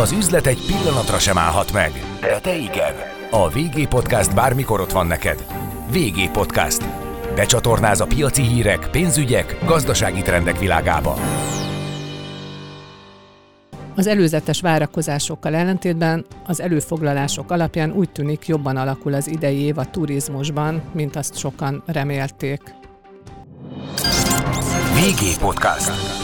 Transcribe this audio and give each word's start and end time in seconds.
Az 0.00 0.12
üzlet 0.12 0.46
egy 0.46 0.64
pillanatra 0.66 1.18
sem 1.18 1.38
állhat 1.38 1.72
meg, 1.72 1.92
de 2.20 2.38
te 2.40 2.56
igen. 2.56 2.94
A 3.30 3.48
VG 3.48 3.88
Podcast 3.88 4.34
bármikor 4.34 4.80
ott 4.80 4.92
van 4.92 5.06
neked. 5.06 5.46
VG 5.90 6.30
Podcast. 6.30 6.84
Becsatornáz 7.34 8.00
a 8.00 8.06
piaci 8.06 8.42
hírek, 8.42 8.88
pénzügyek, 8.90 9.56
gazdasági 9.64 10.22
trendek 10.22 10.58
világába. 10.58 11.16
Az 13.96 14.06
előzetes 14.06 14.60
várakozásokkal 14.60 15.54
ellentétben 15.54 16.26
az 16.46 16.60
előfoglalások 16.60 17.50
alapján 17.50 17.92
úgy 17.92 18.10
tűnik 18.10 18.46
jobban 18.46 18.76
alakul 18.76 19.14
az 19.14 19.28
idei 19.28 19.58
év 19.60 19.78
a 19.78 19.90
turizmusban, 19.90 20.82
mint 20.92 21.16
azt 21.16 21.38
sokan 21.38 21.82
remélték. 21.86 22.60
VG 24.94 25.38
Podcast. 25.40 26.23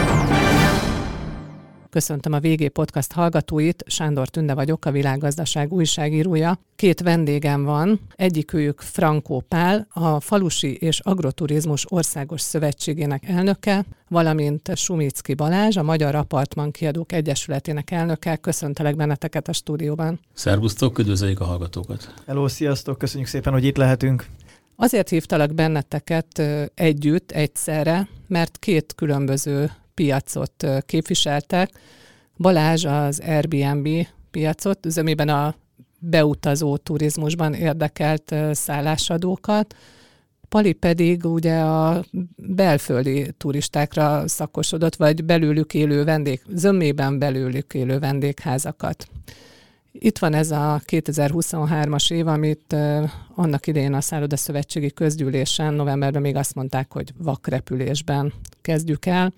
Köszöntöm 1.91 2.33
a 2.33 2.39
VG 2.39 2.69
Podcast 2.69 3.11
hallgatóit, 3.11 3.83
Sándor 3.87 4.27
Tünde 4.27 4.53
vagyok, 4.53 4.85
a 4.85 4.91
világgazdaság 4.91 5.73
újságírója. 5.73 6.59
Két 6.75 7.01
vendégem 7.01 7.63
van, 7.63 7.99
egyikőjük 8.15 8.81
Frankó 8.81 9.43
Pál, 9.47 9.87
a 9.89 10.19
Falusi 10.19 10.75
és 10.75 10.99
Agroturizmus 10.99 11.85
Országos 11.91 12.41
Szövetségének 12.41 13.29
elnöke, 13.29 13.85
valamint 14.09 14.77
Sumicki 14.77 15.33
Balázs, 15.33 15.77
a 15.77 15.83
Magyar 15.83 16.15
Apartman 16.15 16.71
Kiadók 16.71 17.11
Egyesületének 17.11 17.91
elnöke. 17.91 18.35
Köszöntelek 18.35 18.95
benneteket 18.95 19.47
a 19.47 19.53
stúdióban. 19.53 20.19
Szervusztok, 20.33 20.99
üdvözöljük 20.99 21.39
a 21.39 21.45
hallgatókat. 21.45 22.13
Hello, 22.25 22.47
sziasztok, 22.47 22.97
köszönjük 22.97 23.29
szépen, 23.29 23.53
hogy 23.53 23.65
itt 23.65 23.77
lehetünk. 23.77 24.25
Azért 24.75 25.09
hívtalak 25.09 25.53
benneteket 25.53 26.41
együtt, 26.73 27.31
egyszerre, 27.31 28.07
mert 28.27 28.57
két 28.57 28.93
különböző 28.95 29.71
piacot 30.01 30.67
képviseltek. 30.85 31.69
Balázs 32.37 32.85
az 32.85 33.21
Airbnb 33.25 33.87
piacot, 34.31 34.79
zömében 34.87 35.29
a 35.29 35.55
beutazó 35.99 36.77
turizmusban 36.77 37.53
érdekelt 37.53 38.35
szállásadókat, 38.51 39.75
Pali 40.49 40.73
pedig 40.73 41.25
ugye 41.25 41.59
a 41.59 42.03
belföldi 42.35 43.31
turistákra 43.37 44.27
szakosodott, 44.27 44.95
vagy 44.95 45.23
belőlük 45.23 45.73
élő 45.73 46.03
vendég, 46.03 46.41
zömében 46.53 47.19
belőlük 47.19 47.73
élő 47.73 47.99
vendégházakat. 47.99 49.07
Itt 49.91 50.17
van 50.17 50.33
ez 50.33 50.51
a 50.51 50.81
2023-as 50.85 52.11
év, 52.11 52.27
amit 52.27 52.75
annak 53.35 53.67
idején 53.67 53.93
a 53.93 54.01
Szálloda 54.01 54.37
Szövetségi 54.37 54.91
Közgyűlésen 54.91 55.73
novemberben 55.73 56.21
még 56.21 56.35
azt 56.35 56.55
mondták, 56.55 56.91
hogy 56.91 57.13
vakrepülésben 57.17 58.33
kezdjük 58.61 59.05
el. 59.05 59.33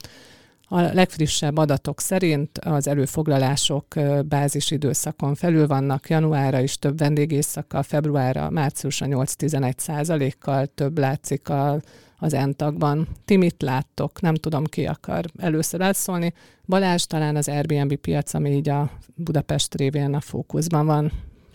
A 0.74 0.82
legfrissebb 0.82 1.58
adatok 1.58 2.00
szerint 2.02 2.58
az 2.58 2.88
előfoglalások 2.88 3.86
bázis 4.26 4.72
időszakon 4.72 5.36
felül 5.36 5.68
vannak, 5.68 6.10
januárra 6.10 6.60
is 6.60 6.78
több 6.78 6.98
vendégészaka, 6.98 7.84
februárra, 7.84 8.50
márciusra 8.50 9.06
8-11 9.10 9.78
százalékkal 9.78 10.66
több 10.66 10.98
látszik 10.98 11.50
a, 11.50 11.82
az 12.18 12.34
entagban. 12.34 13.08
Ti 13.26 13.38
mit 13.38 13.62
láttok? 13.62 14.22
Nem 14.22 14.36
tudom, 14.36 14.64
ki 14.64 14.86
akar 14.86 15.26
először 15.38 15.82
elszólni. 15.82 16.34
Balázs 16.66 17.04
talán 17.04 17.36
az 17.36 17.48
Airbnb 17.48 17.96
piac, 17.96 18.34
ami 18.34 18.50
így 18.50 18.70
a 18.70 18.92
Budapest 19.16 19.76
révén 19.76 20.14
a 20.14 20.22
fókuszban 20.22 20.86
van 20.86 21.12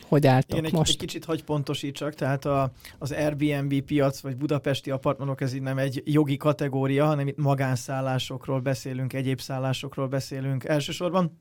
hogy 0.08 0.26
álltok 0.26 0.58
Én 0.58 0.64
egy, 0.64 0.72
most? 0.72 0.90
egy 0.90 0.96
kicsit 0.96 1.24
hagy 1.24 1.44
pontosítsak, 1.44 2.14
tehát 2.14 2.44
a, 2.44 2.72
az 2.98 3.12
Airbnb 3.12 3.80
piac, 3.80 4.20
vagy 4.20 4.36
budapesti 4.36 4.90
apartmanok, 4.90 5.40
ez 5.40 5.54
így 5.54 5.62
nem 5.62 5.78
egy 5.78 6.02
jogi 6.04 6.36
kategória, 6.36 7.06
hanem 7.06 7.26
itt 7.26 7.36
magánszállásokról 7.36 8.60
beszélünk, 8.60 9.12
egyéb 9.12 9.40
szállásokról 9.40 10.08
beszélünk 10.08 10.64
elsősorban. 10.64 11.38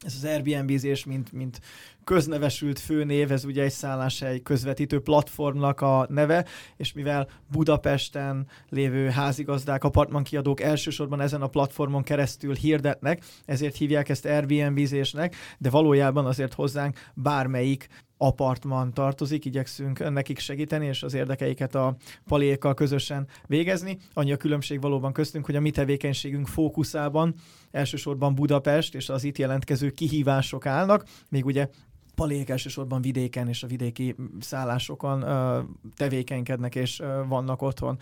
Ez 0.00 0.14
az 0.16 0.24
Airbnb-zés, 0.24 1.04
mint, 1.04 1.32
mint 1.32 1.60
köznevesült 2.04 2.78
főnév, 2.78 3.32
ez 3.32 3.44
ugye 3.44 3.62
egy 3.62 3.72
szálláshely 3.72 4.40
közvetítő 4.42 5.00
platformnak 5.00 5.80
a 5.80 6.06
neve, 6.08 6.44
és 6.76 6.92
mivel 6.92 7.28
Budapesten 7.50 8.46
lévő 8.68 9.08
házigazdák, 9.08 9.84
apartmankiadók 9.84 10.60
elsősorban 10.60 11.20
ezen 11.20 11.42
a 11.42 11.46
platformon 11.46 12.02
keresztül 12.02 12.54
hirdetnek, 12.54 13.24
ezért 13.44 13.76
hívják 13.76 14.08
ezt 14.08 14.26
Airbnb-zésnek, 14.26 15.36
de 15.58 15.70
valójában 15.70 16.26
azért 16.26 16.54
hozzánk 16.54 16.98
bármelyik 17.14 17.88
apartman 18.22 18.92
tartozik, 18.94 19.44
igyekszünk 19.44 20.10
nekik 20.10 20.38
segíteni, 20.38 20.86
és 20.86 21.02
az 21.02 21.14
érdekeiket 21.14 21.74
a 21.74 21.96
palékkal 22.26 22.74
közösen 22.74 23.26
végezni. 23.46 23.98
Annyi 24.12 24.32
a 24.32 24.36
különbség 24.36 24.80
valóban 24.80 25.12
köztünk, 25.12 25.46
hogy 25.46 25.56
a 25.56 25.60
mi 25.60 25.70
tevékenységünk 25.70 26.46
fókuszában 26.46 27.34
elsősorban 27.70 28.34
Budapest 28.34 28.94
és 28.94 29.08
az 29.08 29.24
itt 29.24 29.38
jelentkező 29.38 29.90
kihívások 29.90 30.66
állnak, 30.66 31.04
még 31.28 31.44
ugye 31.44 31.68
palék 32.14 32.48
elsősorban 32.48 33.00
vidéken 33.00 33.48
és 33.48 33.62
a 33.62 33.66
vidéki 33.66 34.16
szállásokon 34.40 35.22
ö, 35.22 35.60
tevékenykednek 35.96 36.74
és 36.74 37.00
ö, 37.00 37.22
vannak 37.28 37.62
otthon. 37.62 37.98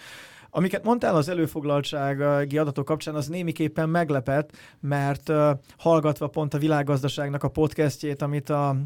Amiket 0.50 0.84
mondtál 0.84 1.16
az 1.16 1.28
előfoglaltsági 1.28 2.58
adatok 2.58 2.84
kapcsán, 2.84 3.14
az 3.14 3.28
némiképpen 3.28 3.88
meglepett, 3.88 4.56
mert 4.80 5.28
ö, 5.28 5.50
hallgatva 5.76 6.26
pont 6.26 6.54
a 6.54 6.58
világgazdaságnak 6.58 7.42
a 7.42 7.48
podcastjét, 7.48 8.22
amit 8.22 8.50
a 8.50 8.76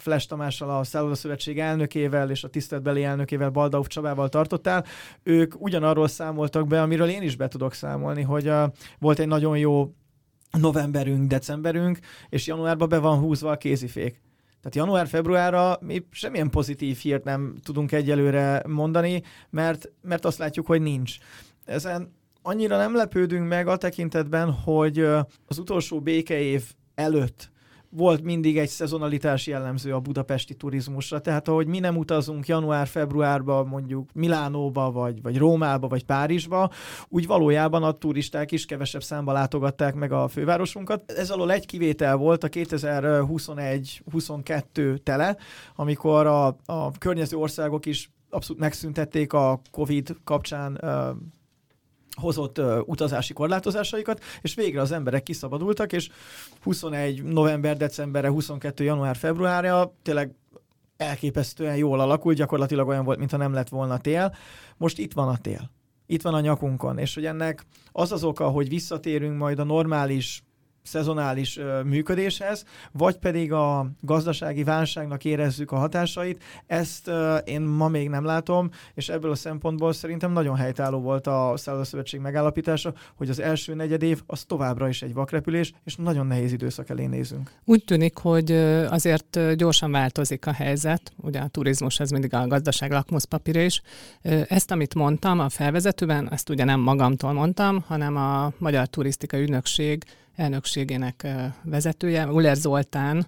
Flash 0.00 0.28
Tamással, 0.28 0.78
a 0.78 0.84
Szálloda 0.84 1.14
Szövetség 1.14 1.58
elnökével 1.58 2.30
és 2.30 2.44
a 2.44 2.48
tiszteletbeli 2.48 3.04
elnökével, 3.04 3.50
Baldauf 3.50 3.86
Csabával 3.86 4.28
tartottál, 4.28 4.84
ők 5.22 5.60
ugyanarról 5.60 6.08
számoltak 6.08 6.66
be, 6.66 6.82
amiről 6.82 7.08
én 7.08 7.22
is 7.22 7.36
be 7.36 7.48
tudok 7.48 7.74
számolni, 7.74 8.22
hogy 8.22 8.48
uh, 8.48 8.62
volt 8.98 9.18
egy 9.18 9.26
nagyon 9.26 9.58
jó 9.58 9.92
novemberünk, 10.58 11.28
decemberünk, 11.28 11.98
és 12.28 12.46
januárban 12.46 12.88
be 12.88 12.98
van 12.98 13.18
húzva 13.18 13.50
a 13.50 13.56
kézifék. 13.56 14.20
Tehát 14.60 14.74
január-februárra 14.74 15.78
mi 15.80 16.06
semmilyen 16.10 16.50
pozitív 16.50 16.96
hírt 16.96 17.24
nem 17.24 17.54
tudunk 17.62 17.92
egyelőre 17.92 18.62
mondani, 18.66 19.22
mert, 19.50 19.92
mert 20.02 20.24
azt 20.24 20.38
látjuk, 20.38 20.66
hogy 20.66 20.80
nincs. 20.80 21.16
Ezen 21.64 22.12
annyira 22.42 22.76
nem 22.76 22.94
lepődünk 22.94 23.48
meg 23.48 23.68
a 23.68 23.76
tekintetben, 23.76 24.50
hogy 24.50 24.98
az 25.46 25.58
utolsó 25.58 26.00
békeév 26.00 26.72
előtt 26.94 27.50
volt 27.90 28.22
mindig 28.22 28.58
egy 28.58 28.68
szezonalitás 28.68 29.46
jellemző 29.46 29.94
a 29.94 30.00
budapesti 30.00 30.54
turizmusra, 30.54 31.20
tehát 31.20 31.48
ahogy 31.48 31.66
mi 31.66 31.78
nem 31.78 31.96
utazunk 31.96 32.46
január-februárba 32.46 33.64
mondjuk 33.64 34.08
Milánóba, 34.14 34.90
vagy, 34.90 35.22
vagy 35.22 35.38
Rómába, 35.38 35.88
vagy 35.88 36.04
Párizsba, 36.04 36.70
úgy 37.08 37.26
valójában 37.26 37.82
a 37.82 37.92
turisták 37.92 38.52
is 38.52 38.66
kevesebb 38.66 39.02
számba 39.02 39.32
látogatták 39.32 39.94
meg 39.94 40.12
a 40.12 40.28
fővárosunkat. 40.28 41.12
Ez 41.12 41.30
alól 41.30 41.52
egy 41.52 41.66
kivétel 41.66 42.16
volt 42.16 42.44
a 42.44 42.48
2021-22 42.48 45.02
tele, 45.02 45.36
amikor 45.76 46.26
a, 46.26 46.46
a 46.64 46.90
környező 46.98 47.36
országok 47.36 47.86
is 47.86 48.10
abszolút 48.30 48.62
megszüntették 48.62 49.32
a 49.32 49.60
COVID 49.70 50.16
kapcsán 50.24 50.80
hozott 52.20 52.58
uh, 52.58 52.78
utazási 52.84 53.32
korlátozásaikat, 53.32 54.22
és 54.40 54.54
végre 54.54 54.80
az 54.80 54.92
emberek 54.92 55.22
kiszabadultak, 55.22 55.92
és 55.92 56.08
21 56.62 57.22
november, 57.22 57.76
decemberre, 57.76 58.28
22 58.28 58.84
január, 58.84 59.16
februárja 59.16 59.94
tényleg 60.02 60.34
elképesztően 60.96 61.76
jól 61.76 62.00
alakult, 62.00 62.36
gyakorlatilag 62.36 62.88
olyan 62.88 63.04
volt, 63.04 63.18
mintha 63.18 63.36
nem 63.36 63.52
lett 63.52 63.68
volna 63.68 63.98
tél. 63.98 64.34
Most 64.76 64.98
itt 64.98 65.12
van 65.12 65.28
a 65.28 65.36
tél. 65.36 65.70
Itt 66.06 66.22
van 66.22 66.34
a 66.34 66.40
nyakunkon, 66.40 66.98
és 66.98 67.14
hogy 67.14 67.26
ennek 67.26 67.66
az 67.92 68.12
az 68.12 68.24
oka, 68.24 68.48
hogy 68.48 68.68
visszatérünk 68.68 69.38
majd 69.38 69.58
a 69.58 69.64
normális 69.64 70.42
szezonális 70.88 71.58
működéshez, 71.84 72.64
vagy 72.92 73.16
pedig 73.16 73.52
a 73.52 73.90
gazdasági 74.00 74.64
válságnak 74.64 75.24
érezzük 75.24 75.72
a 75.72 75.76
hatásait. 75.76 76.42
Ezt 76.66 77.10
én 77.44 77.60
ma 77.60 77.88
még 77.88 78.08
nem 78.08 78.24
látom, 78.24 78.70
és 78.94 79.08
ebből 79.08 79.30
a 79.30 79.34
szempontból 79.34 79.92
szerintem 79.92 80.32
nagyon 80.32 80.56
helytálló 80.56 81.00
volt 81.00 81.26
a 81.26 81.52
Szállodaszövetség 81.56 82.20
megállapítása, 82.20 82.94
hogy 83.14 83.28
az 83.28 83.40
első 83.40 83.74
negyed 83.74 84.02
év 84.02 84.22
az 84.26 84.44
továbbra 84.44 84.88
is 84.88 85.02
egy 85.02 85.14
vakrepülés, 85.14 85.72
és 85.84 85.96
nagyon 85.96 86.26
nehéz 86.26 86.52
időszak 86.52 86.88
elé 86.88 87.06
nézünk. 87.06 87.50
Úgy 87.64 87.84
tűnik, 87.84 88.16
hogy 88.18 88.52
azért 88.88 89.56
gyorsan 89.56 89.90
változik 89.90 90.46
a 90.46 90.52
helyzet, 90.52 91.12
ugye 91.16 91.40
a 91.40 91.48
turizmus 91.48 92.00
ez 92.00 92.10
mindig 92.10 92.34
a 92.34 92.46
gazdaság 92.46 92.90
lakmuszpapír 92.90 93.56
is. 93.56 93.82
Ezt, 94.48 94.70
amit 94.70 94.94
mondtam 94.94 95.38
a 95.38 95.48
felvezetőben, 95.48 96.32
ezt 96.32 96.48
ugye 96.48 96.64
nem 96.64 96.80
magamtól 96.80 97.32
mondtam, 97.32 97.84
hanem 97.86 98.16
a 98.16 98.52
Magyar 98.58 98.86
Turisztika 98.86 99.38
Ügynökség 99.38 100.04
elnökségének 100.38 101.26
vezetője, 101.62 102.26
Uller 102.26 102.56
Zoltán 102.56 103.26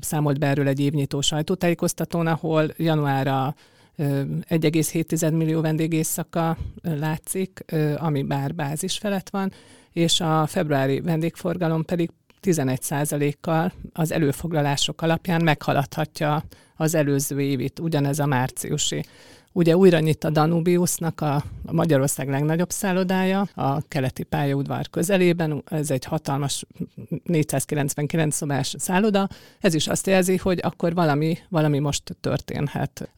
számolt 0.00 0.38
be 0.38 0.46
erről 0.46 0.68
egy 0.68 0.80
évnyitó 0.80 1.20
sajtótájékoztatón, 1.20 2.26
ahol 2.26 2.72
januárra 2.76 3.54
1,7 3.98 5.36
millió 5.36 5.60
vendégészaka 5.60 6.56
látszik, 6.82 7.64
ami 7.96 8.22
bár 8.22 8.54
bázis 8.54 8.98
felett 8.98 9.30
van, 9.30 9.52
és 9.92 10.20
a 10.20 10.46
februári 10.46 11.00
vendégforgalom 11.00 11.84
pedig 11.84 12.10
11%-kal 12.42 13.72
az 13.92 14.12
előfoglalások 14.12 15.02
alapján 15.02 15.42
meghaladhatja 15.42 16.44
az 16.76 16.94
előző 16.94 17.40
évit, 17.40 17.78
ugyanez 17.78 18.18
a 18.18 18.26
márciusi. 18.26 19.04
Ugye 19.56 19.76
újra 19.76 19.98
nyit 19.98 20.24
a 20.24 20.30
Danubiusnak 20.30 21.20
a, 21.20 21.42
Magyarország 21.70 22.28
legnagyobb 22.28 22.70
szállodája, 22.70 23.48
a 23.54 23.88
keleti 23.88 24.22
pályaudvar 24.22 24.90
közelében. 24.90 25.62
Ez 25.66 25.90
egy 25.90 26.04
hatalmas 26.04 26.64
499 27.24 28.34
szobás 28.34 28.74
szálloda. 28.78 29.28
Ez 29.60 29.74
is 29.74 29.88
azt 29.88 30.06
jelzi, 30.06 30.36
hogy 30.36 30.58
akkor 30.62 30.94
valami, 30.94 31.38
valami 31.48 31.78
most 31.78 32.16
történhet. 32.20 33.08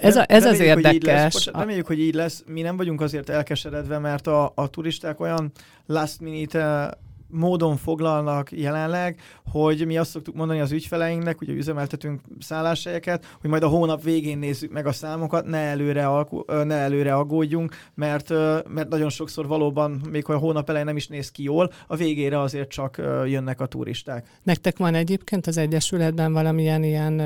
Ez, 0.00 0.16
a, 0.16 0.24
ez 0.28 0.44
az 0.44 0.60
érdekes. 0.60 0.92
Hogy 0.92 1.02
lesz, 1.04 1.46
reméljük, 1.46 1.86
hogy 1.86 1.98
így 1.98 2.14
lesz. 2.14 2.42
Mi 2.46 2.60
nem 2.60 2.76
vagyunk 2.76 3.00
azért 3.00 3.28
elkeseredve, 3.28 3.98
mert 3.98 4.26
a, 4.26 4.52
a 4.54 4.70
turisták 4.70 5.20
olyan 5.20 5.52
last 5.86 6.20
minute 6.20 6.94
módon 7.34 7.76
foglalnak 7.76 8.52
jelenleg, 8.52 9.20
hogy 9.50 9.86
mi 9.86 9.96
azt 9.96 10.10
szoktuk 10.10 10.34
mondani 10.34 10.60
az 10.60 10.72
ügyfeleinknek, 10.72 11.40
ugye 11.40 11.52
üzemeltetünk 11.52 12.20
szálláshelyeket, 12.38 13.36
hogy 13.40 13.50
majd 13.50 13.62
a 13.62 13.68
hónap 13.68 14.02
végén 14.02 14.38
nézzük 14.38 14.72
meg 14.72 14.86
a 14.86 14.92
számokat, 14.92 15.46
ne 15.46 15.58
előre, 15.58 16.06
alku, 16.06 16.42
ne 16.46 16.74
előre 16.74 17.14
aggódjunk, 17.14 17.74
mert, 17.94 18.28
mert 18.68 18.88
nagyon 18.88 19.10
sokszor 19.10 19.46
valóban, 19.46 20.00
még 20.10 20.24
ha 20.24 20.32
a 20.32 20.38
hónap 20.38 20.68
elején 20.68 20.86
nem 20.86 20.96
is 20.96 21.06
néz 21.06 21.30
ki 21.30 21.42
jól, 21.42 21.72
a 21.86 21.96
végére 21.96 22.40
azért 22.40 22.68
csak 22.68 22.96
jönnek 23.26 23.60
a 23.60 23.66
turisták. 23.66 24.28
Nektek 24.42 24.78
van 24.78 24.94
egyébként 24.94 25.46
az 25.46 25.56
Egyesületben 25.56 26.32
valamilyen 26.32 26.84
ilyen 26.84 27.20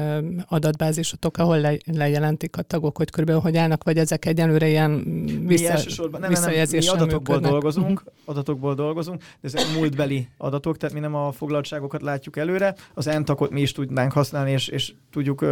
adatbázisotok, 0.49 1.37
ahol 1.37 1.61
le, 1.61 1.77
lejelentik 1.85 2.57
a 2.57 2.63
tagok, 2.63 2.97
hogy 2.97 3.11
körülbelül 3.11 3.41
hogy 3.41 3.57
állnak, 3.57 3.85
vagy 3.85 3.99
ezek 3.99 4.25
egyenlőre 4.25 4.69
ilyen 4.69 5.03
vissza, 5.47 5.73
mi 5.73 6.19
nem, 6.19 6.31
nem, 6.31 6.43
nem, 6.43 6.67
mi 6.71 6.89
adatokból 6.89 7.35
működnek. 7.35 7.51
dolgozunk, 7.51 8.05
adatokból 8.25 8.75
dolgozunk, 8.75 9.21
de 9.41 9.49
ezek 9.49 9.63
múlt 9.77 9.97
múltbeli 9.99 10.29
adatok, 10.37 10.77
tehát 10.77 10.95
mi 10.95 11.01
nem 11.01 11.15
a 11.15 11.33
foglaltságokat 11.33 12.03
látjuk 12.03 12.37
előre, 12.37 12.75
az 12.95 13.07
entakot 13.07 13.51
mi 13.51 13.61
is 13.61 13.73
tudnánk 13.73 14.13
használni, 14.13 14.51
és, 14.51 14.69
és 14.69 14.93
tudjuk 15.11 15.45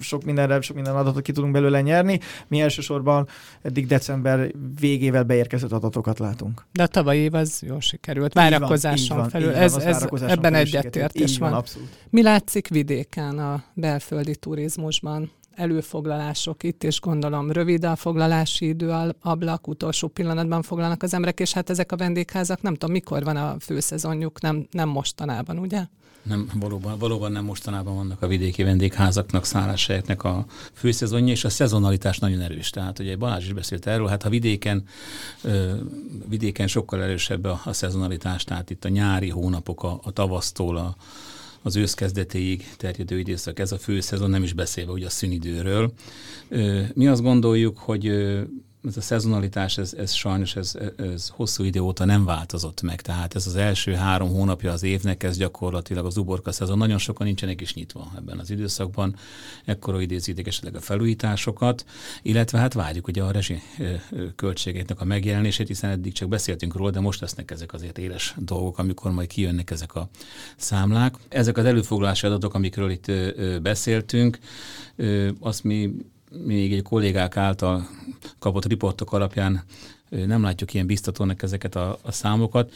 sok 0.00 0.24
mindenre, 0.24 0.60
sok 0.60 0.74
minden 0.74 0.96
adatot 0.96 1.22
ki 1.22 1.32
tudunk 1.32 1.52
belőle 1.52 1.80
nyerni. 1.80 2.20
Mi 2.48 2.60
elsősorban 2.60 3.28
eddig 3.62 3.86
december 3.86 4.50
végével 4.80 5.24
beérkezett 5.24 5.72
adatokat 5.72 6.18
látunk. 6.18 6.66
De 6.72 6.82
a 6.82 6.86
tavalyi 6.86 7.18
év 7.18 7.34
az 7.34 7.62
jól 7.66 7.80
sikerült, 7.80 8.32
várakozáson 8.32 9.16
van, 9.16 9.28
felül. 9.28 9.52
Van, 9.52 9.60
ez, 9.60 9.76
ez, 9.76 10.06
ebben 10.26 10.54
egyetértés 10.54 11.38
van. 11.38 11.50
van. 11.50 11.58
Abszolút. 11.58 11.88
Mi 12.10 12.22
látszik 12.22 12.68
vidéken 12.68 13.38
a 13.38 13.64
belföldi 13.74 14.36
turizmusban? 14.36 15.30
Előfoglalások 15.54 16.62
itt, 16.62 16.84
és 16.84 17.00
gondolom 17.00 17.50
rövid 17.50 17.84
a 17.84 17.96
foglalási 17.96 18.68
idő 18.68 19.14
ablak, 19.20 19.68
utolsó 19.68 20.08
pillanatban 20.08 20.62
foglalnak 20.62 21.02
az 21.02 21.14
emberek, 21.14 21.40
és 21.40 21.52
hát 21.52 21.70
ezek 21.70 21.92
a 21.92 21.96
vendégházak, 21.96 22.62
nem 22.62 22.74
tudom, 22.74 22.90
mikor 22.90 23.24
van 23.24 23.36
a 23.36 23.56
főszezonjuk, 23.60 24.40
nem, 24.40 24.66
nem 24.70 24.88
mostanában, 24.88 25.58
ugye? 25.58 25.86
Nem, 26.22 26.50
valóban, 26.54 26.98
valóban 26.98 27.32
nem 27.32 27.44
mostanában 27.44 27.94
vannak 27.94 28.22
a 28.22 28.26
vidéki 28.26 28.62
vendégházaknak, 28.62 29.44
szálláshelyeknek 29.44 30.24
a 30.24 30.44
főszezonja, 30.72 31.32
és 31.32 31.44
a 31.44 31.48
szezonalitás 31.48 32.18
nagyon 32.18 32.40
erős. 32.40 32.70
Tehát 32.70 32.98
ugye 32.98 33.16
Balázs 33.16 33.44
is 33.44 33.52
beszélt 33.52 33.86
erről, 33.86 34.06
hát 34.06 34.22
ha 34.22 34.28
vidéken, 34.28 34.84
ö, 35.42 35.74
vidéken 36.28 36.66
sokkal 36.66 37.02
erősebb 37.02 37.44
a, 37.44 37.60
a 37.64 37.72
szezonalitás, 37.72 38.44
tehát 38.44 38.70
itt 38.70 38.84
a 38.84 38.88
nyári 38.88 39.28
hónapok, 39.28 39.82
a, 39.82 40.00
a 40.02 40.10
tavasztól 40.10 40.76
a, 40.76 40.96
az 41.62 41.76
ősz 41.76 41.94
kezdetéig 41.94 42.68
terjedő 42.76 43.18
időszak, 43.18 43.58
ez 43.58 43.72
a 43.72 43.78
fő 43.78 44.00
szezon, 44.00 44.30
nem 44.30 44.42
is 44.42 44.52
beszélve 44.52 44.92
ugye 44.92 45.06
a 45.06 45.10
szünidőről. 45.10 45.92
Mi 46.94 47.06
azt 47.06 47.22
gondoljuk, 47.22 47.78
hogy 47.78 48.06
ez 48.86 48.96
a 48.96 49.00
szezonalitás, 49.00 49.78
ez, 49.78 49.92
ez 49.92 50.12
sajnos 50.12 50.56
ez, 50.56 50.78
ez 50.96 51.28
hosszú 51.28 51.64
idő 51.64 51.80
óta 51.80 52.04
nem 52.04 52.24
változott 52.24 52.82
meg. 52.82 53.00
Tehát 53.00 53.34
ez 53.34 53.46
az 53.46 53.56
első 53.56 53.92
három 53.94 54.28
hónapja 54.28 54.72
az 54.72 54.82
évnek, 54.82 55.22
ez 55.22 55.36
gyakorlatilag 55.36 56.06
az 56.06 56.16
uborka 56.16 56.52
szezon. 56.52 56.78
Nagyon 56.78 56.98
sokan 56.98 57.26
nincsenek 57.26 57.60
is 57.60 57.74
nyitva 57.74 58.12
ebben 58.16 58.38
az 58.38 58.50
időszakban. 58.50 59.16
Ekkora 59.64 60.00
idézítik 60.00 60.46
esetleg 60.46 60.74
a 60.74 60.80
felújításokat, 60.80 61.84
illetve 62.22 62.58
hát 62.58 62.72
várjuk 62.72 63.06
ugye 63.06 63.22
a 63.22 63.30
rezsi 63.30 63.62
költségeknek 64.36 65.00
a 65.00 65.04
megjelenését, 65.04 65.66
hiszen 65.66 65.90
eddig 65.90 66.12
csak 66.12 66.28
beszéltünk 66.28 66.76
róla, 66.76 66.90
de 66.90 67.00
most 67.00 67.20
lesznek 67.20 67.50
ezek 67.50 67.72
azért 67.72 67.98
éles 67.98 68.34
dolgok, 68.38 68.78
amikor 68.78 69.10
majd 69.10 69.28
kijönnek 69.28 69.70
ezek 69.70 69.94
a 69.94 70.08
számlák. 70.56 71.14
Ezek 71.28 71.56
az 71.56 71.64
előfoglalási 71.64 72.26
adatok, 72.26 72.54
amikről 72.54 72.90
itt 72.90 73.12
beszéltünk, 73.62 74.38
azt 75.40 75.64
mi 75.64 75.92
még 76.44 76.72
egy 76.72 76.82
kollégák 76.82 77.36
által 77.36 77.88
kapott 78.38 78.64
riportok 78.64 79.12
alapján 79.12 79.64
nem 80.08 80.42
látjuk 80.42 80.74
ilyen 80.74 80.86
biztatónak 80.86 81.42
ezeket 81.42 81.74
a, 81.74 81.98
a 82.02 82.12
számokat. 82.12 82.72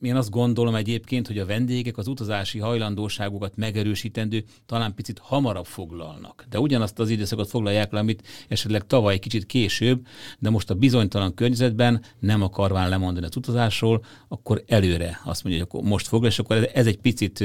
Én 0.00 0.16
azt 0.16 0.30
gondolom 0.30 0.74
egyébként, 0.74 1.26
hogy 1.26 1.38
a 1.38 1.46
vendégek 1.46 1.96
az 1.96 2.06
utazási 2.06 2.58
hajlandóságukat 2.58 3.56
megerősítendő 3.56 4.44
talán 4.66 4.94
picit 4.94 5.18
hamarabb 5.18 5.66
foglalnak. 5.66 6.44
De 6.48 6.60
ugyanazt 6.60 6.98
az 6.98 7.10
időszakot 7.10 7.48
foglalják 7.48 7.92
le, 7.92 7.98
amit 7.98 8.22
esetleg 8.48 8.86
tavaly 8.86 9.18
kicsit 9.18 9.46
később, 9.46 10.06
de 10.38 10.50
most 10.50 10.70
a 10.70 10.74
bizonytalan 10.74 11.34
környezetben 11.34 12.02
nem 12.18 12.42
akarván 12.42 12.88
lemondani 12.88 13.26
az 13.26 13.36
utazásról, 13.36 14.04
akkor 14.28 14.62
előre 14.66 15.20
azt 15.24 15.44
mondja, 15.44 15.62
hogy 15.62 15.70
akkor 15.72 15.90
most 15.90 16.06
foglal, 16.06 16.30
és 16.30 16.38
akkor 16.38 16.70
ez 16.74 16.86
egy 16.86 16.98
picit 16.98 17.44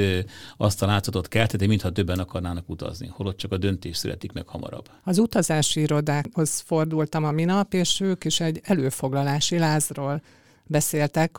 azt 0.58 0.84
a 0.84 0.86
látszatot 0.86 1.28
kelteti, 1.28 1.68
mintha 1.68 1.92
többen 1.92 2.20
akarnának 2.20 2.70
utazni, 2.70 3.08
holott 3.08 3.38
csak 3.38 3.52
a 3.52 3.58
döntés 3.58 3.98
születik 3.98 4.32
meg 4.32 4.48
hamarabb. 4.48 4.90
Az 5.04 5.18
utazási 5.18 5.80
irodákhoz 5.80 6.60
fordultam 6.60 7.24
a 7.24 7.32
minap, 7.32 7.74
és 7.74 8.00
ők 8.00 8.26
is 8.26 8.40
egy 8.40 8.60
előfoglalási 8.64 9.58
lázról 9.58 10.22
beszéltek 10.66 11.38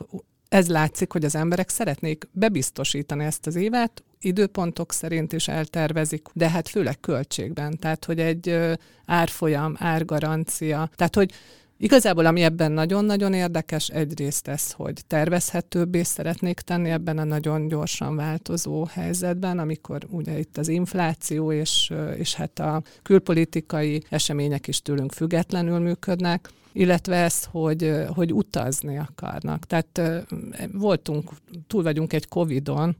ez 0.51 0.67
látszik, 0.67 1.11
hogy 1.11 1.25
az 1.25 1.35
emberek 1.35 1.69
szeretnék 1.69 2.27
bebiztosítani 2.31 3.23
ezt 3.23 3.47
az 3.47 3.55
évet, 3.55 4.03
időpontok 4.19 4.91
szerint 4.91 5.33
is 5.33 5.47
eltervezik, 5.47 6.27
de 6.33 6.49
hát 6.49 6.69
főleg 6.69 6.99
költségben. 6.99 7.77
Tehát, 7.79 8.05
hogy 8.05 8.19
egy 8.19 8.59
árfolyam, 9.05 9.75
árgarancia, 9.79 10.89
tehát, 10.95 11.15
hogy 11.15 11.31
Igazából, 11.77 12.25
ami 12.25 12.41
ebben 12.41 12.71
nagyon-nagyon 12.71 13.33
érdekes, 13.33 13.87
egyrészt 13.87 14.47
ez, 14.47 14.71
hogy 14.71 15.01
tervezhetőbbé 15.07 16.03
szeretnék 16.03 16.59
tenni 16.59 16.89
ebben 16.89 17.17
a 17.17 17.23
nagyon 17.23 17.67
gyorsan 17.67 18.15
változó 18.15 18.85
helyzetben, 18.85 19.59
amikor 19.59 20.07
ugye 20.09 20.39
itt 20.39 20.57
az 20.57 20.67
infláció 20.67 21.51
és, 21.51 21.91
és 22.17 22.35
hát 22.35 22.59
a 22.59 22.81
külpolitikai 23.01 24.03
események 24.09 24.67
is 24.67 24.81
tőlünk 24.81 25.11
függetlenül 25.11 25.79
működnek, 25.79 26.49
illetve 26.73 27.15
ezt, 27.15 27.45
hogy, 27.45 27.91
hogy 28.15 28.33
utazni 28.33 28.97
akarnak. 28.97 29.65
Tehát 29.65 30.01
voltunk, 30.71 31.29
túl 31.67 31.83
vagyunk 31.83 32.13
egy 32.13 32.27
Covid-on, 32.27 32.95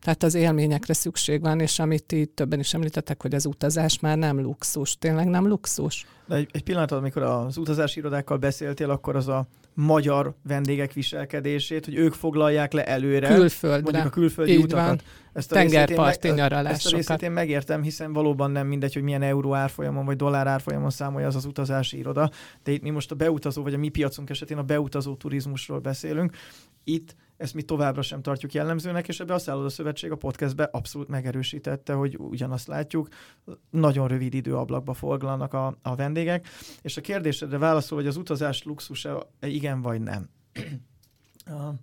tehát 0.00 0.22
az 0.22 0.34
élményekre 0.34 0.92
szükség 0.92 1.40
van, 1.40 1.60
és 1.60 1.78
amit 1.78 2.12
itt 2.12 2.34
többen 2.34 2.58
is 2.58 2.74
említettek, 2.74 3.22
hogy 3.22 3.34
az 3.34 3.46
utazás 3.46 4.00
már 4.00 4.18
nem 4.18 4.40
luxus. 4.40 4.98
Tényleg 4.98 5.26
nem 5.26 5.48
luxus? 5.48 6.06
De 6.26 6.34
egy, 6.34 6.48
egy 6.52 6.62
pillanat, 6.62 6.92
amikor 6.92 7.22
az 7.22 7.56
utazási 7.56 7.98
irodákkal 7.98 8.36
beszéltél, 8.36 8.90
akkor 8.90 9.16
az 9.16 9.28
a 9.28 9.46
magyar 9.74 10.34
vendégek 10.42 10.92
viselkedését, 10.92 11.84
hogy 11.84 11.94
ők 11.94 12.12
foglalják 12.12 12.72
le 12.72 12.86
előre. 12.86 13.34
Külföldre. 13.34 13.82
Mondjuk 13.82 14.04
a 14.04 14.10
külföldi 14.20 14.52
Így 14.52 14.62
utakat. 14.62 14.86
Van. 14.86 15.00
Ezt 15.32 15.52
a 15.52 15.54
Tengerparti 15.54 16.28
nyaralásokat. 16.28 16.72
Ezt 16.72 16.86
a 16.86 16.96
részét 16.96 17.22
én 17.22 17.30
megértem, 17.30 17.82
hiszen 17.82 18.12
valóban 18.12 18.50
nem 18.50 18.66
mindegy, 18.66 18.94
hogy 18.94 19.02
milyen 19.02 19.22
euró 19.22 19.54
árfolyamon 19.54 20.04
vagy 20.04 20.16
dollár 20.16 20.46
árfolyamon 20.46 20.90
számolja 20.90 21.26
az 21.26 21.36
az 21.36 21.44
utazási 21.44 21.98
iroda, 21.98 22.30
de 22.62 22.72
itt 22.72 22.82
mi 22.82 22.90
most 22.90 23.10
a 23.10 23.14
beutazó, 23.14 23.62
vagy 23.62 23.74
a 23.74 23.78
mi 23.78 23.88
piacunk 23.88 24.30
esetén 24.30 24.58
a 24.58 24.62
beutazó 24.62 25.14
turizmusról 25.14 25.78
beszélünk. 25.78 26.36
Itt 26.84 27.14
ezt 27.38 27.54
mi 27.54 27.62
továbbra 27.62 28.02
sem 28.02 28.22
tartjuk 28.22 28.52
jellemzőnek, 28.52 29.08
és 29.08 29.20
ebbe 29.20 29.34
a 29.34 29.38
Szálloda 29.38 29.68
Szövetség 29.68 30.10
a 30.10 30.16
podcastbe 30.16 30.64
abszolút 30.64 31.08
megerősítette, 31.08 31.92
hogy 31.92 32.16
ugyanazt 32.18 32.66
látjuk, 32.66 33.08
nagyon 33.70 34.08
rövid 34.08 34.34
időablakba 34.34 34.94
foglalnak 34.94 35.54
a, 35.54 35.78
a 35.82 35.94
vendégek, 35.94 36.48
és 36.82 36.96
a 36.96 37.00
kérdésedre 37.00 37.58
válaszol, 37.58 37.98
hogy 37.98 38.06
az 38.06 38.16
utazás 38.16 38.62
luxus 38.62 39.06
igen 39.40 39.80
vagy 39.80 40.00
nem. 40.00 40.28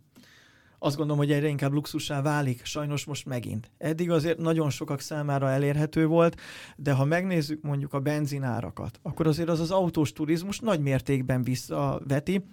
azt 0.79 0.95
gondolom, 0.95 1.17
hogy 1.17 1.31
egyre 1.31 1.47
inkább 1.47 1.71
luxussá 1.71 2.21
válik, 2.21 2.65
sajnos 2.65 3.05
most 3.05 3.25
megint. 3.25 3.71
Eddig 3.77 4.11
azért 4.11 4.37
nagyon 4.37 4.69
sokak 4.69 4.99
számára 4.99 5.49
elérhető 5.49 6.05
volt, 6.07 6.41
de 6.75 6.91
ha 6.91 7.05
megnézzük 7.05 7.61
mondjuk 7.61 7.93
a 7.93 7.99
benzinárakat, 7.99 8.99
akkor 9.01 9.27
azért 9.27 9.49
az 9.49 9.59
az 9.59 9.71
autós 9.71 10.13
turizmus 10.13 10.59
nagy 10.59 10.79
mértékben 10.79 11.43
visszaveti, 11.43 12.45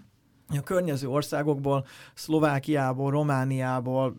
a 0.56 0.62
környező 0.62 1.08
országokból, 1.08 1.86
Szlovákiából, 2.14 3.10
Romániából, 3.10 4.16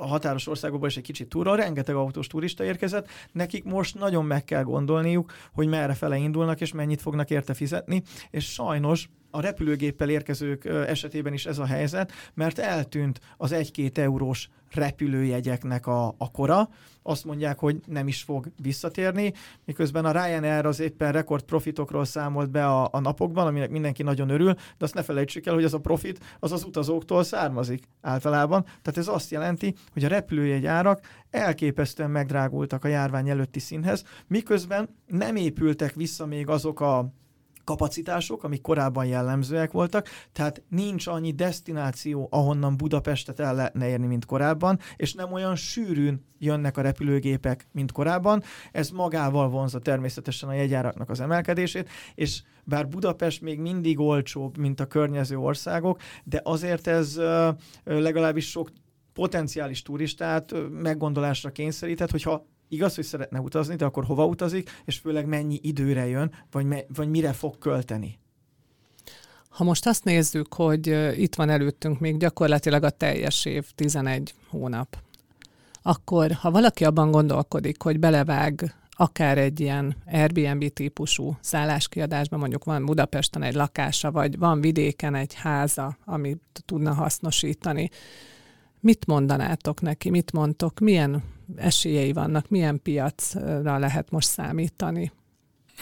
a 0.00 0.06
határos 0.06 0.46
országokból 0.46 0.88
is 0.88 0.96
egy 0.96 1.02
kicsit 1.02 1.28
túlra, 1.28 1.54
rengeteg 1.54 1.94
autós 1.94 2.26
turista 2.26 2.64
érkezett, 2.64 3.08
nekik 3.32 3.64
most 3.64 3.98
nagyon 3.98 4.24
meg 4.24 4.44
kell 4.44 4.62
gondolniuk, 4.62 5.32
hogy 5.52 5.68
merre 5.68 5.94
fele 5.94 6.16
indulnak, 6.16 6.60
és 6.60 6.72
mennyit 6.72 7.00
fognak 7.00 7.30
érte 7.30 7.54
fizetni, 7.54 8.02
és 8.30 8.52
sajnos 8.52 9.08
a 9.30 9.40
repülőgéppel 9.40 10.08
érkezők 10.08 10.64
esetében 10.64 11.32
is 11.32 11.46
ez 11.46 11.58
a 11.58 11.66
helyzet, 11.66 12.12
mert 12.34 12.58
eltűnt 12.58 13.20
az 13.36 13.54
1-2 13.54 13.96
eurós 13.96 14.48
repülőjegyeknek 14.74 15.86
a, 15.86 16.14
a 16.18 16.30
kora, 16.30 16.68
azt 17.02 17.24
mondják, 17.24 17.58
hogy 17.58 17.80
nem 17.86 18.08
is 18.08 18.22
fog 18.22 18.46
visszatérni, 18.62 19.32
miközben 19.64 20.04
a 20.04 20.12
Ryanair 20.12 20.66
az 20.66 20.80
éppen 20.80 21.12
rekord 21.12 21.42
profitokról 21.42 22.04
számolt 22.04 22.50
be 22.50 22.66
a, 22.66 22.88
a 22.92 23.00
napokban, 23.00 23.46
aminek 23.46 23.70
mindenki 23.70 24.02
nagyon 24.02 24.28
örül, 24.28 24.52
de 24.52 24.84
azt 24.84 24.94
ne 24.94 25.02
felejtsük 25.02 25.46
el, 25.46 25.54
hogy 25.54 25.64
ez 25.64 25.72
a 25.72 25.78
profit 25.78 26.36
az 26.38 26.52
az 26.52 26.64
utazóktól 26.64 27.24
származik 27.24 27.84
általában. 28.00 28.62
Tehát 28.62 28.96
ez 28.96 29.08
azt 29.08 29.30
jelenti, 29.30 29.74
hogy 29.92 30.04
a 30.04 30.08
repülőjegy 30.08 30.66
árak 30.66 31.00
elképesztően 31.30 32.10
megdrágultak 32.10 32.84
a 32.84 32.88
járvány 32.88 33.28
előtti 33.28 33.58
színhez, 33.58 34.04
miközben 34.26 34.88
nem 35.06 35.36
épültek 35.36 35.94
vissza 35.94 36.26
még 36.26 36.48
azok 36.48 36.80
a 36.80 37.12
kapacitások, 37.64 38.44
amik 38.44 38.60
korábban 38.60 39.06
jellemzőek 39.06 39.72
voltak, 39.72 40.08
tehát 40.32 40.62
nincs 40.68 41.06
annyi 41.06 41.32
destináció, 41.32 42.28
ahonnan 42.30 42.76
Budapestet 42.76 43.40
el 43.40 43.54
lehetne 43.54 43.88
érni, 43.88 44.06
mint 44.06 44.24
korábban, 44.24 44.78
és 44.96 45.14
nem 45.14 45.32
olyan 45.32 45.56
sűrűn 45.56 46.28
jönnek 46.38 46.76
a 46.76 46.80
repülőgépek, 46.80 47.66
mint 47.72 47.92
korábban. 47.92 48.42
Ez 48.72 48.90
magával 48.90 49.48
vonza 49.48 49.78
természetesen 49.78 50.48
a 50.48 50.52
jegyáraknak 50.52 51.10
az 51.10 51.20
emelkedését, 51.20 51.88
és 52.14 52.42
bár 52.64 52.88
Budapest 52.88 53.40
még 53.40 53.60
mindig 53.60 53.98
olcsóbb, 53.98 54.56
mint 54.56 54.80
a 54.80 54.86
környező 54.86 55.36
országok, 55.36 56.00
de 56.24 56.40
azért 56.44 56.86
ez 56.86 57.20
legalábbis 57.84 58.50
sok 58.50 58.70
potenciális 59.12 59.82
turistát 59.82 60.54
meggondolásra 60.70 61.50
kényszerített, 61.50 62.10
hogyha 62.10 62.46
igaz, 62.70 62.94
hogy 62.94 63.04
szeretne 63.04 63.40
utazni, 63.40 63.76
de 63.76 63.84
akkor 63.84 64.04
hova 64.04 64.26
utazik, 64.26 64.70
és 64.84 64.98
főleg 64.98 65.26
mennyi 65.26 65.58
időre 65.62 66.06
jön, 66.06 66.32
vagy, 66.50 66.64
me, 66.64 66.84
vagy 66.94 67.08
mire 67.08 67.32
fog 67.32 67.58
költeni. 67.58 68.18
Ha 69.48 69.64
most 69.64 69.86
azt 69.86 70.04
nézzük, 70.04 70.54
hogy 70.54 70.86
itt 71.20 71.34
van 71.34 71.48
előttünk 71.48 72.00
még 72.00 72.16
gyakorlatilag 72.16 72.82
a 72.82 72.90
teljes 72.90 73.44
év, 73.44 73.66
11 73.74 74.34
hónap, 74.48 74.96
akkor 75.82 76.32
ha 76.32 76.50
valaki 76.50 76.84
abban 76.84 77.10
gondolkodik, 77.10 77.82
hogy 77.82 77.98
belevág 77.98 78.74
akár 78.90 79.38
egy 79.38 79.60
ilyen 79.60 79.96
Airbnb 80.06 80.68
típusú 80.68 81.36
szálláskiadásban, 81.40 82.38
mondjuk 82.38 82.64
van 82.64 82.84
Budapesten 82.84 83.42
egy 83.42 83.54
lakása, 83.54 84.10
vagy 84.10 84.38
van 84.38 84.60
vidéken 84.60 85.14
egy 85.14 85.34
háza, 85.34 85.96
amit 86.04 86.62
tudna 86.64 86.94
hasznosítani, 86.94 87.90
mit 88.80 89.06
mondanátok 89.06 89.80
neki, 89.80 90.10
mit 90.10 90.32
mondtok, 90.32 90.78
milyen 90.78 91.22
esélyei 91.56 92.12
vannak, 92.12 92.48
milyen 92.48 92.82
piacra 92.82 93.78
lehet 93.78 94.10
most 94.10 94.28
számítani? 94.28 95.12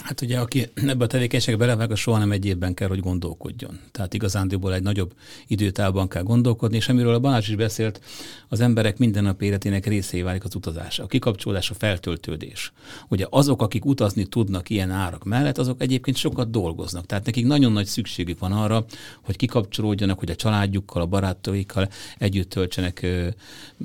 Hát 0.02 0.20
ugye, 0.20 0.38
aki 0.38 0.66
ebbe 0.74 1.04
a 1.04 1.06
tevékenységbe 1.06 1.66
belevág, 1.66 1.96
soha 1.96 2.18
nem 2.18 2.32
egy 2.32 2.46
évben 2.46 2.74
kell, 2.74 2.88
hogy 2.88 3.00
gondolkodjon. 3.00 3.78
Tehát 3.90 4.14
igazándiból 4.14 4.74
egy 4.74 4.82
nagyobb 4.82 5.14
időtávban 5.46 6.08
kell 6.08 6.22
gondolkodni, 6.22 6.76
és 6.76 6.88
amiről 6.88 7.14
a 7.14 7.18
Balázs 7.18 7.48
is 7.48 7.54
beszélt, 7.54 8.00
az 8.48 8.60
emberek 8.60 8.98
mindennapi 8.98 9.44
életének 9.44 9.86
részévé 9.86 10.22
válik 10.22 10.44
az 10.44 10.54
utazás, 10.54 10.98
a 10.98 11.06
kikapcsolódás, 11.06 11.70
a 11.70 11.74
feltöltődés. 11.74 12.72
Ugye 13.08 13.26
azok, 13.30 13.62
akik 13.62 13.84
utazni 13.84 14.24
tudnak 14.24 14.70
ilyen 14.70 14.90
árak 14.90 15.24
mellett, 15.24 15.58
azok 15.58 15.82
egyébként 15.82 16.16
sokat 16.16 16.50
dolgoznak. 16.50 17.06
Tehát 17.06 17.24
nekik 17.24 17.46
nagyon 17.46 17.72
nagy 17.72 17.86
szükségük 17.86 18.38
van 18.38 18.52
arra, 18.52 18.84
hogy 19.22 19.36
kikapcsolódjanak, 19.36 20.18
hogy 20.18 20.30
a 20.30 20.34
családjukkal, 20.34 21.02
a 21.02 21.06
barátaikkal 21.06 21.88
együtt 22.18 22.50
töltsenek 22.50 23.06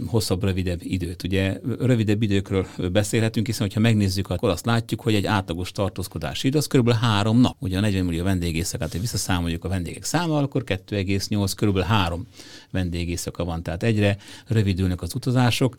hosszabb, 0.08 0.44
rövidebb 0.44 0.80
időt. 0.84 1.24
Ugye 1.24 1.60
rövidebb 1.80 2.22
időkről 2.22 2.68
beszélhetünk, 2.92 3.46
hiszen 3.46 3.70
ha 3.74 3.80
megnézzük, 3.80 4.30
akkor 4.30 4.50
azt 4.50 4.66
látjuk, 4.66 5.02
hogy 5.02 5.14
egy 5.14 5.26
átlagos 5.26 5.72
tartó 5.72 6.02
tartózkodási 6.04 6.48
idő 6.48 6.58
az 6.58 6.68
kb. 6.68 6.92
három 6.92 7.40
nap. 7.40 7.56
Ugye 7.60 7.78
a 7.78 7.82
40 7.82 8.06
millió 8.06 8.24
vendégészakát, 8.24 8.92
ha 8.94 9.00
visszaszámoljuk 9.00 9.64
a 9.64 9.70
vendégek 9.70 10.04
számával, 10.04 10.44
akkor 10.44 10.64
2,8 10.66 11.52
kb. 11.56 11.80
három 11.80 12.28
vendégészaka 12.74 13.44
van. 13.44 13.64
Tehát 13.64 13.84
egyre 13.84 14.18
rövidülnek 14.48 15.02
az 15.02 15.16
utazások. 15.16 15.76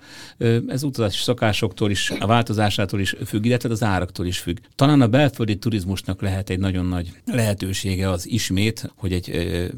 Ez 0.66 0.82
utazási 0.82 1.22
szokásoktól 1.22 1.90
is, 1.90 2.10
a 2.10 2.26
változásától 2.26 3.00
is 3.00 3.14
függ, 3.26 3.44
illetve 3.44 3.68
az 3.68 3.82
áraktól 3.82 4.26
is 4.26 4.38
függ. 4.38 4.58
Talán 4.74 5.00
a 5.00 5.08
belföldi 5.08 5.58
turizmusnak 5.58 6.22
lehet 6.22 6.50
egy 6.50 6.58
nagyon 6.58 6.86
nagy 6.86 7.12
lehetősége 7.24 8.10
az 8.10 8.28
ismét, 8.28 8.92
hogy 8.96 9.12
egy 9.12 9.32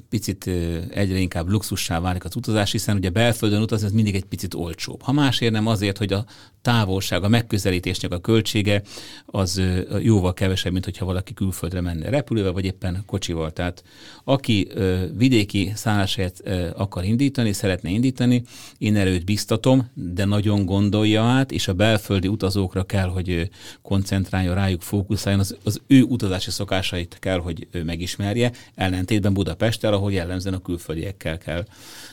picit 0.08 0.50
egyre 0.90 1.18
inkább 1.18 1.48
luxussá 1.48 2.00
válik 2.00 2.24
az 2.24 2.36
utazás, 2.36 2.72
hiszen 2.72 2.96
ugye 2.96 3.10
belföldön 3.10 3.62
utazni 3.62 3.86
ez 3.86 3.92
mindig 3.92 4.14
egy 4.14 4.24
picit 4.24 4.54
olcsóbb. 4.54 5.02
Ha 5.02 5.12
másért 5.12 5.52
nem 5.52 5.66
azért, 5.66 5.98
hogy 5.98 6.12
a 6.12 6.24
távolság, 6.62 7.24
a 7.24 7.28
megközelítésnek 7.28 8.12
a 8.12 8.18
költsége 8.18 8.82
az 9.26 9.62
jóval 10.02 10.34
kevesebb, 10.34 10.72
mint 10.72 10.84
hogyha 10.84 11.04
valaki 11.04 11.34
külföldre 11.34 11.80
menne 11.80 12.08
repülővel, 12.08 12.52
vagy 12.52 12.64
éppen 12.64 13.02
kocsival. 13.06 13.50
Tehát 13.50 13.84
aki 14.24 14.68
vidéki 15.16 15.72
szálláshelyet 15.74 16.42
akar 16.76 17.04
indítani, 17.06 17.52
szeretne 17.52 17.90
indítani, 17.90 18.42
én 18.78 18.96
előtt 18.96 19.24
biztatom, 19.24 19.90
de 19.94 20.24
nagyon 20.24 20.64
gondolja 20.64 21.22
át, 21.22 21.52
és 21.52 21.68
a 21.68 21.74
belföldi 21.74 22.28
utazókra 22.28 22.84
kell, 22.84 23.08
hogy 23.08 23.50
koncentráljon, 23.82 24.54
rájuk 24.54 24.82
fókuszáljon, 24.82 25.40
az, 25.40 25.56
az 25.64 25.80
ő 25.86 26.02
utazási 26.02 26.50
szokásait 26.50 27.16
kell, 27.20 27.38
hogy 27.38 27.66
megismerje, 27.84 28.52
ellentétben 28.74 29.34
Budapesttel, 29.34 29.92
ahol 29.92 30.12
jellemzően 30.12 30.54
a 30.54 30.62
külföldiekkel 30.62 31.38
kell 31.38 31.64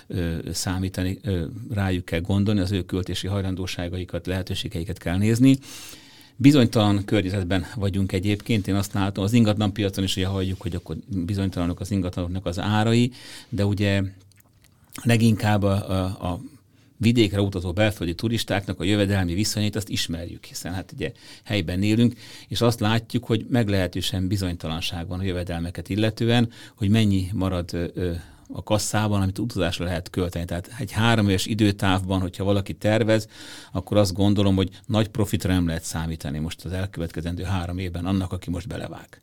ö, 0.07 0.35
számítani, 0.51 1.19
ö, 1.23 1.43
rájuk 1.73 2.05
kell 2.05 2.21
gondolni, 2.21 2.59
az 2.59 2.71
ő 2.71 2.81
költési 2.81 3.27
hajlandóságaikat, 3.27 4.27
lehetőségeiket 4.27 4.97
kell 4.97 5.17
nézni. 5.17 5.57
Bizonytalan 6.35 7.05
környezetben 7.05 7.65
vagyunk 7.75 8.11
egyébként, 8.11 8.67
én 8.67 8.75
azt 8.75 8.93
látom, 8.93 9.23
az 9.23 9.33
ingatlan 9.33 9.73
piacon 9.73 10.03
is 10.03 10.15
ugye 10.15 10.25
halljuk, 10.25 10.61
hogy 10.61 10.75
akkor 10.75 10.95
bizonytalanok 11.07 11.79
az 11.79 11.91
ingatlanoknak 11.91 12.45
az 12.45 12.59
árai, 12.59 13.11
de 13.49 13.65
ugye 13.65 14.01
leginkább 15.01 15.63
a, 15.63 15.89
a, 15.89 16.31
a 16.31 16.39
vidékre 16.97 17.41
utazó 17.41 17.73
belföldi 17.73 18.15
turistáknak 18.15 18.79
a 18.79 18.83
jövedelmi 18.83 19.33
viszonyait 19.33 19.75
azt 19.75 19.89
ismerjük, 19.89 20.43
hiszen 20.45 20.73
hát 20.73 20.91
ugye 20.91 21.11
helyben 21.43 21.83
élünk, 21.83 22.13
és 22.47 22.61
azt 22.61 22.79
látjuk, 22.79 23.25
hogy 23.25 23.45
meglehetősen 23.49 24.27
bizonytalanság 24.27 25.07
van 25.07 25.19
a 25.19 25.23
jövedelmeket 25.23 25.89
illetően, 25.89 26.49
hogy 26.75 26.89
mennyi 26.89 27.29
marad 27.33 27.73
ö, 27.73 28.11
a 28.47 28.63
kasszában, 28.63 29.21
amit 29.21 29.39
utazásra 29.39 29.85
lehet 29.85 30.09
költeni. 30.09 30.45
Tehát 30.45 30.71
egy 30.79 30.91
három 30.91 31.29
éves 31.29 31.45
időtávban, 31.45 32.21
hogyha 32.21 32.43
valaki 32.43 32.73
tervez, 32.73 33.27
akkor 33.71 33.97
azt 33.97 34.13
gondolom, 34.13 34.55
hogy 34.55 34.69
nagy 34.85 35.07
profitra 35.07 35.53
nem 35.53 35.67
lehet 35.67 35.83
számítani 35.83 36.39
most 36.39 36.65
az 36.65 36.71
elkövetkezendő 36.71 37.43
három 37.43 37.77
évben 37.77 38.05
annak, 38.05 38.31
aki 38.31 38.49
most 38.49 38.67
belevág. 38.67 39.21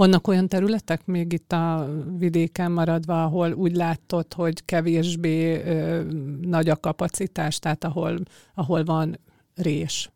Vannak 0.00 0.28
olyan 0.28 0.48
területek 0.48 1.06
még 1.06 1.32
itt 1.32 1.52
a 1.52 1.88
vidéken 2.18 2.72
maradva, 2.72 3.24
ahol 3.24 3.52
úgy 3.52 3.76
látod, 3.76 4.32
hogy 4.34 4.64
kevésbé 4.64 5.62
ö, 5.62 6.02
nagy 6.40 6.68
a 6.68 6.76
kapacitás, 6.76 7.58
tehát 7.58 7.84
ahol, 7.84 8.18
ahol 8.54 8.84
van 8.84 9.18
rés? 9.54 10.10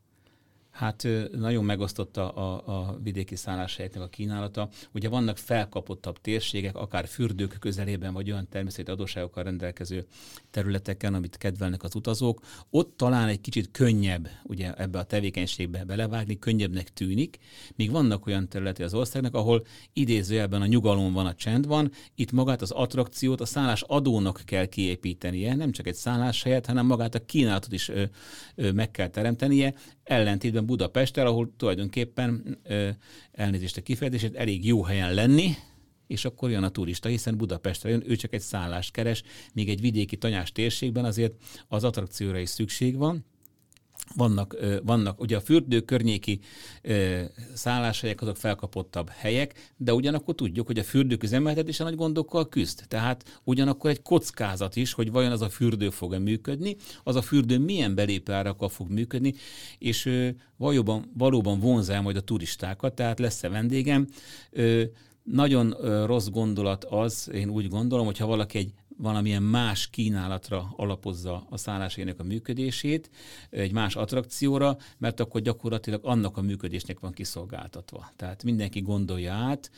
Hát 0.74 1.08
nagyon 1.32 1.64
megosztotta 1.64 2.30
a, 2.30 2.62
a 2.66 2.98
vidéki 3.02 3.36
szálláshelyeknek 3.36 4.02
a 4.02 4.08
kínálata. 4.08 4.68
Ugye 4.92 5.08
vannak 5.08 5.36
felkapottabb 5.38 6.20
térségek, 6.20 6.76
akár 6.76 7.06
fürdők 7.06 7.56
közelében, 7.60 8.12
vagy 8.12 8.30
olyan 8.30 8.48
természeti 8.48 8.90
adósságokkal 8.90 9.42
rendelkező 9.42 10.06
területeken, 10.50 11.14
amit 11.14 11.36
kedvelnek 11.36 11.82
az 11.82 11.94
utazók. 11.94 12.40
Ott 12.70 12.96
talán 12.96 13.28
egy 13.28 13.40
kicsit 13.40 13.70
könnyebb 13.70 14.28
ugye 14.42 14.74
ebbe 14.74 14.98
a 14.98 15.02
tevékenységbe 15.02 15.84
belevágni, 15.84 16.38
könnyebbnek 16.38 16.92
tűnik, 16.92 17.38
míg 17.76 17.90
vannak 17.90 18.26
olyan 18.26 18.48
területek 18.48 18.86
az 18.86 18.94
országnak, 18.94 19.34
ahol 19.34 19.66
idézőjelben 19.92 20.62
a 20.62 20.66
nyugalom 20.66 21.12
van, 21.12 21.26
a 21.26 21.34
csend 21.34 21.66
van, 21.66 21.90
itt 22.14 22.32
magát 22.32 22.62
az 22.62 22.70
attrakciót 22.70 23.40
a 23.40 23.46
szállás 23.46 23.82
adónak 23.82 24.42
kell 24.44 24.66
kiépítenie, 24.66 25.54
nem 25.54 25.72
csak 25.72 25.86
egy 25.86 25.94
szálláshelyet, 25.94 26.66
hanem 26.66 26.86
magát 26.86 27.14
a 27.14 27.24
kínálatot 27.24 27.72
is 27.72 27.88
ö, 27.88 28.04
ö, 28.54 28.72
meg 28.72 28.90
kell 28.90 29.08
teremtenie, 29.08 29.74
ellentétben 30.04 30.66
Budapesttel, 30.66 31.26
ahol 31.26 31.52
tulajdonképpen 31.56 32.58
ö, 32.62 32.88
elnézést 33.32 33.76
a 33.76 33.82
kifejezését, 33.82 34.34
elég 34.34 34.66
jó 34.66 34.82
helyen 34.82 35.14
lenni, 35.14 35.50
és 36.06 36.24
akkor 36.24 36.50
jön 36.50 36.62
a 36.62 36.68
turista, 36.68 37.08
hiszen 37.08 37.36
Budapestre 37.36 37.90
jön, 37.90 38.02
ő 38.06 38.16
csak 38.16 38.32
egy 38.32 38.40
szállást 38.40 38.92
keres, 38.92 39.22
még 39.52 39.68
egy 39.68 39.80
vidéki 39.80 40.16
tanyás 40.16 40.52
térségben 40.52 41.04
azért 41.04 41.34
az 41.68 41.84
attrakcióra 41.84 42.38
is 42.38 42.48
szükség 42.48 42.96
van, 42.96 43.24
vannak, 44.16 44.56
vannak 44.84 45.20
ugye 45.20 45.36
a 45.36 45.40
fürdő 45.40 45.80
környéki 45.80 46.40
szálláshelyek 47.54 48.20
azok 48.20 48.36
felkapottabb 48.36 49.08
helyek, 49.08 49.72
de 49.76 49.94
ugyanakkor 49.94 50.34
tudjuk, 50.34 50.66
hogy 50.66 50.78
a 50.78 50.84
fürdők 50.84 51.22
üzemeltetése 51.22 51.84
nagy 51.84 51.94
gondokkal 51.94 52.48
küzd. 52.48 52.84
Tehát 52.88 53.40
ugyanakkor 53.44 53.90
egy 53.90 54.02
kockázat 54.02 54.76
is, 54.76 54.92
hogy 54.92 55.10
vajon 55.10 55.32
az 55.32 55.42
a 55.42 55.48
fürdő 55.48 55.90
fog-e 55.90 56.18
működni, 56.18 56.76
az 57.02 57.16
a 57.16 57.22
fürdő 57.22 57.58
milyen 57.58 57.94
belépőárakkal 57.94 58.68
fog 58.68 58.90
működni, 58.90 59.34
és 59.78 60.10
valóban, 60.56 61.10
valóban 61.14 61.60
vonzál 61.60 62.02
majd 62.02 62.16
a 62.16 62.20
turistákat, 62.20 62.94
tehát 62.94 63.18
lesz-e 63.18 63.48
vendégem. 63.48 64.08
Nagyon 65.22 65.70
rossz 66.06 66.28
gondolat 66.28 66.84
az, 66.84 67.30
én 67.34 67.48
úgy 67.48 67.68
gondolom, 67.68 68.06
hogyha 68.06 68.26
valaki 68.26 68.58
egy 68.58 68.72
valamilyen 68.96 69.42
más 69.42 69.90
kínálatra 69.90 70.74
alapozza 70.76 71.46
a 71.50 71.56
szállásének 71.56 72.20
a 72.20 72.22
működését, 72.22 73.10
egy 73.50 73.72
más 73.72 73.96
attrakcióra, 73.96 74.76
mert 74.98 75.20
akkor 75.20 75.40
gyakorlatilag 75.40 76.00
annak 76.04 76.36
a 76.36 76.42
működésnek 76.42 77.00
van 77.00 77.12
kiszolgáltatva. 77.12 78.12
Tehát 78.16 78.42
mindenki 78.42 78.80
gondolja 78.80 79.32
át, 79.32 79.70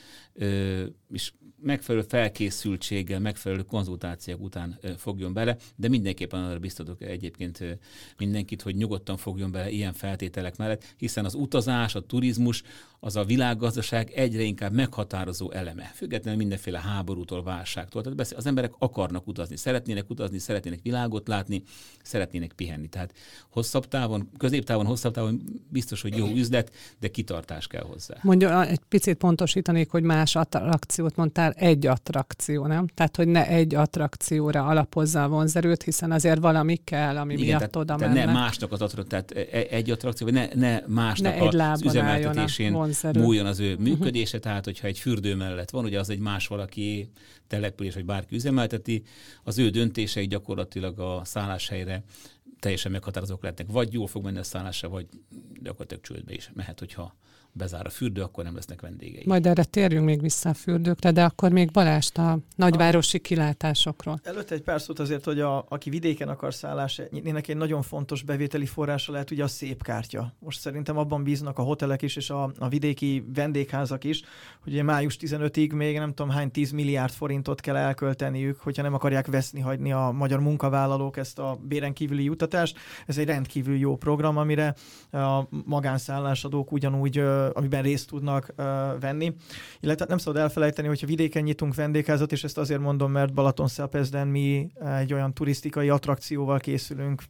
és 1.13 1.33
megfelelő 1.61 2.05
felkészültséggel, 2.09 3.21
megfelelő 3.21 3.63
konzultációk 3.63 4.41
után 4.41 4.79
fogjon 4.97 5.33
bele, 5.33 5.57
de 5.77 5.89
mindenképpen 5.89 6.45
arra 6.45 6.59
biztatok 6.59 7.03
egyébként 7.03 7.79
mindenkit, 8.19 8.63
hogy 8.63 8.77
nyugodtan 8.77 9.17
fogjon 9.17 9.51
bele 9.51 9.71
ilyen 9.71 9.93
feltételek 9.93 10.57
mellett, 10.57 10.95
hiszen 10.97 11.25
az 11.25 11.35
utazás, 11.35 11.95
a 11.95 12.07
turizmus 12.07 12.63
az 13.01 13.17
a 13.17 13.25
világgazdaság 13.25 14.11
egyre 14.11 14.43
inkább 14.43 14.73
meghatározó 14.73 15.51
eleme, 15.51 15.91
függetlenül 15.95 16.39
mindenféle 16.39 16.81
háborútól, 16.81 17.43
válságtól. 17.43 18.03
Tehát 18.03 18.33
az 18.37 18.47
emberek 18.47 18.73
akarnak 18.79 19.27
utazni, 19.27 19.57
szeretnének 19.57 20.11
utazni, 20.11 20.39
szeretnének 20.39 20.81
világot 20.83 21.29
látni, 21.29 21.63
szeretnének 22.03 22.53
pihenni. 22.53 22.89
Tehát 22.89 23.13
hosszabb 23.49 23.89
távon, 23.89 24.31
középtávon, 24.39 24.87
hosszabb 24.87 25.13
távon 25.13 25.43
biztos, 25.69 26.03
hogy 26.03 26.17
jó 26.17 26.27
üzlet, 26.27 26.73
de 27.01 27.09
kitartás 27.09 27.67
kell 27.67 27.85
hozzá. 27.85 28.15
Mondja, 28.23 28.67
egy 28.67 28.81
picit 28.89 29.17
pontosítanék, 29.17 29.91
hogy 29.91 30.03
más 30.03 30.37
attrakciót 30.37 31.17
mondtál, 31.17 31.53
egy 31.53 31.87
attrakció, 31.87 32.67
nem? 32.67 32.87
Tehát, 32.87 33.17
hogy 33.17 33.29
ne 33.29 33.47
egy 33.47 33.75
attrakcióra 33.75 34.67
alapozza 34.67 35.23
a 35.23 35.29
vonzerőt, 35.29 35.83
hiszen 35.83 36.13
azért 36.13 36.41
valami 36.41 36.77
kell, 36.77 37.17
ami 37.17 37.33
Igen, 37.33 37.47
miatt 37.47 37.59
tehát, 37.59 37.77
oda 37.77 37.95
tehát 37.95 38.15
ne 38.15 38.33
másnak 38.33 38.73
az 38.73 38.83
attrakció, 38.83 39.11
tehát 39.11 39.31
e- 39.31 39.75
egy 39.77 39.91
attrakció, 39.91 40.27
vagy 40.27 40.35
ne, 40.35 40.49
ne 40.55 40.81
másnak 40.87 41.53
ne 41.53 41.71
az 41.71 41.83
üzemeltetésén 41.83 42.86
múljon 43.13 43.47
az 43.47 43.61
ő 43.61 43.73
mhm. 43.75 43.83
működése, 43.83 44.39
tehát 44.39 44.65
hogyha 44.65 44.87
egy 44.87 44.99
fürdő 44.99 45.35
mellett 45.35 45.71
van, 45.71 45.85
ugye 45.85 45.99
az 45.99 46.11
egy 46.11 46.19
más 46.19 46.47
valaki 46.47 47.11
település, 47.47 47.95
vagy 47.95 48.05
bárki 48.05 48.35
üzemelteti, 48.35 49.03
az 49.43 49.59
ő 49.59 49.71
döntései 49.71 50.27
gyakorlatilag 50.27 50.99
a 50.99 51.21
szálláshelyre 51.25 52.05
teljesen 52.61 52.93
meghatározók 52.93 53.43
lehetnek. 53.43 53.67
Vagy 53.71 53.93
jól 53.93 54.07
fog 54.07 54.23
menni 54.23 54.39
a 54.39 54.43
szállásra, 54.43 54.89
vagy 54.89 55.07
gyakorlatilag 55.63 56.03
csődbe 56.03 56.33
is 56.33 56.51
mehet, 56.55 56.79
hogyha 56.79 57.17
bezár 57.57 57.87
a 57.87 57.91
fürdő, 57.91 58.23
akkor 58.23 58.45
nem 58.45 58.55
lesznek 58.55 58.81
vendégei. 58.81 59.23
Majd 59.27 59.47
erre 59.47 59.65
térjünk 59.65 60.05
még 60.05 60.21
vissza 60.21 60.49
a 60.49 60.55
fürdőkre, 60.55 61.11
de 61.11 61.25
akkor 61.25 61.53
még 61.53 61.71
Balást 61.71 62.19
a 62.19 62.39
nagyvárosi 62.57 63.19
kilátásokról. 63.19 64.21
Előtte 64.23 64.55
egy 64.55 64.63
pár 64.63 64.81
szót 64.81 64.99
azért, 64.99 65.25
hogy 65.25 65.41
a, 65.41 65.65
aki 65.69 65.91
vidéken 65.91 66.29
akar 66.29 66.55
szállás 66.55 67.01
nyitni, 67.11 67.35
egy 67.47 67.57
nagyon 67.57 67.83
fontos 67.83 68.23
bevételi 68.23 68.67
forrása 68.67 69.13
lehet 69.13 69.31
ugye 69.31 69.43
a 69.43 69.47
szép 69.47 69.83
kártya. 69.83 70.35
Most 70.39 70.61
szerintem 70.61 70.97
abban 70.97 71.23
bíznak 71.23 71.59
a 71.59 71.63
hotelek 71.63 72.03
is, 72.03 72.17
és 72.17 72.31
a, 72.31 72.53
a 72.59 72.69
vidéki 72.69 73.25
vendégházak 73.35 74.05
is, 74.05 74.23
hogy 74.63 74.73
ugye 74.73 74.83
május 74.83 75.17
15-ig 75.21 75.75
még 75.75 75.99
nem 75.99 76.15
tudom 76.15 76.31
hány 76.31 76.51
10 76.51 76.71
milliárd 76.71 77.13
forintot 77.13 77.61
kell 77.61 77.77
elkölteniük, 77.77 78.61
hogyha 78.61 78.83
nem 78.83 78.95
akarják 78.95 79.27
veszni 79.27 79.61
hagyni 79.61 79.93
a 79.93 80.11
magyar 80.11 80.41
munkavállalók 80.41 81.17
ezt 81.17 81.39
a 81.39 81.59
béren 81.63 81.93
kívüli 81.93 82.25
jutatást. 82.25 82.79
Ez 83.07 83.19
egy 83.19 83.27
rendkívül 83.27 83.77
jó 83.77 83.97
program, 83.97 84.37
amire 84.37 84.75
a 85.13 85.43
magánszállásadók 85.65 86.73
ugyanúgy 86.73 87.23
amiben 87.53 87.83
részt 87.83 88.09
tudnak 88.09 88.55
venni. 89.01 89.35
Illetve 89.81 90.07
nem 90.09 90.19
szabad 90.19 90.41
elfelejteni, 90.41 90.89
hogyha 90.89 91.07
vidéken 91.07 91.43
nyitunk 91.43 91.75
vendégházat, 91.75 92.33
és 92.33 92.45
ezt 92.45 92.59
azért 92.59 92.81
mondom, 92.81 93.11
mert 93.11 93.35
Balaton 93.35 93.69
Szepezden 93.69 94.29
mi 94.29 94.71
egy 94.99 95.13
olyan 95.13 95.35
turisztikai 95.35 95.89
attrakcióval 95.89 96.59
készülünk 96.59 97.23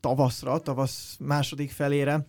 tavaszra, 0.00 0.58
tavasz 0.58 1.16
második 1.20 1.70
felére, 1.70 2.26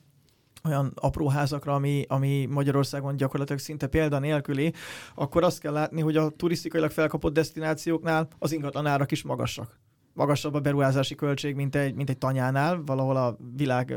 olyan 0.63 0.91
apró 0.95 1.27
házakra, 1.27 1.73
ami, 1.73 2.05
ami 2.07 2.45
Magyarországon 2.45 3.15
gyakorlatilag 3.15 3.61
szinte 3.61 3.87
példa 3.87 4.19
nélküli, 4.19 4.73
akkor 5.15 5.43
azt 5.43 5.59
kell 5.59 5.73
látni, 5.73 6.01
hogy 6.01 6.17
a 6.17 6.29
turisztikailag 6.29 6.91
felkapott 6.91 7.33
destinációknál 7.33 8.27
az 8.39 8.51
ingatlanárak 8.51 9.11
is 9.11 9.23
magasak 9.23 9.79
magasabb 10.19 10.53
a 10.53 10.59
beruházási 10.59 11.15
költség, 11.15 11.55
mint 11.55 11.75
egy, 11.75 11.95
mint 11.95 12.09
egy 12.09 12.17
tanyánál, 12.17 12.81
valahol 12.85 13.15
a 13.15 13.37
világ 13.55 13.95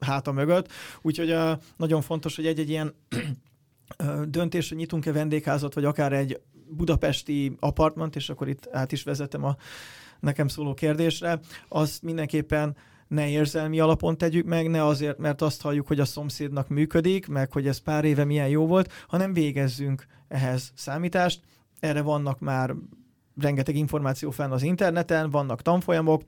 háta 0.00 0.32
mögött. 0.32 0.72
Úgyhogy 1.02 1.36
nagyon 1.76 2.00
fontos, 2.00 2.36
hogy 2.36 2.46
egy-egy 2.46 2.68
ilyen 2.68 2.94
döntés, 4.24 4.68
hogy 4.68 4.78
nyitunk-e 4.78 5.12
vendégházat, 5.12 5.74
vagy 5.74 5.84
akár 5.84 6.12
egy 6.12 6.40
budapesti 6.68 7.56
apartment, 7.58 8.16
és 8.16 8.30
akkor 8.30 8.48
itt 8.48 8.68
át 8.72 8.92
is 8.92 9.02
vezetem 9.02 9.44
a 9.44 9.56
nekem 10.20 10.48
szóló 10.48 10.74
kérdésre, 10.74 11.40
azt 11.68 12.02
mindenképpen 12.02 12.76
ne 13.08 13.28
érzelmi 13.28 13.80
alapon 13.80 14.18
tegyük 14.18 14.46
meg, 14.46 14.70
ne 14.70 14.84
azért, 14.84 15.18
mert 15.18 15.42
azt 15.42 15.62
halljuk, 15.62 15.86
hogy 15.86 16.00
a 16.00 16.04
szomszédnak 16.04 16.68
működik, 16.68 17.28
meg 17.28 17.52
hogy 17.52 17.66
ez 17.66 17.78
pár 17.78 18.04
éve 18.04 18.24
milyen 18.24 18.48
jó 18.48 18.66
volt, 18.66 18.92
hanem 19.08 19.32
végezzünk 19.32 20.06
ehhez 20.28 20.72
számítást. 20.74 21.40
Erre 21.80 22.02
vannak 22.02 22.38
már 22.38 22.74
rengeteg 23.42 23.76
információ 23.76 24.30
fenn 24.30 24.50
az 24.50 24.62
interneten, 24.62 25.30
vannak 25.30 25.62
tanfolyamok, 25.62 26.22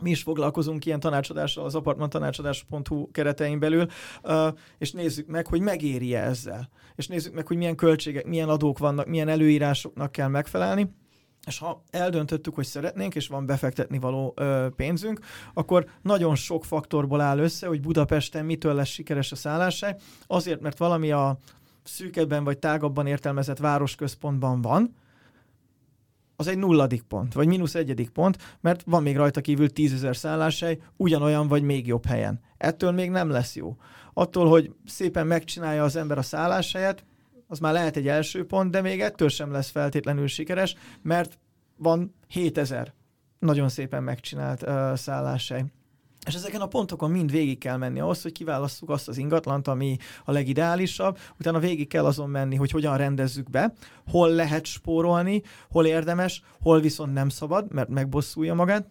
mi 0.00 0.10
is 0.10 0.22
foglalkozunk 0.22 0.86
ilyen 0.86 1.00
tanácsadással 1.00 1.64
az 1.64 1.74
apartmantanácsadás.hu 1.74 3.10
keretein 3.10 3.58
belül, 3.58 3.86
és 4.78 4.92
nézzük 4.92 5.26
meg, 5.26 5.46
hogy 5.46 5.60
megéri 5.60 6.14
-e 6.14 6.22
ezzel. 6.22 6.68
És 6.94 7.06
nézzük 7.06 7.34
meg, 7.34 7.46
hogy 7.46 7.56
milyen 7.56 7.76
költségek, 7.76 8.26
milyen 8.26 8.48
adók 8.48 8.78
vannak, 8.78 9.06
milyen 9.06 9.28
előírásoknak 9.28 10.12
kell 10.12 10.28
megfelelni. 10.28 10.90
És 11.46 11.58
ha 11.58 11.82
eldöntöttük, 11.90 12.54
hogy 12.54 12.66
szeretnénk, 12.66 13.14
és 13.14 13.28
van 13.28 13.46
befektetni 13.46 13.98
való 13.98 14.34
pénzünk, 14.76 15.20
akkor 15.54 15.86
nagyon 16.02 16.34
sok 16.34 16.64
faktorból 16.64 17.20
áll 17.20 17.38
össze, 17.38 17.66
hogy 17.66 17.80
Budapesten 17.80 18.44
mitől 18.44 18.74
lesz 18.74 18.88
sikeres 18.88 19.32
a 19.32 19.36
szálláshely. 19.36 19.96
Azért, 20.26 20.60
mert 20.60 20.78
valami 20.78 21.10
a 21.10 21.38
szűkebben 21.82 22.44
vagy 22.44 22.58
tágabban 22.58 23.06
értelmezett 23.06 23.58
városközpontban 23.58 24.60
van, 24.60 24.94
az 26.40 26.46
egy 26.46 26.58
nulladik 26.58 27.02
pont, 27.02 27.32
vagy 27.32 27.46
mínusz 27.46 27.74
egyedik 27.74 28.08
pont, 28.08 28.56
mert 28.60 28.82
van 28.86 29.02
még 29.02 29.16
rajta 29.16 29.40
kívül 29.40 29.72
tízezer 29.72 30.16
szálláshely, 30.16 30.78
ugyanolyan 30.96 31.48
vagy 31.48 31.62
még 31.62 31.86
jobb 31.86 32.06
helyen. 32.06 32.40
Ettől 32.56 32.90
még 32.90 33.10
nem 33.10 33.30
lesz 33.30 33.56
jó. 33.56 33.76
Attól, 34.12 34.48
hogy 34.48 34.74
szépen 34.86 35.26
megcsinálja 35.26 35.84
az 35.84 35.96
ember 35.96 36.18
a 36.18 36.22
szálláshelyet, 36.22 37.04
az 37.46 37.58
már 37.58 37.72
lehet 37.72 37.96
egy 37.96 38.08
első 38.08 38.46
pont, 38.46 38.70
de 38.70 38.80
még 38.80 39.00
ettől 39.00 39.28
sem 39.28 39.52
lesz 39.52 39.70
feltétlenül 39.70 40.26
sikeres, 40.26 40.74
mert 41.02 41.38
van 41.76 42.14
7000 42.28 42.94
nagyon 43.38 43.68
szépen 43.68 44.02
megcsinált 44.02 44.62
uh, 44.62 44.94
szálláshely. 44.94 45.64
És 46.28 46.34
ezeken 46.34 46.60
a 46.60 46.66
pontokon 46.66 47.10
mind 47.10 47.30
végig 47.30 47.58
kell 47.58 47.76
menni 47.76 48.00
ahhoz, 48.00 48.22
hogy 48.22 48.32
kiválasszuk 48.32 48.90
azt 48.90 49.08
az 49.08 49.16
ingatlant, 49.16 49.68
ami 49.68 49.96
a 50.24 50.32
legideálisabb, 50.32 51.18
utána 51.38 51.58
végig 51.58 51.88
kell 51.88 52.04
azon 52.04 52.30
menni, 52.30 52.56
hogy 52.56 52.70
hogyan 52.70 52.96
rendezzük 52.96 53.50
be, 53.50 53.72
hol 54.10 54.30
lehet 54.30 54.64
spórolni, 54.64 55.42
hol 55.70 55.86
érdemes, 55.86 56.42
hol 56.60 56.80
viszont 56.80 57.12
nem 57.12 57.28
szabad, 57.28 57.72
mert 57.72 57.88
megbosszulja 57.88 58.54
magát, 58.54 58.88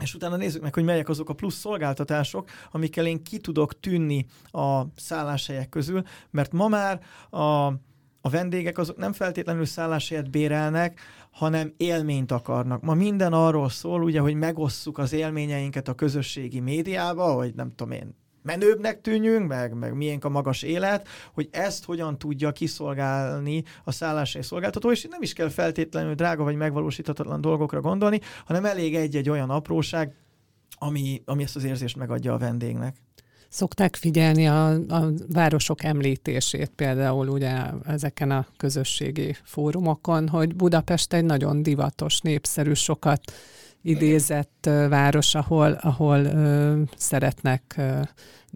és 0.00 0.14
utána 0.14 0.36
nézzük 0.36 0.62
meg, 0.62 0.74
hogy 0.74 0.84
melyek 0.84 1.08
azok 1.08 1.28
a 1.28 1.34
plusz 1.34 1.58
szolgáltatások, 1.58 2.50
amikkel 2.70 3.06
én 3.06 3.22
ki 3.22 3.38
tudok 3.38 3.80
tűnni 3.80 4.26
a 4.44 4.82
szálláshelyek 4.96 5.68
közül, 5.68 6.02
mert 6.30 6.52
ma 6.52 6.68
már 6.68 7.00
a 7.30 7.72
a 8.20 8.28
vendégek 8.28 8.78
azok 8.78 8.96
nem 8.96 9.12
feltétlenül 9.12 9.64
szálláshelyet 9.64 10.30
bérelnek, 10.30 11.00
hanem 11.30 11.72
élményt 11.76 12.32
akarnak. 12.32 12.82
Ma 12.82 12.94
minden 12.94 13.32
arról 13.32 13.68
szól, 13.68 14.02
ugye, 14.02 14.20
hogy 14.20 14.34
megosszuk 14.34 14.98
az 14.98 15.12
élményeinket 15.12 15.88
a 15.88 15.94
közösségi 15.94 16.60
médiába, 16.60 17.32
hogy 17.32 17.54
nem 17.54 17.70
tudom 17.74 17.92
én, 17.92 18.14
menőbbnek 18.42 19.00
tűnjünk, 19.00 19.48
meg, 19.48 19.74
meg 19.74 19.94
miénk 19.94 20.24
a 20.24 20.28
magas 20.28 20.62
élet, 20.62 21.08
hogy 21.32 21.48
ezt 21.50 21.84
hogyan 21.84 22.18
tudja 22.18 22.52
kiszolgálni 22.52 23.62
a 23.84 23.92
szálláshely 23.92 24.42
szolgáltató, 24.42 24.90
és 24.90 25.06
nem 25.10 25.22
is 25.22 25.32
kell 25.32 25.48
feltétlenül 25.48 26.14
drága 26.14 26.42
vagy 26.42 26.56
megvalósíthatatlan 26.56 27.40
dolgokra 27.40 27.80
gondolni, 27.80 28.20
hanem 28.44 28.64
elég 28.64 28.96
egy-egy 28.96 29.30
olyan 29.30 29.50
apróság, 29.50 30.14
ami, 30.78 31.22
ami 31.24 31.42
ezt 31.42 31.56
az 31.56 31.64
érzést 31.64 31.96
megadja 31.96 32.32
a 32.32 32.38
vendégnek. 32.38 32.96
Szokták 33.48 33.96
figyelni 33.96 34.48
a, 34.48 34.70
a 34.70 35.10
városok 35.32 35.84
említését 35.84 36.70
például 36.76 37.28
ugye 37.28 37.56
ezeken 37.86 38.30
a 38.30 38.46
közösségi 38.56 39.36
fórumokon, 39.44 40.28
hogy 40.28 40.54
Budapest 40.54 41.12
egy 41.12 41.24
nagyon 41.24 41.62
divatos, 41.62 42.20
népszerű, 42.20 42.72
sokat 42.72 43.20
idézett 43.82 44.68
város, 44.88 45.34
ahol, 45.34 45.72
ahol 45.72 46.24
ö, 46.24 46.80
szeretnek, 46.96 47.74
ö, 47.78 48.00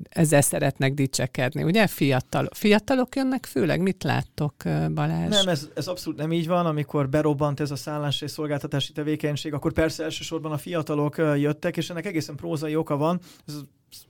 ezzel 0.08 0.40
szeretnek 0.40 0.94
dicsekedni. 0.94 1.62
Ugye 1.62 1.86
fiatal, 1.86 2.48
fiatalok 2.54 3.16
jönnek 3.16 3.46
főleg, 3.46 3.80
mit 3.80 4.02
láttok 4.02 4.54
Balázs? 4.94 5.28
Nem, 5.28 5.48
ez, 5.48 5.68
ez 5.74 5.86
abszolút 5.86 6.18
nem 6.18 6.32
így 6.32 6.46
van, 6.46 6.66
amikor 6.66 7.08
berobbant 7.08 7.60
ez 7.60 7.70
a 7.70 7.76
szállás 7.76 8.20
és 8.20 8.30
szolgáltatási 8.30 8.92
tevékenység, 8.92 9.52
akkor 9.52 9.72
persze 9.72 10.04
elsősorban 10.04 10.52
a 10.52 10.58
fiatalok 10.58 11.16
jöttek, 11.16 11.76
és 11.76 11.90
ennek 11.90 12.06
egészen 12.06 12.36
prózai 12.36 12.76
oka 12.76 12.96
van. 12.96 13.20
Ez 13.46 13.54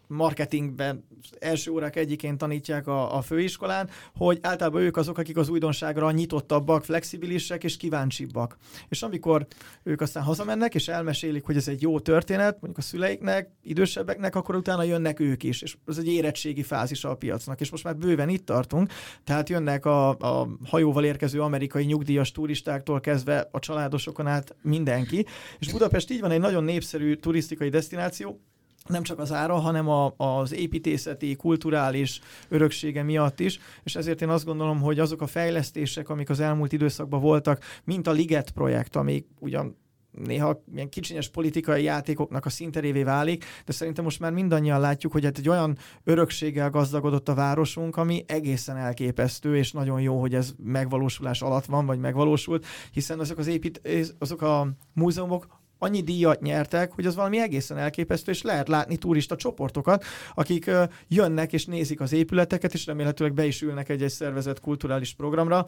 marketingben 0.07 1.05
első 1.39 1.71
órák 1.71 1.97
egyikén 1.97 2.39
tanítják 2.39 2.87
a, 2.87 3.17
a 3.17 3.23
főiskolán, 3.23 3.91
hogy 4.17 4.39
általában 4.43 4.83
ők 4.83 4.97
azok, 4.97 5.19
akik 5.19 5.37
az 5.37 5.49
újdonságra 5.49 6.11
nyitottabbak, 6.11 6.85
flexibilisek 6.85 7.65
és 7.65 7.77
kíváncsibbak. 7.77 8.57
És 8.89 9.03
amikor 9.03 9.47
ők 9.83 10.01
aztán 10.01 10.23
hazamennek, 10.23 10.75
és 10.75 10.89
elmesélik, 10.89 11.45
hogy 11.45 11.57
ez 11.57 11.69
egy 11.69 11.83
jó 11.83 12.01
történet, 12.01 12.53
mondjuk 12.53 12.79
a 12.79 12.81
szüleiknek, 12.81 13.51
idősebbeknek, 13.63 14.35
akkor 14.37 14.55
utána 14.55 14.83
jönnek 14.83 15.21
ők 15.21 15.43
is, 15.43 15.63
és 15.63 15.77
ez 15.87 15.99
egy 15.99 16.09
érettségi 16.09 16.63
fázisa 16.63 17.11
a 17.11 17.15
piacnak, 17.15 17.61
és 17.61 17.71
most 17.71 17.85
már 17.85 17.97
bőven 17.97 18.29
itt 18.29 18.47
tartunk, 18.47 18.93
tehát 19.25 19.49
jönnek 19.49 19.85
a, 19.85 20.09
a 20.09 20.49
hajóval 20.65 21.05
érkező 21.05 21.41
amerikai 21.41 21.85
nyugdíjas 21.85 22.33
turistáktól 22.33 23.01
kezdve 23.01 23.49
a 23.51 23.59
családosokon 23.59 24.27
át 24.27 24.55
mindenki, 24.63 25.27
és 25.59 25.73
Budapest 25.73 26.11
így 26.11 26.21
van 26.21 26.31
egy 26.31 26.41
nagyon 26.41 26.65
népszerű 26.65 27.15
turisztikai 27.15 27.69
destináció, 27.69 28.41
nem 28.89 29.03
csak 29.03 29.19
az 29.19 29.33
ára, 29.33 29.55
hanem 29.55 29.89
a, 29.89 30.15
az 30.17 30.53
építészeti, 30.53 31.37
kulturális 31.37 32.21
öröksége 32.49 33.03
miatt 33.03 33.41
is, 33.41 33.59
és 33.83 33.97
ezért 33.97 34.23
én 34.23 34.29
azt 34.29 34.45
gondolom, 34.45 34.81
hogy 34.81 34.99
azok 34.99 35.21
a 35.21 35.27
fejlesztések, 35.27 36.09
amik 36.09 36.31
az 36.31 36.41
elmúlt 36.41 36.73
időszakban 36.73 37.21
voltak, 37.21 37.63
mint 37.85 38.07
a 38.07 38.13
Liget 38.13 38.51
projekt, 38.51 38.97
ami 38.97 39.25
ugyan 39.39 39.81
néha 40.13 40.63
ilyen 40.75 40.89
kicsinyes 40.89 41.29
politikai 41.29 41.83
játékoknak 41.83 42.47
a 42.47 42.51
szinterévé 42.51 43.03
válik, 43.03 43.45
de 43.65 43.73
szerintem 43.73 44.05
most 44.05 44.21
már 44.21 44.33
mindannyian 44.33 44.81
látjuk, 44.81 45.13
hogy 45.13 45.25
hát 45.25 45.39
egy 45.39 45.49
olyan 45.49 45.79
örökséggel 46.05 46.71
gazdagodott 46.71 47.29
a 47.29 47.35
városunk, 47.35 47.97
ami 47.97 48.25
egészen 48.27 48.77
elképesztő, 48.77 49.57
és 49.57 49.73
nagyon 49.73 50.01
jó, 50.01 50.21
hogy 50.21 50.35
ez 50.35 50.53
megvalósulás 50.63 51.43
alatt 51.43 51.65
van, 51.65 51.87
vagy 51.87 51.99
megvalósult, 51.99 52.67
hiszen 52.93 53.21
azok 53.21 53.39
az 53.39 53.47
épít, 53.47 53.81
azok 54.19 54.43
a 54.43 54.69
múzeumok 54.95 55.61
annyi 55.83 56.01
díjat 56.01 56.41
nyertek, 56.41 56.93
hogy 56.93 57.07
az 57.07 57.15
valami 57.15 57.41
egészen 57.41 57.79
elképesztő, 57.79 58.31
és 58.31 58.43
lehet 58.43 58.69
látni 58.69 58.97
turista 58.97 59.37
csoportokat, 59.37 60.05
akik 60.35 60.71
jönnek 61.09 61.53
és 61.53 61.65
nézik 61.65 62.01
az 62.01 62.13
épületeket, 62.13 62.75
és 62.75 62.87
remélhetőleg 62.87 63.35
be 63.35 63.45
is 63.45 63.63
ülnek 63.63 63.89
egy-egy 63.89 64.11
szervezett 64.11 64.61
kulturális 64.61 65.15
programra. 65.15 65.67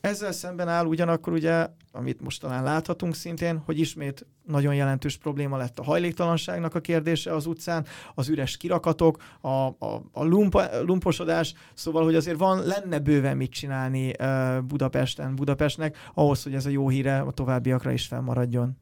Ezzel 0.00 0.32
szemben 0.32 0.68
áll 0.68 0.86
ugyanakkor 0.86 1.32
ugye, 1.32 1.66
amit 1.92 2.20
most 2.20 2.40
talán 2.40 2.62
láthatunk 2.62 3.14
szintén, 3.14 3.62
hogy 3.64 3.78
ismét 3.78 4.26
nagyon 4.46 4.74
jelentős 4.74 5.16
probléma 5.16 5.56
lett 5.56 5.78
a 5.78 5.84
hajléktalanságnak 5.84 6.74
a 6.74 6.80
kérdése 6.80 7.34
az 7.34 7.46
utcán, 7.46 7.86
az 8.14 8.28
üres 8.28 8.56
kirakatok, 8.56 9.22
a, 9.40 9.48
a, 9.48 10.02
a 10.12 10.24
lumpa, 10.24 10.82
lumposodás, 10.82 11.54
szóval, 11.74 12.04
hogy 12.04 12.14
azért 12.14 12.38
van, 12.38 12.66
lenne 12.66 12.98
bőven 12.98 13.36
mit 13.36 13.50
csinálni 13.50 14.12
Budapesten, 14.66 15.34
Budapestnek, 15.34 15.96
ahhoz, 16.14 16.42
hogy 16.42 16.54
ez 16.54 16.66
a 16.66 16.70
jó 16.70 16.88
híre 16.88 17.18
a 17.18 17.30
továbbiakra 17.30 17.90
is 17.90 18.06
fennmaradjon. 18.06 18.76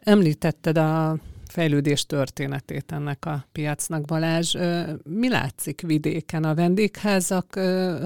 Említetted 0.00 0.78
a 0.78 1.16
fejlődés 1.46 2.06
történetét 2.06 2.92
ennek 2.92 3.24
a 3.26 3.46
piacnak, 3.52 4.04
Balázs. 4.04 4.56
Mi 5.02 5.28
látszik 5.28 5.80
vidéken? 5.80 6.44
A 6.44 6.54
vendégházak 6.54 7.60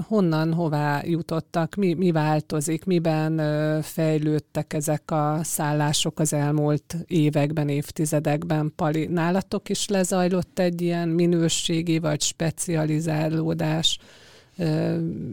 honnan, 0.07 0.53
hová 0.53 1.01
jutottak? 1.03 1.75
Mi, 1.75 1.93
mi 1.93 2.11
változik? 2.11 2.85
Miben 2.85 3.41
fejlődtek 3.81 4.73
ezek 4.73 5.11
a 5.11 5.39
szállások 5.43 6.19
az 6.19 6.33
elmúlt 6.33 6.95
években, 7.07 7.69
évtizedekben? 7.69 8.73
Pali, 8.75 9.05
nálatok 9.05 9.69
is 9.69 9.87
lezajlott 9.87 10.59
egy 10.59 10.81
ilyen 10.81 11.09
minőségi 11.09 11.99
vagy 11.99 12.21
specializálódás? 12.21 13.99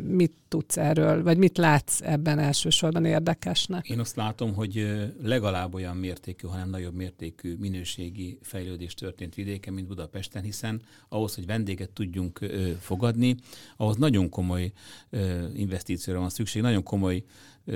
Mit 0.07 0.33
tudsz 0.53 0.77
erről, 0.77 1.23
vagy 1.23 1.38
mit 1.38 1.59
látsz 1.59 2.01
ebben 2.01 2.38
elsősorban 2.38 3.05
érdekesnek? 3.05 3.88
Én 3.88 3.99
azt 3.99 4.17
látom, 4.17 4.55
hogy 4.55 4.87
legalább 5.23 5.75
olyan 5.75 5.97
mértékű, 5.97 6.47
hanem 6.47 6.71
nagyobb 6.71 6.95
mértékű 6.95 7.57
minőségi 7.57 8.38
fejlődés 8.43 8.95
történt 8.95 9.35
vidéken, 9.35 9.75
mint 9.75 9.87
Budapesten, 9.87 10.43
hiszen 10.43 10.83
ahhoz, 11.09 11.35
hogy 11.35 11.47
vendéget 11.47 11.91
tudjunk 11.91 12.38
fogadni, 12.81 13.37
ahhoz 13.77 13.97
nagyon 13.97 14.29
komoly 14.29 14.73
investícióra 15.55 16.21
van 16.21 16.31
szükség, 16.31 16.62
nagyon 16.62 16.83
komoly 16.83 17.23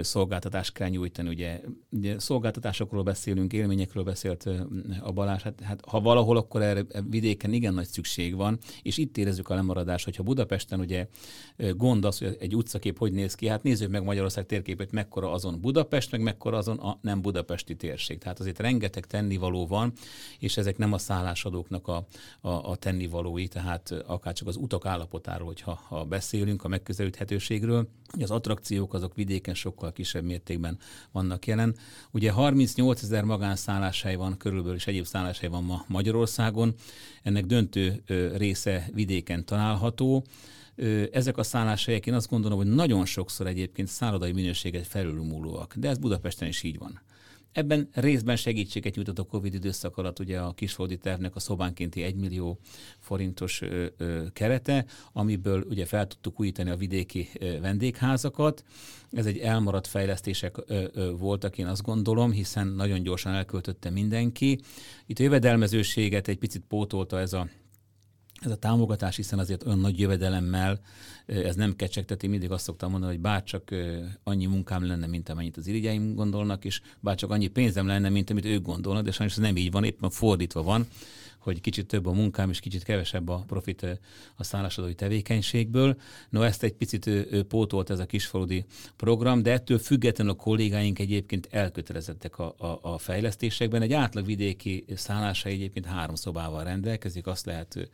szolgáltatást 0.00 0.72
kell 0.72 0.88
nyújtani. 0.88 1.28
Ugye, 1.28 1.60
ugye 1.90 2.18
szolgáltatásokról 2.18 3.02
beszélünk, 3.02 3.52
élményekről 3.52 4.04
beszélt 4.04 4.48
a 5.00 5.12
Balázs, 5.12 5.42
hát, 5.42 5.60
hát 5.60 5.80
ha 5.88 6.00
valahol, 6.00 6.36
akkor 6.36 6.62
erre 6.62 6.84
vidéken 7.10 7.52
igen 7.52 7.74
nagy 7.74 7.86
szükség 7.86 8.34
van, 8.34 8.58
és 8.82 8.96
itt 8.96 9.18
érezzük 9.18 9.48
a 9.48 9.54
lemaradást, 9.54 10.04
hogyha 10.04 10.22
Budapesten 10.22 10.80
ugye 10.80 11.06
gond 11.56 12.04
az, 12.04 12.18
hogy 12.18 12.36
egy 12.40 12.56
utcakép 12.66 12.98
hogy 12.98 13.12
néz 13.12 13.34
ki, 13.34 13.46
hát 13.46 13.62
nézzük 13.62 13.90
meg 13.90 14.02
Magyarország 14.02 14.46
térképét, 14.46 14.92
mekkora 14.92 15.32
azon 15.32 15.60
Budapest, 15.60 16.10
meg 16.10 16.20
mekkora 16.20 16.56
azon 16.56 16.78
a 16.78 16.98
nem 17.00 17.22
budapesti 17.22 17.76
térség. 17.76 18.18
Tehát 18.18 18.40
azért 18.40 18.58
rengeteg 18.58 19.06
tennivaló 19.06 19.66
van, 19.66 19.92
és 20.38 20.56
ezek 20.56 20.78
nem 20.78 20.92
a 20.92 20.98
szállásadóknak 20.98 21.88
a, 21.88 22.06
a, 22.40 22.48
a 22.48 22.76
tennivalói, 22.76 23.48
tehát 23.48 23.94
akár 24.06 24.32
csak 24.32 24.48
az 24.48 24.56
utak 24.56 24.86
állapotáról, 24.86 25.46
hogyha 25.46 25.80
ha 25.88 26.04
beszélünk, 26.04 26.64
a 26.64 26.68
megközelíthetőségről, 26.68 27.88
az 28.20 28.30
attrakciók 28.30 28.94
azok 28.94 29.14
vidéken 29.14 29.54
sokkal 29.54 29.92
kisebb 29.92 30.24
mértékben 30.24 30.78
vannak 31.12 31.46
jelen. 31.46 31.76
Ugye 32.10 32.30
38 32.30 33.02
ezer 33.02 33.24
magánszálláshely 33.24 34.14
van 34.14 34.36
körülbelül, 34.36 34.76
és 34.76 34.86
egyéb 34.86 35.04
szálláshely 35.04 35.48
van 35.48 35.64
ma 35.64 35.84
Magyarországon. 35.88 36.74
Ennek 37.22 37.46
döntő 37.46 38.02
része 38.36 38.88
vidéken 38.94 39.44
található. 39.44 40.24
Ezek 41.12 41.36
a 41.36 41.42
szálláshelyek 41.42 42.06
én 42.06 42.14
azt 42.14 42.28
gondolom, 42.28 42.58
hogy 42.58 42.66
nagyon 42.66 43.04
sokszor 43.04 43.46
egyébként 43.46 43.88
szállodai 43.88 44.32
minőséget 44.32 44.86
felülmúlóak, 44.86 45.74
de 45.76 45.88
ez 45.88 45.98
Budapesten 45.98 46.48
is 46.48 46.62
így 46.62 46.78
van. 46.78 47.00
Ebben 47.56 47.88
részben 47.92 48.36
segítséget 48.36 48.94
nyújtott 48.94 49.18
a 49.18 49.22
Covid 49.22 49.54
időszak 49.54 49.96
alatt 49.96 50.18
ugye 50.18 50.38
a 50.38 50.52
kisfoldi 50.52 50.96
tervnek 50.96 51.36
a 51.36 51.40
szobánkénti 51.40 52.02
1 52.02 52.14
millió 52.14 52.58
forintos 52.98 53.62
ö, 53.62 53.86
ö, 53.96 54.22
kerete, 54.32 54.84
amiből 55.12 55.64
ugye 55.70 55.84
fel 55.84 56.06
tudtuk 56.06 56.40
újítani 56.40 56.70
a 56.70 56.76
vidéki 56.76 57.28
ö, 57.38 57.60
vendégházakat. 57.60 58.64
Ez 59.12 59.26
egy 59.26 59.38
elmaradt 59.38 59.86
fejlesztések 59.86 60.56
ö, 60.66 60.84
ö, 60.92 61.10
voltak, 61.10 61.58
én 61.58 61.66
azt 61.66 61.82
gondolom, 61.82 62.32
hiszen 62.32 62.66
nagyon 62.66 63.02
gyorsan 63.02 63.32
elköltötte 63.32 63.90
mindenki. 63.90 64.60
Itt 65.06 65.18
a 65.18 65.22
jövedelmezőséget 65.22 66.28
egy 66.28 66.38
picit 66.38 66.62
pótolta 66.68 67.20
ez 67.20 67.32
a 67.32 67.48
ez 68.40 68.50
a 68.50 68.56
támogatás, 68.56 69.16
hiszen 69.16 69.38
azért 69.38 69.66
olyan 69.66 69.78
nagy 69.78 69.98
jövedelemmel 69.98 70.80
ez 71.26 71.54
nem 71.54 71.76
kecsegteti, 71.76 72.26
mindig 72.26 72.50
azt 72.50 72.64
szoktam 72.64 72.90
mondani, 72.90 73.12
hogy 73.12 73.20
bárcsak 73.20 73.74
annyi 74.22 74.46
munkám 74.46 74.86
lenne, 74.86 75.06
mint 75.06 75.28
amennyit 75.28 75.56
az 75.56 75.66
irigyeim 75.66 76.14
gondolnak, 76.14 76.64
és 76.64 76.80
bárcsak 77.00 77.30
annyi 77.30 77.46
pénzem 77.46 77.86
lenne, 77.86 78.08
mint 78.08 78.30
amit 78.30 78.44
ők 78.44 78.62
gondolnak, 78.62 79.04
de 79.04 79.10
sajnos 79.10 79.34
ez 79.36 79.42
nem 79.42 79.56
így 79.56 79.70
van, 79.70 79.84
éppen 79.84 80.10
fordítva 80.10 80.62
van 80.62 80.86
hogy 81.46 81.60
kicsit 81.60 81.86
több 81.86 82.06
a 82.06 82.12
munkám, 82.12 82.50
és 82.50 82.60
kicsit 82.60 82.82
kevesebb 82.82 83.28
a 83.28 83.44
profit 83.46 83.86
a 84.34 84.44
szállásadói 84.44 84.94
tevékenységből. 84.94 85.96
No, 86.28 86.42
ezt 86.42 86.62
egy 86.62 86.72
picit 86.72 87.10
pótolt 87.48 87.90
ez 87.90 87.98
a 87.98 88.06
kisfaludi 88.06 88.64
program, 88.96 89.42
de 89.42 89.52
ettől 89.52 89.78
függetlenül 89.78 90.32
a 90.32 90.36
kollégáink 90.36 90.98
egyébként 90.98 91.48
elkötelezettek 91.50 92.38
a, 92.38 92.54
a, 92.58 92.78
a 92.82 92.98
fejlesztésekben. 92.98 93.82
Egy 93.82 93.92
átlagvidéki 93.92 94.84
szállása 94.94 95.48
egyébként 95.48 95.86
három 95.86 96.14
szobával 96.14 96.64
rendelkezik, 96.64 97.26
azt 97.26 97.46
lehet 97.46 97.88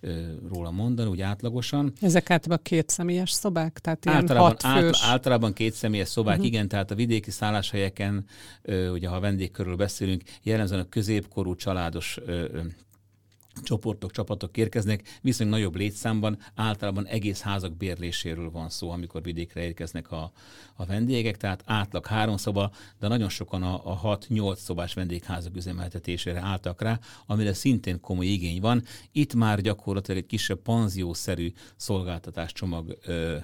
ö, 0.00 0.12
róla 0.48 0.70
mondani, 0.70 1.10
úgy 1.10 1.20
átlagosan. 1.20 1.92
Ezek 2.00 2.30
általában 2.30 2.64
két 2.64 2.88
személyes 2.88 3.30
szobák? 3.30 3.78
Tehát 3.78 4.04
ilyen 4.04 4.16
általában, 4.16 4.48
hat 4.48 4.62
fős... 4.62 5.00
át, 5.02 5.10
általában 5.10 5.52
két 5.52 5.72
személyes 5.74 6.08
szobák, 6.08 6.36
uh-huh. 6.36 6.46
igen, 6.46 6.68
tehát 6.68 6.90
a 6.90 6.94
vidéki 6.94 7.30
szálláshelyeken, 7.30 8.24
ö, 8.62 8.90
ugye 8.90 9.08
ha 9.08 9.20
vendég 9.20 9.50
körül 9.50 9.76
beszélünk, 9.76 10.22
jellemzően 10.42 10.80
a 10.80 10.88
középkorú 10.88 11.54
családos 11.54 12.18
ö, 12.26 12.46
csoportok, 13.62 14.10
csapatok 14.10 14.56
érkeznek, 14.56 15.18
viszonylag 15.22 15.58
nagyobb 15.58 15.76
létszámban, 15.76 16.38
általában 16.54 17.06
egész 17.06 17.40
házak 17.40 17.76
bérléséről 17.76 18.50
van 18.50 18.68
szó, 18.68 18.90
amikor 18.90 19.22
vidékre 19.22 19.62
érkeznek 19.62 20.10
a, 20.10 20.32
a 20.74 20.86
vendégek, 20.86 21.36
tehát 21.36 21.62
átlag 21.66 22.06
három 22.06 22.36
szoba, 22.36 22.70
de 22.98 23.08
nagyon 23.08 23.28
sokan 23.28 23.62
a, 23.62 23.80
a 23.84 24.18
6-8 24.18 24.56
szobás 24.56 24.94
vendégházak 24.94 25.56
üzemeltetésére 25.56 26.40
álltak 26.40 26.82
rá, 26.82 26.98
amire 27.26 27.52
szintén 27.52 28.00
komoly 28.00 28.26
igény 28.26 28.60
van. 28.60 28.82
Itt 29.12 29.34
már 29.34 29.60
gyakorlatilag 29.60 30.20
egy 30.20 30.26
kisebb 30.26 30.58
panziószerű 30.58 31.52
szolgáltatáscsomag 31.76 32.98
ö, 33.04 33.36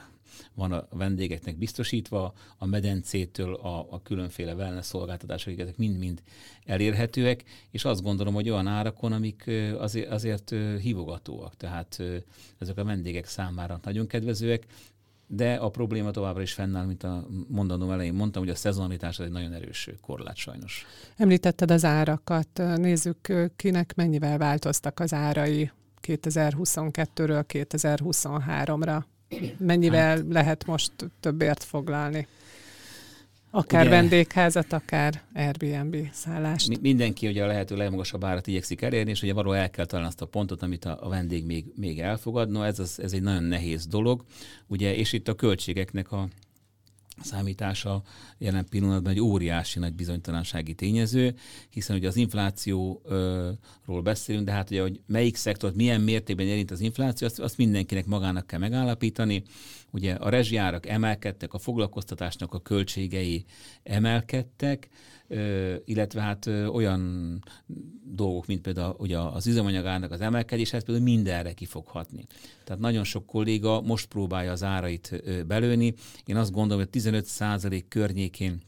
van 0.54 0.72
a 0.72 0.86
vendégeknek 0.90 1.56
biztosítva, 1.56 2.34
a 2.58 2.66
medencétől 2.66 3.54
a, 3.54 3.86
a 3.90 4.02
különféle 4.02 4.54
wellness 4.54 4.86
szolgáltatások, 4.86 5.58
ezek 5.58 5.76
mind-mind 5.76 6.22
elérhetőek, 6.64 7.44
és 7.70 7.84
azt 7.84 8.02
gondolom, 8.02 8.34
hogy 8.34 8.50
olyan 8.50 8.66
árakon, 8.66 9.12
amik 9.12 9.50
azért, 9.78 10.10
azért 10.10 10.54
hívogatóak, 10.80 11.56
tehát 11.56 12.02
ezek 12.58 12.78
a 12.78 12.84
vendégek 12.84 13.26
számára 13.26 13.80
nagyon 13.82 14.06
kedvezőek, 14.06 14.66
de 15.26 15.54
a 15.54 15.68
probléma 15.68 16.10
továbbra 16.10 16.42
is 16.42 16.52
fennáll, 16.52 16.84
mint 16.84 17.02
a 17.02 17.26
mondanom 17.48 17.90
elején 17.90 18.14
mondtam, 18.14 18.42
hogy 18.42 18.52
a 18.52 18.54
szezonalitás 18.54 19.18
egy 19.18 19.30
nagyon 19.30 19.52
erős 19.52 19.90
korlát 20.00 20.36
sajnos. 20.36 20.86
Említetted 21.16 21.70
az 21.70 21.84
árakat. 21.84 22.48
Nézzük, 22.76 23.32
kinek 23.56 23.94
mennyivel 23.94 24.38
változtak 24.38 25.00
az 25.00 25.12
árai 25.12 25.70
2022-ről 26.02 27.44
2023-ra. 27.48 29.02
Mennyivel 29.58 30.16
hát, 30.16 30.24
lehet 30.28 30.66
most 30.66 30.92
többért 31.20 31.64
foglalni? 31.64 32.26
Akár 33.50 33.80
ugye, 33.80 33.90
vendégházat, 33.90 34.72
akár 34.72 35.22
Airbnb 35.34 35.96
szállást. 36.12 36.68
Mi, 36.68 36.76
mindenki 36.80 37.26
ugye 37.26 37.42
a 37.42 37.46
lehető 37.46 37.76
legmagasabb 37.76 38.24
árat 38.24 38.46
igyekszik 38.46 38.82
elérni, 38.82 39.10
és 39.10 39.22
ugye 39.22 39.32
valóban 39.32 39.58
el 39.58 39.70
kell 39.70 39.84
találni 39.84 40.08
azt 40.10 40.20
a 40.20 40.26
pontot, 40.26 40.62
amit 40.62 40.84
a, 40.84 40.98
a 41.00 41.08
vendég 41.08 41.46
még, 41.46 41.64
még 41.76 42.00
elfogad. 42.00 42.50
No, 42.50 42.62
ez, 42.62 42.78
az, 42.78 43.00
ez 43.00 43.12
egy 43.12 43.22
nagyon 43.22 43.42
nehéz 43.42 43.86
dolog, 43.86 44.24
ugye, 44.66 44.94
és 44.94 45.12
itt 45.12 45.28
a 45.28 45.34
költségeknek 45.34 46.12
a 46.12 46.28
számítása 47.22 48.02
jelen 48.38 48.66
pillanatban 48.68 49.12
egy 49.12 49.20
óriási 49.20 49.78
nagy 49.78 49.94
bizonytalansági 49.94 50.74
tényező, 50.74 51.34
hiszen 51.70 51.96
ugye 51.96 52.08
az 52.08 52.16
inflációról 52.16 54.02
beszélünk, 54.02 54.46
de 54.46 54.52
hát 54.52 54.70
ugye, 54.70 54.80
hogy 54.82 55.00
melyik 55.06 55.36
szektort 55.36 55.74
milyen 55.74 56.00
mértékben 56.00 56.46
érint 56.46 56.70
az 56.70 56.80
infláció, 56.80 57.26
azt, 57.26 57.40
azt 57.40 57.56
mindenkinek 57.56 58.06
magának 58.06 58.46
kell 58.46 58.58
megállapítani. 58.58 59.42
Ugye 59.94 60.12
a 60.12 60.28
rezsiárak 60.28 60.86
emelkedtek, 60.86 61.54
a 61.54 61.58
foglalkoztatásnak 61.58 62.54
a 62.54 62.60
költségei 62.60 63.44
emelkedtek, 63.82 64.88
illetve 65.84 66.20
hát 66.20 66.46
olyan 66.46 67.42
dolgok, 68.04 68.46
mint 68.46 68.60
például 68.60 68.94
ugye 68.98 69.18
az 69.18 69.46
üzemanyagárnak 69.46 70.10
az 70.10 70.20
emelkedés, 70.20 70.72
ez 70.72 70.84
például 70.84 71.06
mindenre 71.06 71.52
ki 71.52 71.64
fog 71.64 71.86
hatni. 71.86 72.26
Tehát 72.64 72.80
nagyon 72.80 73.04
sok 73.04 73.26
kolléga 73.26 73.80
most 73.80 74.06
próbálja 74.06 74.52
az 74.52 74.62
árait 74.62 75.22
belőni. 75.46 75.94
Én 76.24 76.36
azt 76.36 76.52
gondolom, 76.52 76.84
hogy 76.92 77.02
15% 77.02 77.84
környékén 77.88 78.60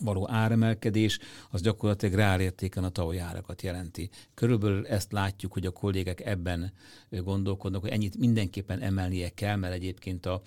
való 0.00 0.28
áremelkedés, 0.30 1.18
az 1.50 1.60
gyakorlatilag 1.60 2.14
reálértéken 2.14 2.84
a 2.84 2.88
tavalyi 2.88 3.18
árakat 3.18 3.62
jelenti. 3.62 4.10
Körülbelül 4.34 4.86
ezt 4.86 5.12
látjuk, 5.12 5.52
hogy 5.52 5.66
a 5.66 5.70
kollégek 5.70 6.20
ebben 6.20 6.72
gondolkodnak, 7.10 7.80
hogy 7.80 7.90
ennyit 7.90 8.18
mindenképpen 8.18 8.80
emelnie 8.80 9.28
kell, 9.28 9.56
mert 9.56 9.74
egyébként 9.74 10.26
a 10.26 10.42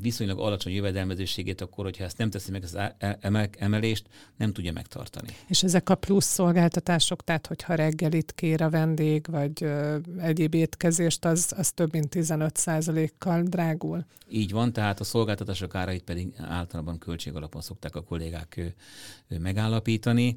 viszonylag 0.00 0.38
alacsony 0.38 0.72
jövedelmezőségét, 0.72 1.60
akkor, 1.60 1.84
hogyha 1.84 2.04
ezt 2.04 2.18
nem 2.18 2.30
teszi 2.30 2.50
meg 2.50 2.62
az 2.62 2.78
emelést, 3.58 4.06
nem 4.36 4.52
tudja 4.52 4.72
megtartani. 4.72 5.36
És 5.48 5.62
ezek 5.62 5.88
a 5.88 5.94
plusz 5.94 6.26
szolgáltatások, 6.26 7.24
tehát 7.24 7.46
hogyha 7.46 7.74
reggelit 7.74 8.32
kér 8.32 8.62
a 8.62 8.70
vendég, 8.70 9.26
vagy 9.30 9.62
ö, 9.62 9.96
egyéb 10.18 10.54
étkezést, 10.54 11.24
az, 11.24 11.52
az 11.56 11.72
több 11.72 11.92
mint 11.92 12.08
15 12.08 12.60
kal 13.18 13.42
drágul? 13.42 14.04
Így 14.28 14.50
van, 14.50 14.72
tehát 14.72 15.00
a 15.00 15.04
szolgáltatások 15.04 15.74
árait 15.74 16.02
pedig 16.02 16.34
általában 16.38 16.98
költségalapon 16.98 17.60
szokták 17.60 17.94
a 17.94 18.02
kollégák 18.02 18.54
ö, 18.56 18.64
ö, 19.28 19.38
megállapítani. 19.38 20.36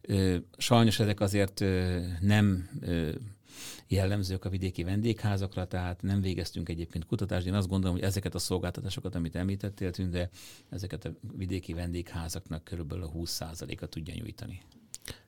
Ö, 0.00 0.36
sajnos 0.56 1.00
ezek 1.00 1.20
azért 1.20 1.60
ö, 1.60 1.98
nem 2.20 2.68
ö, 2.80 3.10
jellemzők 3.86 4.44
a 4.44 4.48
vidéki 4.48 4.82
vendégházakra, 4.82 5.66
tehát 5.66 6.02
nem 6.02 6.20
végeztünk 6.20 6.68
egyébként 6.68 7.06
kutatást. 7.06 7.46
Én 7.46 7.54
azt 7.54 7.68
gondolom, 7.68 7.96
hogy 7.96 8.04
ezeket 8.04 8.34
a 8.34 8.38
szolgáltatásokat, 8.38 9.14
amit 9.14 9.36
említettél, 9.36 9.90
de 9.90 10.30
ezeket 10.68 11.04
a 11.04 11.10
vidéki 11.36 11.72
vendégházaknak 11.72 12.64
körülbelül 12.64 13.04
a 13.04 13.10
20%-a 13.10 13.86
tudja 13.86 14.14
nyújtani. 14.14 14.62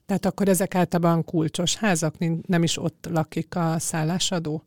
Tehát 0.07 0.25
akkor 0.25 0.49
ezek 0.49 0.75
általában 0.75 1.25
kulcsos 1.25 1.77
házak, 1.77 2.15
nem 2.47 2.63
is 2.63 2.79
ott 2.79 3.07
lakik 3.11 3.57
a 3.57 3.79
szállásadó? 3.79 4.65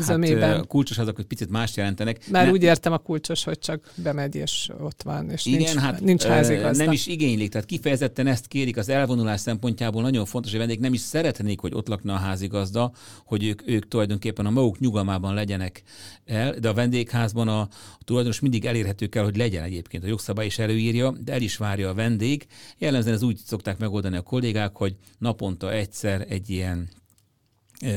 Zömében. 0.00 0.54
Hát, 0.54 0.66
kulcsos 0.66 0.98
azok, 0.98 1.16
hogy 1.16 1.24
picit 1.24 1.50
más 1.50 1.76
jelentenek. 1.76 2.30
Már 2.30 2.46
ne, 2.46 2.52
úgy 2.52 2.62
értem 2.62 2.92
a 2.92 2.98
kulcsos, 2.98 3.44
hogy 3.44 3.58
csak 3.58 3.92
bemegy 3.94 4.34
és 4.34 4.70
ott 4.80 5.02
van, 5.02 5.30
és 5.30 5.46
igen, 5.46 5.58
nincs, 5.58 5.74
hát, 5.74 6.00
nincs 6.00 6.22
házigazda. 6.22 6.84
Nem 6.84 6.92
is 6.92 7.06
igénylik, 7.06 7.50
tehát 7.50 7.66
kifejezetten 7.66 8.26
ezt 8.26 8.46
kérik 8.46 8.76
az 8.76 8.88
elvonulás 8.88 9.40
szempontjából. 9.40 10.02
Nagyon 10.02 10.24
fontos, 10.24 10.50
hogy 10.50 10.60
vendég 10.60 10.80
nem 10.80 10.92
is 10.92 11.00
szeretnék, 11.00 11.60
hogy 11.60 11.74
ott 11.74 11.88
lakna 11.88 12.14
a 12.14 12.16
házigazda, 12.16 12.92
hogy 13.24 13.44
ők, 13.44 13.68
ők 13.68 13.88
tulajdonképpen 13.88 14.46
a 14.46 14.50
maguk 14.50 14.78
nyugalmában 14.78 15.34
legyenek 15.34 15.82
el, 16.24 16.52
de 16.52 16.68
a 16.68 16.74
vendégházban 16.74 17.48
a, 17.48 17.60
a 17.60 17.68
tulajdonos 18.04 18.40
mindig 18.40 18.64
elérhető 18.64 19.06
kell, 19.06 19.24
hogy 19.24 19.36
legyen 19.36 19.62
egyébként. 19.62 20.04
A 20.04 20.06
jogszabály 20.06 20.46
is 20.46 20.58
előírja, 20.58 21.14
de 21.24 21.32
el 21.32 21.42
is 21.42 21.56
várja 21.56 21.88
a 21.88 21.94
vendég. 21.94 22.46
Jellemzően 22.78 23.14
ez 23.14 23.22
úgy 23.22 23.36
szokták 23.44 23.78
megoldani 23.78 24.16
a 24.16 24.20
kollégák, 24.20 24.76
hogy 24.76 24.96
naponta 25.18 25.72
egyszer 25.72 26.26
egy 26.28 26.50
ilyen 26.50 26.88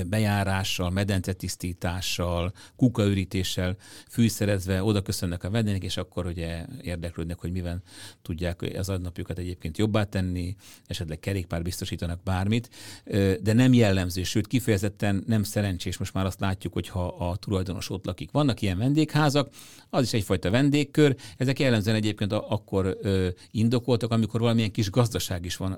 bejárással, 0.08 0.90
medencetisztítással, 0.90 2.54
kukaürítéssel 2.76 3.76
fűszerezve 4.10 4.84
oda 4.84 5.02
köszönnek 5.02 5.44
a 5.44 5.50
vendégek, 5.50 5.84
és 5.84 5.98
akkor 5.98 6.26
ugye 6.26 6.66
érdeklődnek, 6.82 7.40
hogy 7.40 7.52
mivel 7.52 7.82
tudják 8.22 8.62
az 8.78 8.90
adnapjukat 8.90 9.38
egyébként 9.38 9.78
jobbá 9.78 10.04
tenni, 10.04 10.56
esetleg 10.88 11.20
kerékpár 11.20 11.62
biztosítanak 11.62 12.24
bármit, 12.24 12.70
de 13.42 13.54
nem 13.54 13.74
jellemző, 13.74 14.24
sőt 14.24 14.48
kifejezetten 14.48 15.24
nem 15.28 15.44
szerencsés, 15.44 15.98
most 15.98 16.14
már 16.14 16.26
azt 16.26 16.40
látjuk, 16.40 16.74
hogy 16.74 16.88
ha 16.88 17.08
a 17.08 17.36
tulajdonos 17.36 17.90
ott 17.90 18.06
lakik. 18.06 18.32
Vannak 18.32 18.62
ilyen 18.62 18.78
vendégházak, 18.78 19.50
az 19.90 20.04
is 20.04 20.14
egyfajta 20.14 20.50
vendégkör, 20.50 21.16
ezek 21.38 21.60
jellemzően 21.60 21.96
egyébként 21.96 22.34
akkor 22.34 22.98
indokoltak, 23.52 24.12
amikor 24.12 24.40
valamilyen 24.40 24.72
kis 24.72 24.90
gazdaság 24.90 25.46
is 25.46 25.58
van 25.58 25.72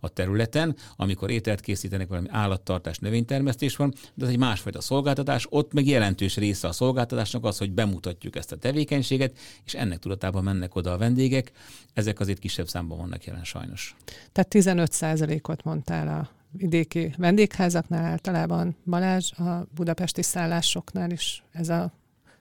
a 0.00 0.08
területen, 0.08 0.76
amikor 0.96 1.30
ételt 1.30 1.60
készítenek, 1.60 2.08
valami 2.08 2.28
állattartás, 2.30 2.98
növénytermesztés, 2.98 3.36
termesztés 3.38 3.76
van, 3.76 3.94
de 4.14 4.24
ez 4.24 4.30
egy 4.30 4.38
másfajta 4.38 4.80
szolgáltatás. 4.80 5.46
Ott 5.50 5.72
meg 5.72 5.86
jelentős 5.86 6.36
része 6.36 6.68
a 6.68 6.72
szolgáltatásnak 6.72 7.44
az, 7.44 7.58
hogy 7.58 7.72
bemutatjuk 7.72 8.36
ezt 8.36 8.52
a 8.52 8.56
tevékenységet, 8.56 9.38
és 9.64 9.74
ennek 9.74 9.98
tudatában 9.98 10.44
mennek 10.44 10.74
oda 10.74 10.92
a 10.92 10.98
vendégek. 10.98 11.52
Ezek 11.92 12.20
azért 12.20 12.38
kisebb 12.38 12.68
számban 12.68 12.98
vannak 12.98 13.24
jelen 13.24 13.44
sajnos. 13.44 13.96
Tehát 14.32 14.50
15 14.50 14.96
ot 15.42 15.64
mondtál 15.64 16.08
a 16.08 16.28
vidéki 16.50 17.14
vendégházaknál 17.16 18.04
általában, 18.04 18.76
Balázs, 18.84 19.32
a 19.32 19.66
budapesti 19.74 20.22
szállásoknál 20.22 21.10
is 21.10 21.42
ez 21.52 21.68
a 21.68 21.92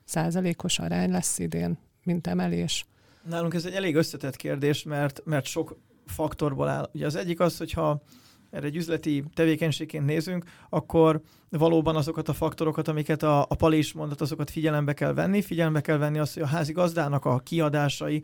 százalékos 0.04 0.80
arány 0.80 1.12
lesz 1.12 1.40
idén, 1.40 1.78
mint 2.04 2.28
emelés? 2.28 2.86
Nálunk 3.30 3.54
ez 3.54 3.66
egy 3.66 3.74
elég 3.74 3.96
összetett 3.96 4.36
kérdés, 4.36 4.84
mert, 4.84 5.22
mert 5.26 5.46
sok 5.46 5.78
faktorból 6.06 6.68
áll. 6.68 6.90
Ugye 6.94 7.06
az 7.06 7.16
egyik 7.16 7.40
az, 7.40 7.58
hogyha 7.58 8.02
erre 8.50 8.66
egy 8.66 8.76
üzleti 8.76 9.24
tevékenységként 9.34 10.06
nézünk, 10.06 10.46
akkor 10.70 11.22
valóban 11.50 11.96
azokat 11.96 12.30
a 12.30 12.34
faktorokat, 12.34 12.88
amiket 12.88 13.24
a, 13.24 13.42
a 13.42 13.56
Pali 13.56 13.78
is 13.78 13.94
mondott, 13.94 14.22
azokat 14.22 14.50
figyelembe 14.50 14.94
kell 14.94 15.14
venni. 15.14 15.42
Figyelembe 15.42 15.82
kell 15.82 15.98
venni 15.98 16.20
azt, 16.20 16.34
hogy 16.34 16.44
a 16.44 16.48
házi 16.48 16.72
gazdának 16.74 17.26
a 17.26 17.40
kiadásai, 17.40 18.24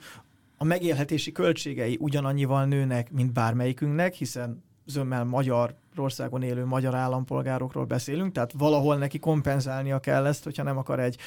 a 0.58 0.64
megélhetési 0.64 1.32
költségei 1.32 1.98
ugyanannyival 2.00 2.66
nőnek, 2.66 3.12
mint 3.12 3.34
bármelyikünknek, 3.34 4.14
hiszen 4.14 4.64
zömmel 4.86 5.24
Magyarországon 5.24 6.44
élő 6.44 6.66
magyar 6.66 6.96
állampolgárokról 6.96 7.86
beszélünk, 7.86 8.34
tehát 8.34 8.52
valahol 8.58 8.98
neki 8.98 9.20
kompenzálnia 9.20 10.00
kell 10.00 10.26
ezt, 10.26 10.44
hogyha 10.44 10.64
nem 10.64 10.78
akar 10.78 11.00
egy 11.00 11.18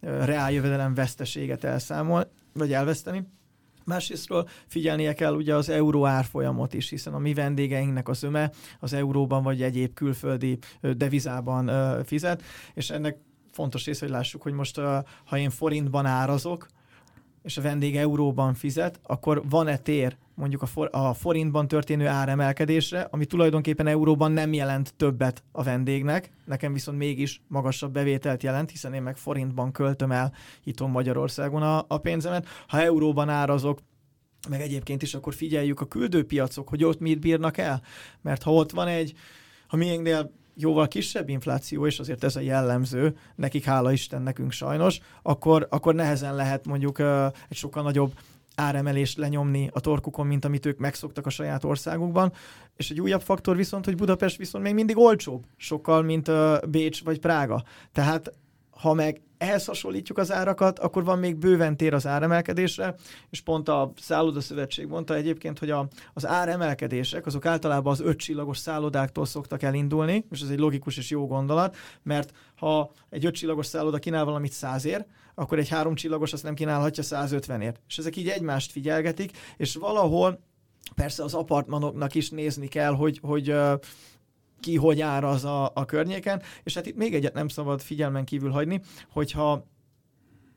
reáljövedelem 0.00 0.94
veszteséget 0.94 1.64
elszámol, 1.64 2.30
vagy 2.52 2.72
elveszteni. 2.72 3.26
Másrésztről 3.84 4.48
figyelnie 4.66 5.12
kell 5.12 5.34
ugye 5.34 5.54
az 5.54 5.68
euró 5.68 6.06
árfolyamot 6.06 6.74
is, 6.74 6.88
hiszen 6.88 7.14
a 7.14 7.18
mi 7.18 7.34
vendégeinknek 7.34 8.08
az 8.08 8.22
öme 8.22 8.50
az 8.80 8.92
euróban 8.92 9.42
vagy 9.42 9.62
egyéb 9.62 9.94
külföldi 9.94 10.58
devizában 10.80 11.70
fizet, 12.04 12.42
és 12.74 12.90
ennek 12.90 13.18
fontos 13.52 13.84
része, 13.84 14.04
hogy 14.04 14.14
lássuk, 14.14 14.42
hogy 14.42 14.52
most 14.52 14.80
ha 15.24 15.38
én 15.38 15.50
forintban 15.50 16.06
árazok, 16.06 16.66
és 17.44 17.56
a 17.56 17.62
vendég 17.62 17.96
euróban 17.96 18.54
fizet, 18.54 19.00
akkor 19.02 19.42
van-e 19.48 19.76
tér 19.76 20.16
mondjuk 20.34 20.62
a, 20.62 20.66
for, 20.66 20.88
a 20.92 21.14
forintban 21.14 21.68
történő 21.68 22.06
áremelkedésre, 22.06 23.08
ami 23.10 23.24
tulajdonképpen 23.24 23.86
euróban 23.86 24.32
nem 24.32 24.52
jelent 24.52 24.94
többet 24.96 25.42
a 25.52 25.62
vendégnek, 25.62 26.30
nekem 26.44 26.72
viszont 26.72 26.98
mégis 26.98 27.40
magasabb 27.48 27.92
bevételt 27.92 28.42
jelent, 28.42 28.70
hiszen 28.70 28.94
én 28.94 29.02
meg 29.02 29.16
forintban 29.16 29.72
költöm 29.72 30.12
el 30.12 30.32
itthon 30.64 30.90
Magyarországon 30.90 31.62
a, 31.62 31.84
a 31.88 31.98
pénzemet. 31.98 32.46
Ha 32.66 32.80
euróban 32.80 33.28
árazok, 33.28 33.78
meg 34.48 34.60
egyébként 34.60 35.02
is 35.02 35.14
akkor 35.14 35.34
figyeljük 35.34 35.80
a 35.80 35.86
küldőpiacok, 35.86 36.68
hogy 36.68 36.84
ott 36.84 37.00
mit 37.00 37.20
bírnak 37.20 37.58
el. 37.58 37.82
Mert 38.22 38.42
ha 38.42 38.52
ott 38.52 38.70
van 38.70 38.88
egy, 38.88 39.12
ha 39.66 39.76
miénknél 39.76 40.30
jóval 40.54 40.88
kisebb 40.88 41.28
infláció, 41.28 41.86
és 41.86 41.98
azért 41.98 42.24
ez 42.24 42.36
a 42.36 42.40
jellemző, 42.40 43.16
nekik 43.34 43.64
hála 43.64 43.92
Isten, 43.92 44.22
nekünk 44.22 44.52
sajnos, 44.52 45.00
akkor, 45.22 45.66
akkor 45.70 45.94
nehezen 45.94 46.34
lehet 46.34 46.66
mondjuk 46.66 46.98
egy 47.48 47.56
sokkal 47.56 47.82
nagyobb 47.82 48.12
áremelést 48.54 49.18
lenyomni 49.18 49.70
a 49.72 49.80
torkukon, 49.80 50.26
mint 50.26 50.44
amit 50.44 50.66
ők 50.66 50.78
megszoktak 50.78 51.26
a 51.26 51.30
saját 51.30 51.64
országukban. 51.64 52.32
És 52.76 52.90
egy 52.90 53.00
újabb 53.00 53.22
faktor 53.22 53.56
viszont, 53.56 53.84
hogy 53.84 53.96
Budapest 53.96 54.36
viszont 54.36 54.64
még 54.64 54.74
mindig 54.74 54.98
olcsóbb, 54.98 55.44
sokkal, 55.56 56.02
mint 56.02 56.30
Bécs 56.70 57.04
vagy 57.04 57.18
Prága. 57.18 57.64
Tehát 57.92 58.32
ha 58.70 58.92
meg 58.92 59.20
ehhez 59.44 59.64
hasonlítjuk 59.64 60.18
az 60.18 60.32
árakat, 60.32 60.78
akkor 60.78 61.04
van 61.04 61.18
még 61.18 61.36
bőven 61.36 61.76
tér 61.76 61.94
az 61.94 62.06
áremelkedésre, 62.06 62.94
és 63.30 63.40
pont 63.40 63.68
a 63.68 63.92
szállodaszövetség 64.00 64.86
mondta 64.86 65.14
egyébként, 65.14 65.58
hogy 65.58 65.70
a, 65.70 65.88
az 66.12 66.26
áremelkedések 66.26 67.26
azok 67.26 67.46
általában 67.46 67.92
az 67.92 68.00
öt 68.00 68.18
csillagos 68.18 68.58
szállodáktól 68.58 69.26
szoktak 69.26 69.62
elindulni, 69.62 70.26
és 70.30 70.40
ez 70.40 70.48
egy 70.48 70.58
logikus 70.58 70.96
és 70.96 71.10
jó 71.10 71.26
gondolat, 71.26 71.76
mert 72.02 72.32
ha 72.56 72.90
egy 73.10 73.24
öt 73.24 73.34
csillagos 73.34 73.66
szálloda 73.66 73.98
kínál 73.98 74.24
valamit 74.24 74.52
százért, 74.52 75.06
akkor 75.34 75.58
egy 75.58 75.68
három 75.68 75.94
csillagos 75.94 76.32
azt 76.32 76.42
nem 76.42 76.54
kínálhatja 76.54 77.02
150ért. 77.06 77.74
És 77.88 77.98
ezek 77.98 78.16
így 78.16 78.28
egymást 78.28 78.70
figyelgetik, 78.70 79.36
és 79.56 79.74
valahol 79.74 80.40
persze 80.94 81.22
az 81.22 81.34
apartmanoknak 81.34 82.14
is 82.14 82.30
nézni 82.30 82.68
kell, 82.68 82.92
hogy, 82.92 83.18
hogy 83.22 83.54
ki 84.64 84.76
hogy 84.76 85.00
áraz 85.00 85.44
a, 85.44 85.70
a 85.74 85.84
környéken, 85.84 86.42
és 86.62 86.74
hát 86.74 86.86
itt 86.86 86.96
még 86.96 87.14
egyet 87.14 87.34
nem 87.34 87.48
szabad 87.48 87.80
figyelmen 87.80 88.24
kívül 88.24 88.50
hagyni, 88.50 88.80
hogyha 89.10 89.66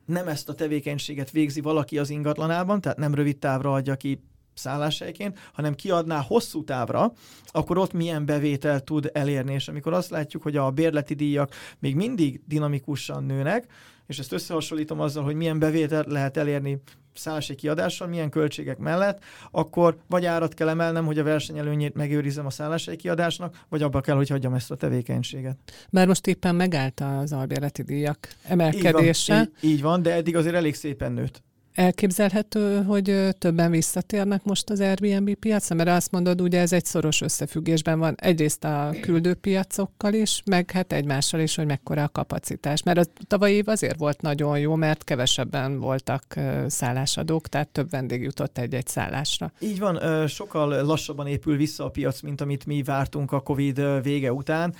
nem 0.06 0.28
ezt 0.28 0.50
a 0.50 0.54
tevékenységet 0.54 1.32
végzi 1.32 1.62
valaki 1.62 1.98
az 1.98 2.10
ingatlanában, 2.10 2.82
tehát 2.82 2.98
nem 2.98 3.16
rövid 3.16 3.38
távra 3.38 3.74
adja 3.74 3.96
ki 3.96 4.24
szálláshelyként, 4.54 5.40
hanem 5.54 5.74
kiadná 5.74 6.22
hosszú 6.22 6.64
távra, 6.64 7.14
akkor 7.46 7.78
ott 7.78 7.94
milyen 7.94 8.26
bevételt 8.26 8.84
tud 8.84 9.10
elérni. 9.14 9.54
És 9.54 9.68
amikor 9.68 9.94
azt 9.94 10.10
látjuk, 10.10 10.44
hogy 10.44 10.56
a 10.56 10.72
bérleti 10.72 11.14
díjak 11.14 11.52
még 11.80 11.96
mindig 11.96 12.42
dinamikusan 12.46 13.24
nőnek, 13.24 13.66
és 14.06 14.20
ezt 14.20 14.32
összehasonlítom 14.32 15.00
azzal, 15.00 15.24
hogy 15.24 15.36
milyen 15.36 15.60
bevételt 15.60 16.08
lehet 16.08 16.38
elérni 16.38 16.82
szállási 17.18 17.56
kiadással, 17.56 18.08
milyen 18.08 18.30
költségek 18.30 18.78
mellett, 18.78 19.24
akkor 19.52 19.98
vagy 20.08 20.26
árat 20.26 20.54
kell 20.54 20.70
emelnem, 20.70 21.06
hogy 21.06 21.20
a 21.20 21.24
versenyelőnyét 21.24 21.96
megőrizem 21.96 22.46
a 22.46 22.50
szállási 22.50 22.96
kiadásnak, 22.96 23.60
vagy 23.70 23.82
abba 23.82 24.02
kell, 24.02 24.16
hogy 24.16 24.30
hagyjam 24.30 24.54
ezt 24.54 24.72
a 24.72 24.76
tevékenységet. 24.76 25.58
Mert 25.90 26.08
most 26.08 26.28
éppen 26.28 26.56
megállt 26.56 27.00
az 27.00 27.34
albérleti 27.34 27.82
díjak 27.82 28.28
emelkedése. 28.44 29.34
Így 29.34 29.40
van, 29.40 29.54
így, 29.62 29.70
így 29.70 29.82
van, 29.82 30.02
de 30.02 30.14
eddig 30.14 30.36
azért 30.36 30.56
elég 30.56 30.76
szépen 30.76 31.12
nőtt. 31.12 31.46
Elképzelhető, 31.78 32.84
hogy 32.84 33.36
többen 33.38 33.72
visszatérnek 33.72 34.44
most 34.44 34.70
az 34.70 34.80
Airbnb 34.80 35.34
piacra, 35.34 35.76
mert 35.76 35.90
azt 35.90 36.12
mondod, 36.12 36.42
ugye 36.42 36.60
ez 36.60 36.74
egy 36.74 36.86
szoros 36.86 37.22
összefüggésben 37.22 38.00
van 38.00 38.16
egyrészt 38.18 38.64
a 38.64 38.94
küldőpiacokkal 39.02 40.14
is, 40.14 40.42
meg 40.46 40.72
hát 40.72 40.94
egymással 40.94 41.40
is, 41.40 41.56
hogy 41.56 41.66
mekkora 41.66 42.04
a 42.04 42.10
kapacitás. 42.10 42.84
Mert 42.84 42.98
a 42.98 43.04
tavalyi 43.28 43.54
év 43.54 43.68
azért 43.68 44.00
volt 44.00 44.22
nagyon 44.22 44.60
jó, 44.60 44.76
mert 44.76 45.04
kevesebben 45.04 45.80
voltak 45.80 46.24
szállásadók, 46.68 47.48
tehát 47.48 47.68
több 47.68 47.90
vendég 47.90 48.22
jutott 48.22 48.58
egy-egy 48.58 48.88
szállásra. 48.88 49.52
Így 49.60 49.80
van, 49.80 50.28
sokkal 50.28 50.86
lassabban 50.86 51.28
épül 51.28 51.58
vissza 51.58 51.86
a 51.86 51.90
piac, 51.90 52.22
mint 52.22 52.42
amit 52.42 52.66
mi 52.66 52.84
vártunk 52.84 53.32
a 53.32 53.40
Covid 53.40 53.82
vége 54.04 54.34
után. 54.34 54.74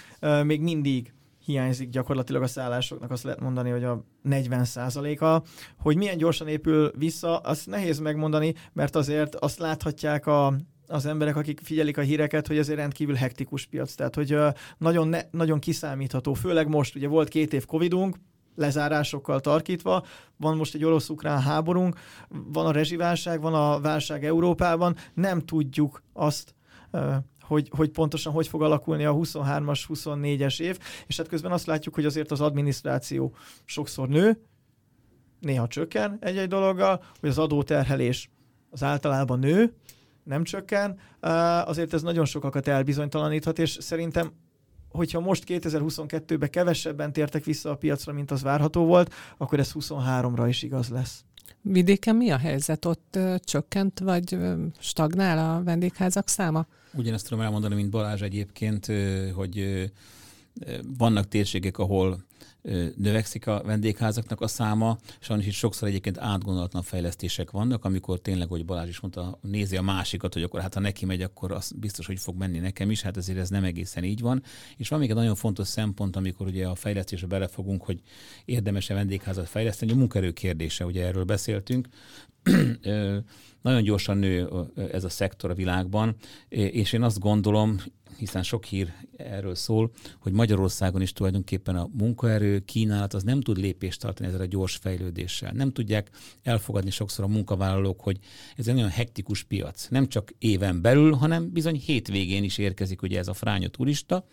Még 0.44 0.62
mindig 0.62 1.12
hiányzik 1.48 1.90
gyakorlatilag 1.90 2.42
a 2.42 2.48
szállásoknak, 2.48 3.12
azt 3.12 3.24
lehet 3.24 3.40
mondani, 3.40 3.70
hogy 3.70 3.84
a 3.84 4.04
40 4.22 4.66
a 5.20 5.42
Hogy 5.78 5.98
milyen 5.98 6.18
gyorsan 6.18 6.48
épül 6.48 6.92
vissza, 6.98 7.38
azt 7.38 7.68
nehéz 7.68 8.00
megmondani, 8.00 8.54
mert 8.74 8.96
azért 8.96 9.36
azt 9.36 9.60
láthatják 9.60 10.26
a, 10.26 10.54
az 10.88 11.06
emberek, 11.06 11.36
akik 11.36 11.60
figyelik 11.64 11.98
a 11.98 12.02
híreket, 12.02 12.48
hogy 12.48 12.58
ez 12.58 12.70
egy 12.70 12.76
rendkívül 12.76 13.16
hektikus 13.16 13.66
piac, 13.66 13.94
tehát 13.94 14.16
hogy 14.16 14.38
nagyon, 14.78 15.08
ne, 15.08 15.22
nagyon 15.32 15.60
kiszámítható, 15.60 16.34
főleg 16.34 16.68
most, 16.68 16.96
ugye 16.96 17.08
volt 17.08 17.28
két 17.28 17.54
év 17.54 17.66
Covidunk, 17.66 18.18
lezárásokkal 18.56 19.40
tarkítva, 19.40 20.06
van 20.38 20.58
most 20.58 20.76
egy 20.76 20.84
orosz-ukrán 20.84 21.42
háborunk, 21.42 21.96
van 22.30 22.66
a 22.66 22.72
rezsiválság, 22.72 23.42
van 23.42 23.54
a 23.54 23.80
válság 23.80 24.26
Európában, 24.26 24.96
nem 25.14 25.40
tudjuk 25.40 26.04
azt, 26.14 26.56
hogy, 27.48 27.70
hogy 27.76 27.90
pontosan 27.90 28.34
hogy 28.34 28.48
fog 28.48 28.62
alakulni 28.62 29.06
a 29.06 29.14
23-as, 29.14 29.84
24-es 29.88 30.62
év, 30.62 30.80
és 31.08 31.18
hát 31.18 31.28
közben 31.28 31.52
azt 31.52 31.66
látjuk, 31.66 31.96
hogy 31.96 32.06
azért 32.06 32.32
az 32.32 32.42
adminisztráció 32.42 33.36
sokszor 33.66 34.08
nő, 34.08 34.42
néha 35.40 35.68
csökken 35.68 36.18
egy-egy 36.22 36.48
dologgal, 36.48 37.04
hogy 37.20 37.30
az 37.30 37.38
adóterhelés 37.38 38.30
az 38.70 38.84
általában 38.84 39.40
nő, 39.40 39.74
nem 40.24 40.44
csökken, 40.44 41.00
azért 41.66 41.94
ez 41.94 42.02
nagyon 42.02 42.26
sokakat 42.26 42.68
elbizonytalaníthat, 42.68 43.60
és 43.60 43.78
szerintem 43.80 44.32
hogyha 44.90 45.20
most 45.20 45.44
2022-ben 45.48 46.50
kevesebben 46.50 47.14
tértek 47.14 47.44
vissza 47.44 47.70
a 47.70 47.76
piacra, 47.76 48.14
mint 48.14 48.32
az 48.32 48.42
várható 48.42 48.86
volt, 48.86 49.14
akkor 49.38 49.60
ez 49.60 49.72
23-ra 49.74 50.46
is 50.48 50.64
igaz 50.64 50.90
lesz. 50.90 51.26
Vidéken 51.62 52.16
mi 52.16 52.30
a 52.30 52.38
helyzet? 52.38 52.86
Ott 52.86 53.20
csökkent, 53.40 54.00
vagy 54.00 54.38
stagnál 54.80 55.56
a 55.56 55.64
vendégházak 55.64 56.28
száma? 56.28 56.66
Ugyanezt 56.94 57.28
tudom 57.28 57.44
elmondani, 57.44 57.76
mint 57.76 57.90
Balázs 57.90 58.22
egyébként, 58.22 58.92
hogy 59.34 59.86
vannak 60.98 61.28
térségek, 61.28 61.78
ahol 61.78 62.26
növekszik 62.96 63.48
a 63.48 63.62
vendégházaknak 63.66 64.42
a 64.42 64.48
száma, 64.48 64.98
sajnos 65.20 65.46
itt 65.46 65.54
sokszor 65.54 65.88
egyébként 65.88 66.18
átgondolatlan 66.18 66.84
fejlesztések 66.84 67.52
vannak, 67.52 67.86
amikor 67.86 68.20
tényleg, 68.20 68.48
hogy 68.48 68.66
Balázs 68.66 68.90
is 68.90 69.00
mondta, 69.00 69.40
nézi 69.42 69.78
a 69.78 69.82
másikat, 69.82 70.34
hogy 70.34 70.44
akkor 70.44 70.62
hát 70.62 70.74
ha 70.74 70.80
neki 70.80 71.06
megy, 71.06 71.22
akkor 71.22 71.52
az 71.52 71.72
biztos, 71.76 72.06
hogy 72.06 72.20
fog 72.20 72.38
menni 72.38 72.60
nekem 72.60 72.92
is, 72.92 73.02
hát 73.02 73.18
ezért 73.18 73.38
ez 73.38 73.50
nem 73.50 73.64
egészen 73.64 74.04
így 74.04 74.22
van. 74.22 74.44
És 74.78 74.90
van 74.90 75.00
még 75.00 75.10
egy 75.10 75.16
nagyon 75.16 75.36
fontos 75.36 75.68
szempont, 75.68 76.16
amikor 76.16 76.48
ugye 76.48 76.68
a 76.68 76.76
fejlesztésbe 76.76 77.28
belefogunk, 77.28 77.84
hogy 77.84 78.02
érdemes-e 78.46 78.94
vendégházat 78.94 79.48
fejleszteni, 79.48 79.92
a 79.92 79.96
munkerő 79.96 80.32
kérdése, 80.32 80.86
ugye 80.86 81.06
erről 81.06 81.24
beszéltünk. 81.24 81.88
nagyon 83.62 83.84
gyorsan 83.84 84.18
nő 84.18 84.50
ez 84.92 85.04
a 85.04 85.10
szektor 85.10 85.50
a 85.50 85.54
világban, 85.56 86.16
és 86.50 86.94
én 86.94 87.02
azt 87.02 87.20
gondolom, 87.20 87.78
hiszen 88.18 88.44
sok 88.44 88.66
hír 88.66 88.94
erről 89.18 89.56
szól, 89.56 89.92
hogy 90.20 90.32
Magyarországon 90.32 91.02
is 91.02 91.14
tulajdonképpen 91.14 91.76
a 91.76 91.90
munkaerő 91.94 92.60
kínálat 92.60 93.14
az 93.14 93.24
nem 93.24 93.42
tud 93.42 93.58
lépést 93.58 94.00
tartani 94.00 94.28
ezzel 94.28 94.42
a 94.42 94.46
gyors 94.46 94.76
fejlődéssel. 94.76 95.52
Nem 95.52 95.72
tudják 95.72 96.10
elfogadni 96.44 96.90
sokszor 96.90 97.26
a 97.26 97.28
munkavállalók, 97.28 98.02
hogy 98.02 98.20
ez 98.56 98.68
egy 98.68 98.76
olyan 98.76 98.90
hektikus 98.90 99.44
piac. 99.44 99.88
Nem 99.90 100.08
csak 100.08 100.34
éven 100.40 100.82
belül, 100.82 101.14
hanem 101.14 101.52
bizony 101.52 101.76
hétvégén 101.76 102.44
is 102.44 102.58
érkezik 102.58 103.02
ugye 103.02 103.20
ez 103.20 103.28
a 103.28 103.34
fránya 103.34 103.68
turista, 103.68 104.28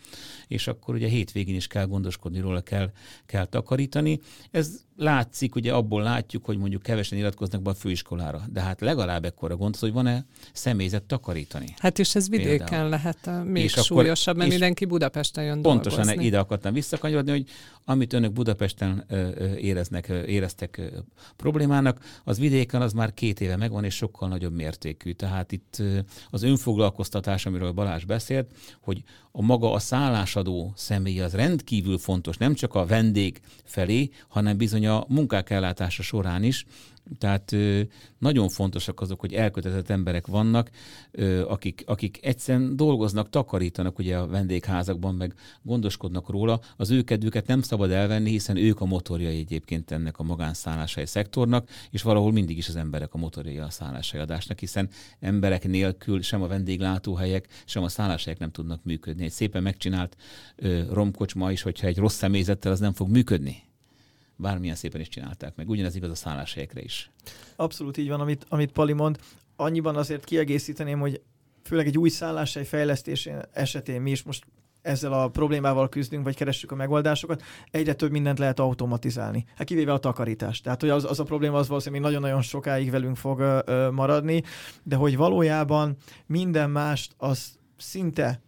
és 0.47 0.67
akkor 0.67 0.95
ugye 0.95 1.09
hétvégén 1.09 1.55
is 1.55 1.67
kell 1.67 1.87
gondoskodni 1.87 2.41
róla, 2.41 2.61
kell, 2.61 2.91
kell 3.27 3.47
takarítani. 3.47 4.21
Ez 4.51 4.85
látszik, 4.97 5.55
ugye 5.55 5.73
abból 5.73 6.03
látjuk, 6.03 6.45
hogy 6.45 6.59
mondjuk 6.59 6.83
kevesen 6.83 7.19
iratkoznak 7.19 7.63
be 7.63 7.71
a 7.71 7.75
főiskolára, 7.75 8.43
de 8.53 8.61
hát 8.61 8.81
legalább 8.81 9.25
ekkora 9.25 9.57
gond, 9.57 9.77
hogy 9.77 9.93
van-e 9.93 10.25
személyzet 10.53 11.03
takarítani. 11.03 11.75
Hát 11.79 11.99
és 11.99 12.15
ez 12.15 12.29
vidéken 12.29 12.67
Például. 12.67 12.89
lehet 12.89 13.19
uh, 13.27 13.45
még 13.45 13.65
és 13.65 13.73
súlyosabb, 13.73 14.37
mert 14.37 14.51
mindenki 14.51 14.85
Budapesten 14.85 15.45
jön 15.45 15.63
Pontosan 15.63 15.99
dolgozni. 15.99 16.25
ide 16.25 16.39
akartam 16.39 16.73
visszakanyarodni, 16.73 17.31
hogy 17.31 17.47
amit 17.85 18.13
önök 18.13 18.33
Budapesten 18.33 19.07
éreznek, 19.57 20.09
éreztek 20.27 20.81
problémának, 21.37 21.99
az 22.25 22.39
vidéken 22.39 22.83
az 22.83 22.93
már 22.93 23.15
két 23.15 23.41
éve 23.41 23.57
megvan, 23.57 23.85
és 23.85 23.95
sokkal 23.95 24.29
nagyobb 24.29 24.55
mértékű. 24.55 25.13
Tehát 25.13 25.53
itt 25.53 25.83
az 26.31 26.43
önfoglalkoztatás, 26.43 27.47
amiről 27.47 27.73
Balázs 27.73 28.05
beszélt, 28.05 28.51
hogy 28.81 29.03
a 29.33 29.43
maga 29.43 29.73
a 29.73 29.79
szállásadó 29.79 30.73
személy 30.77 31.21
az 31.21 31.33
rendkívül 31.33 31.99
fontos, 31.99 32.37
nem 32.37 32.55
csak 32.55 32.75
a 32.75 32.87
vendég 32.87 33.41
felé, 33.65 34.11
hanem 34.29 34.57
bizony 34.57 34.84
a 34.87 35.05
munkák 35.09 35.51
ellátása 35.51 36.03
során 36.03 36.43
is, 36.43 36.67
tehát 37.19 37.57
nagyon 38.19 38.49
fontosak 38.49 39.01
azok, 39.01 39.21
hogy 39.21 39.33
elkötelezett 39.33 39.91
emberek 39.91 40.27
vannak, 40.27 40.71
akik, 41.49 41.83
akik 41.87 42.19
egyszerűen 42.23 42.77
dolgoznak, 42.77 43.31
takarítanak 43.31 43.99
ugye 43.99 44.17
a 44.17 44.27
vendégházakban, 44.27 45.15
meg 45.15 45.35
gondoskodnak 45.63 46.31
róla. 46.31 46.61
Az 46.77 46.91
ő 46.91 47.03
kedvüket 47.03 47.47
nem 47.47 47.63
szabad 47.63 47.91
elvenni, 47.91 48.31
hiszen 48.31 48.57
ők 48.57 48.81
a 48.81 48.85
motorjai 48.85 49.39
egyébként 49.39 49.91
ennek 49.91 50.19
a 50.19 50.23
magánszállásai 50.23 51.07
szektornak, 51.07 51.69
és 51.91 52.03
valahol 52.03 52.33
mindig 52.33 52.57
is 52.57 52.69
az 52.69 52.77
emberek 52.77 53.15
a 53.15 53.19
motorjai 53.19 53.59
a 53.59 53.71
szállásai 53.71 54.21
adásnak, 54.21 54.59
hiszen 54.59 54.89
emberek 55.21 55.67
nélkül 55.67 56.23
sem 56.23 56.43
a 56.43 56.47
vendéglátóhelyek, 56.47 57.49
sem 57.65 57.83
a 57.83 57.89
szálláshelyek 57.89 58.39
nem 58.39 58.51
tudnak 58.51 58.85
működni. 58.85 59.25
Egy 59.25 59.31
szépen 59.31 59.63
megcsinált 59.63 60.17
romkocsma 60.91 61.53
is, 61.53 61.63
hogyha 61.63 61.87
egy 61.87 61.99
rossz 61.99 62.17
személyzettel, 62.17 62.73
az 62.73 62.81
nem 62.81 62.93
fog 62.93 63.09
működni 63.09 63.63
bármilyen 64.37 64.77
szépen 64.77 65.01
is 65.01 65.09
csinálták 65.09 65.57
meg. 65.57 65.69
Ugyanez 65.69 65.95
igaz 65.95 66.11
a 66.11 66.15
szálláshelyekre 66.15 66.81
is. 66.81 67.11
Abszolút 67.57 67.97
így 67.97 68.09
van, 68.09 68.21
amit, 68.21 68.47
amit 68.49 68.73
Pali 68.73 68.93
mond. 68.93 69.19
Annyiban 69.57 69.97
azért 69.97 70.25
kiegészíteném, 70.25 71.01
hogy 71.01 71.23
főleg 71.63 71.87
egy 71.87 71.99
új 71.99 72.09
szálláshely 72.09 72.65
fejlesztésén 72.65 73.41
esetén 73.53 74.01
mi 74.01 74.11
is 74.11 74.23
most 74.23 74.45
ezzel 74.85 75.13
a 75.13 75.29
problémával 75.29 75.89
küzdünk, 75.89 76.25
vagy 76.25 76.37
keressük 76.37 76.73
a 76.73 76.75
megoldásokat, 76.75 77.43
egyre 77.71 77.95
több 77.95 78.11
mindent 78.11 78.39
lehet 78.39 78.59
automatizálni. 78.59 79.45
Hát 79.57 79.67
kivéve 79.67 79.93
a 79.93 79.99
takarítást. 79.99 80.63
Tehát, 80.63 80.81
hogy 80.81 80.91
az, 80.91 81.05
az 81.05 81.21
a 81.21 81.25
probléma 81.25 81.59
az 81.59 81.69
valószínűleg 81.69 82.05
nagyon-nagyon 82.05 82.43
sokáig 82.43 82.91
velünk 82.91 83.17
fog 83.17 83.41
ö, 83.41 83.91
maradni, 83.91 84.43
de 84.83 84.97
hogy 84.97 85.17
valójában 85.17 85.97
minden 86.27 86.71
mást 86.71 87.15
az 87.17 87.59
szinte 87.77 88.41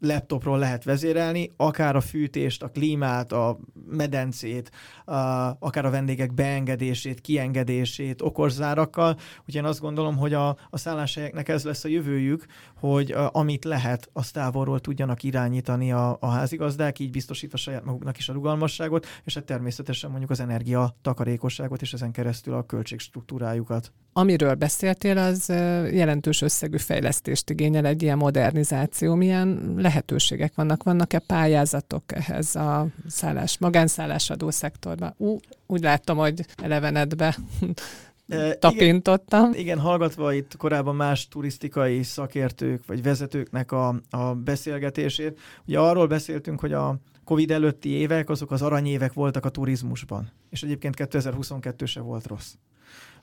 laptopról 0.00 0.58
lehet 0.58 0.84
vezérelni, 0.84 1.52
akár 1.56 1.96
a 1.96 2.00
fűtést, 2.00 2.62
a 2.62 2.68
klímát, 2.68 3.32
a 3.32 3.58
medencét, 3.88 4.70
a, 5.04 5.12
akár 5.58 5.84
a 5.84 5.90
vendégek 5.90 6.34
beengedését, 6.34 7.20
kiengedését 7.20 8.22
okorzárakkal. 8.22 9.16
Úgyhogy 9.38 9.54
én 9.54 9.64
azt 9.64 9.80
gondolom, 9.80 10.16
hogy 10.16 10.34
a, 10.34 10.48
a 10.48 10.76
szálláshelyeknek 10.76 11.48
ez 11.48 11.64
lesz 11.64 11.84
a 11.84 11.88
jövőjük, 11.88 12.46
hogy 12.74 13.12
a, 13.12 13.30
amit 13.32 13.64
lehet, 13.64 14.10
azt 14.12 14.32
távolról 14.32 14.80
tudjanak 14.80 15.22
irányítani 15.22 15.92
a, 15.92 16.16
a 16.20 16.26
házigazdák, 16.26 16.98
így 16.98 17.10
biztosítva 17.10 17.56
saját 17.56 17.84
maguknak 17.84 18.18
is 18.18 18.28
a 18.28 18.32
rugalmasságot, 18.32 19.06
és 19.24 19.34
hát 19.34 19.44
természetesen 19.44 20.10
mondjuk 20.10 20.30
az 20.30 20.40
energia 20.40 20.96
takarékosságot, 21.02 21.82
és 21.82 21.92
ezen 21.92 22.12
keresztül 22.12 22.54
a 22.54 22.62
költségstruktúrájukat. 22.62 23.92
Amiről 24.12 24.54
beszéltél, 24.54 25.18
az 25.18 25.48
jelentős 25.92 26.42
összegű 26.42 26.76
fejlesztést 26.76 27.50
igényel 27.50 27.86
egy 27.86 28.02
ilyen 28.02 28.18
modernizáció. 28.18 29.14
Milyen 29.14 29.74
lehetőségek 29.76 30.52
vannak? 30.54 30.82
Vannak-e 30.82 31.18
pályázatok 31.18 32.02
ehhez 32.06 32.56
a 32.56 32.86
szállás, 33.08 33.58
magánszállásadó 33.58 34.50
szektorban? 34.50 35.14
Ú, 35.16 35.38
úgy 35.66 35.82
láttam, 35.82 36.16
hogy 36.16 36.44
elevenedbe 36.62 37.36
tapintottam. 38.58 39.48
Igen, 39.48 39.60
igen, 39.60 39.78
hallgatva 39.78 40.32
itt 40.32 40.56
korábban 40.56 40.94
más 40.94 41.28
turisztikai 41.28 42.02
szakértők 42.02 42.86
vagy 42.86 43.02
vezetőknek 43.02 43.72
a, 43.72 44.00
a 44.10 44.34
beszélgetését, 44.34 45.40
ugye 45.66 45.78
arról 45.78 46.06
beszéltünk, 46.06 46.60
hogy 46.60 46.72
a 46.72 46.96
Covid 47.24 47.50
előtti 47.50 47.88
évek, 47.88 48.28
azok 48.28 48.50
az 48.50 48.62
aranyévek 48.62 49.12
voltak 49.12 49.44
a 49.44 49.48
turizmusban. 49.48 50.30
És 50.50 50.62
egyébként 50.62 50.94
2022 50.94 51.84
se 51.84 52.00
volt 52.00 52.26
rossz 52.26 52.54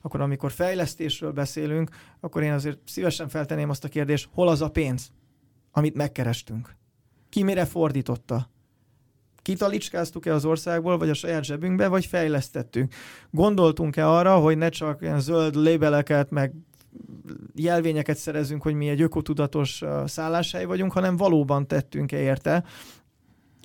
akkor 0.06 0.20
amikor 0.20 0.52
fejlesztésről 0.52 1.32
beszélünk, 1.32 1.90
akkor 2.20 2.42
én 2.42 2.52
azért 2.52 2.78
szívesen 2.84 3.28
feltenném 3.28 3.70
azt 3.70 3.84
a 3.84 3.88
kérdést, 3.88 4.28
hol 4.32 4.48
az 4.48 4.62
a 4.62 4.68
pénz, 4.68 5.10
amit 5.70 5.94
megkerestünk? 5.94 6.76
Ki 7.28 7.42
mire 7.42 7.64
fordította? 7.64 8.50
Kitalicskáztuk-e 9.42 10.34
az 10.34 10.44
országból, 10.44 10.98
vagy 10.98 11.08
a 11.08 11.14
saját 11.14 11.44
zsebünkbe, 11.44 11.88
vagy 11.88 12.06
fejlesztettünk? 12.06 12.94
Gondoltunk-e 13.30 14.08
arra, 14.08 14.38
hogy 14.38 14.56
ne 14.56 14.68
csak 14.68 15.02
ilyen 15.02 15.20
zöld 15.20 15.54
lébeleket, 15.54 16.30
meg 16.30 16.52
jelvényeket 17.54 18.16
szerezünk, 18.16 18.62
hogy 18.62 18.74
mi 18.74 18.88
egy 18.88 19.00
ökotudatos 19.00 19.82
szálláshely 20.04 20.64
vagyunk, 20.64 20.92
hanem 20.92 21.16
valóban 21.16 21.66
tettünk-e 21.66 22.18
érte, 22.18 22.64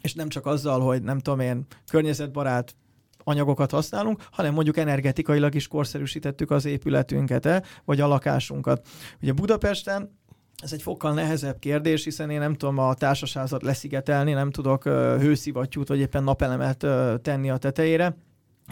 és 0.01 0.13
nem 0.13 0.29
csak 0.29 0.45
azzal, 0.45 0.79
hogy 0.79 1.03
nem 1.03 1.19
tudom 1.19 1.39
én, 1.39 1.65
környezetbarát 1.89 2.75
anyagokat 3.23 3.71
használunk, 3.71 4.25
hanem 4.31 4.53
mondjuk 4.53 4.77
energetikailag 4.77 5.55
is 5.55 5.67
korszerűsítettük 5.67 6.51
az 6.51 6.65
épületünket, 6.65 7.45
-e, 7.45 7.63
vagy 7.85 8.01
a 8.01 8.07
lakásunkat. 8.07 8.87
Ugye 9.21 9.31
Budapesten 9.31 10.19
ez 10.63 10.73
egy 10.73 10.81
fokkal 10.81 11.13
nehezebb 11.13 11.59
kérdés, 11.59 12.03
hiszen 12.03 12.29
én 12.29 12.39
nem 12.39 12.53
tudom 12.53 12.77
a 12.77 12.93
társasházat 12.93 13.63
leszigetelni, 13.63 14.33
nem 14.33 14.51
tudok 14.51 14.83
hőszivattyút 14.83 15.87
vagy 15.87 15.99
éppen 15.99 16.23
napelemet 16.23 16.85
tenni 17.21 17.49
a 17.49 17.57
tetejére 17.57 18.15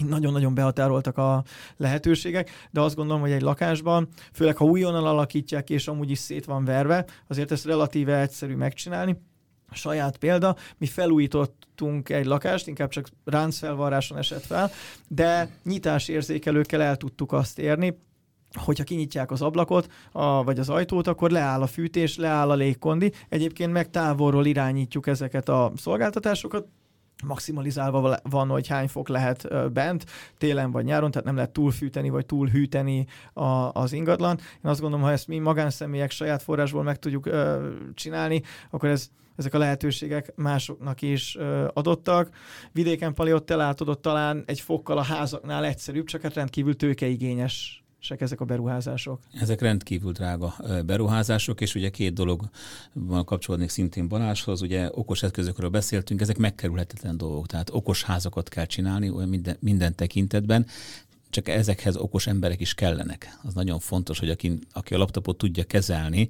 nagyon-nagyon 0.07 0.53
behatároltak 0.53 1.17
a 1.17 1.43
lehetőségek, 1.77 2.49
de 2.71 2.81
azt 2.81 2.95
gondolom, 2.95 3.21
hogy 3.21 3.31
egy 3.31 3.41
lakásban, 3.41 4.07
főleg 4.33 4.57
ha 4.57 4.65
újonnan 4.65 5.05
alakítják, 5.05 5.69
és 5.69 5.87
amúgy 5.87 6.09
is 6.09 6.19
szét 6.19 6.45
van 6.45 6.65
verve, 6.65 7.05
azért 7.27 7.51
ezt 7.51 7.65
relatíve 7.65 8.19
egyszerű 8.19 8.55
megcsinálni. 8.55 9.17
Saját 9.71 10.17
példa, 10.17 10.55
mi 10.77 10.85
felújítottunk 10.85 12.09
egy 12.09 12.25
lakást, 12.25 12.67
inkább 12.67 12.89
csak 12.89 13.07
ráncfelvarráson 13.25 14.17
esett 14.17 14.45
fel, 14.45 14.71
de 15.07 15.49
nyitásérzékelőkkel 15.63 16.81
el 16.81 16.97
tudtuk 16.97 17.31
azt 17.31 17.59
érni, 17.59 17.97
hogyha 18.53 18.83
kinyitják 18.83 19.31
az 19.31 19.41
ablakot, 19.41 19.91
a, 20.11 20.43
vagy 20.43 20.59
az 20.59 20.69
ajtót, 20.69 21.07
akkor 21.07 21.31
leáll 21.31 21.61
a 21.61 21.67
fűtés, 21.67 22.17
leáll 22.17 22.49
a 22.49 22.55
légkondi. 22.55 23.11
Egyébként 23.29 23.71
meg 23.71 23.89
távolról 23.89 24.45
irányítjuk 24.45 25.07
ezeket 25.07 25.49
a 25.49 25.71
szolgáltatásokat, 25.75 26.67
maximalizálva 27.25 28.19
van, 28.29 28.49
hogy 28.49 28.67
hány 28.67 28.87
fok 28.87 29.07
lehet 29.07 29.71
bent, 29.73 30.05
télen 30.37 30.71
vagy 30.71 30.85
nyáron, 30.85 31.11
tehát 31.11 31.25
nem 31.25 31.35
lehet 31.35 31.51
túlfűteni 31.51 32.09
vagy 32.09 32.25
túlhűteni 32.25 33.05
a, 33.33 33.43
az 33.73 33.93
ingatlan. 33.93 34.37
Én 34.37 34.71
azt 34.71 34.81
gondolom, 34.81 35.05
ha 35.05 35.11
ezt 35.11 35.27
mi 35.27 35.39
magánszemélyek 35.39 36.11
saját 36.11 36.41
forrásból 36.43 36.83
meg 36.83 36.99
tudjuk 36.99 37.25
ö, 37.25 37.67
csinálni, 37.93 38.41
akkor 38.69 38.89
ez 38.89 39.09
ezek 39.39 39.53
a 39.53 39.57
lehetőségek 39.57 40.33
másoknak 40.35 41.01
is 41.01 41.37
adottak. 41.73 42.29
Vidéken 42.71 43.13
Pali 43.13 43.33
ott 43.33 43.49
elátodott 43.49 44.01
talán 44.01 44.43
egy 44.45 44.59
fokkal 44.59 44.97
a 44.97 45.03
házaknál 45.03 45.65
egyszerűbb, 45.65 46.05
csak 46.05 46.21
hát 46.21 46.33
rendkívül 46.33 46.75
tőkeigényes 46.75 47.83
sek 48.01 48.21
ezek 48.21 48.41
a 48.41 48.45
beruházások? 48.45 49.19
Ezek 49.33 49.61
rendkívül 49.61 50.11
drága 50.11 50.55
beruházások, 50.85 51.61
és 51.61 51.75
ugye 51.75 51.89
két 51.89 52.13
dolog 52.13 52.49
van 52.93 53.25
kapcsolódnék 53.25 53.69
szintén 53.69 54.07
Balázshoz, 54.07 54.61
ugye 54.61 54.89
okos 54.91 55.23
eszközökről 55.23 55.69
beszéltünk, 55.69 56.21
ezek 56.21 56.37
megkerülhetetlen 56.37 57.17
dolgok, 57.17 57.45
tehát 57.45 57.69
okos 57.73 58.03
házakat 58.03 58.49
kell 58.49 58.65
csinálni 58.65 59.09
olyan 59.09 59.29
minden, 59.29 59.57
minden 59.59 59.95
tekintetben, 59.95 60.65
csak 61.29 61.47
ezekhez 61.47 61.95
okos 61.95 62.27
emberek 62.27 62.59
is 62.59 62.73
kellenek. 62.73 63.39
Az 63.43 63.53
nagyon 63.53 63.79
fontos, 63.79 64.19
hogy 64.19 64.29
aki, 64.29 64.59
aki 64.71 64.93
a 64.93 64.97
laptopot 64.97 65.37
tudja 65.37 65.63
kezelni, 65.63 66.29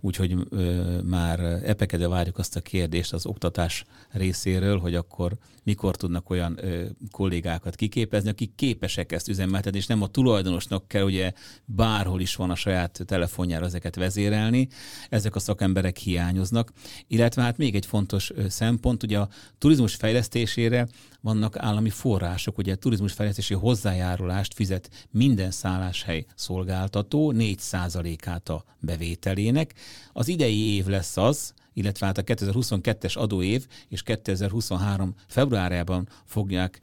úgyhogy 0.00 0.36
ö, 0.50 0.98
már 1.02 1.40
epekedve 1.40 2.08
várjuk 2.08 2.38
azt 2.38 2.56
a 2.56 2.60
kérdést 2.60 3.12
az 3.12 3.26
oktatás 3.26 3.84
részéről, 4.10 4.78
hogy 4.78 4.94
akkor 4.94 5.36
mikor 5.62 5.96
tudnak 5.96 6.30
olyan 6.30 6.58
ö, 6.60 6.84
kollégákat 7.10 7.74
kiképezni, 7.74 8.28
akik 8.28 8.54
képesek 8.54 9.12
ezt 9.12 9.28
üzemeltetni, 9.28 9.78
és 9.78 9.86
nem 9.86 10.02
a 10.02 10.08
tulajdonosnak 10.08 10.88
kell 10.88 11.04
ugye 11.04 11.32
bárhol 11.64 12.20
is 12.20 12.36
van 12.36 12.50
a 12.50 12.54
saját 12.54 13.00
telefonjára 13.06 13.64
ezeket 13.64 13.96
vezérelni. 13.96 14.68
Ezek 15.08 15.34
a 15.34 15.38
szakemberek 15.38 15.96
hiányoznak. 15.96 16.72
Illetve 17.06 17.42
hát 17.42 17.56
még 17.56 17.74
egy 17.74 17.86
fontos 17.86 18.32
szempont, 18.48 19.02
ugye 19.02 19.18
a 19.18 19.28
turizmus 19.58 19.94
fejlesztésére 19.94 20.88
vannak 21.20 21.56
állami 21.58 21.90
források, 21.90 22.58
ugye 22.58 22.72
a 22.72 22.76
turizmus 22.76 23.12
fejlesztési 23.12 23.54
hozzájárulást 24.40 24.54
fizet 24.54 24.90
minden 25.10 25.50
szálláshely 25.50 26.26
szolgáltató 26.34 27.32
4%-át 27.36 28.48
a 28.48 28.64
bevételének. 28.78 29.74
Az 30.12 30.28
idei 30.28 30.74
év 30.74 30.86
lesz 30.86 31.16
az, 31.16 31.54
illetve 31.72 32.06
hát 32.06 32.18
a 32.18 32.22
2022-es 32.22 33.18
adóév 33.18 33.66
és 33.88 34.02
2023 34.02 35.14
februárjában 35.26 36.08
fogják 36.24 36.80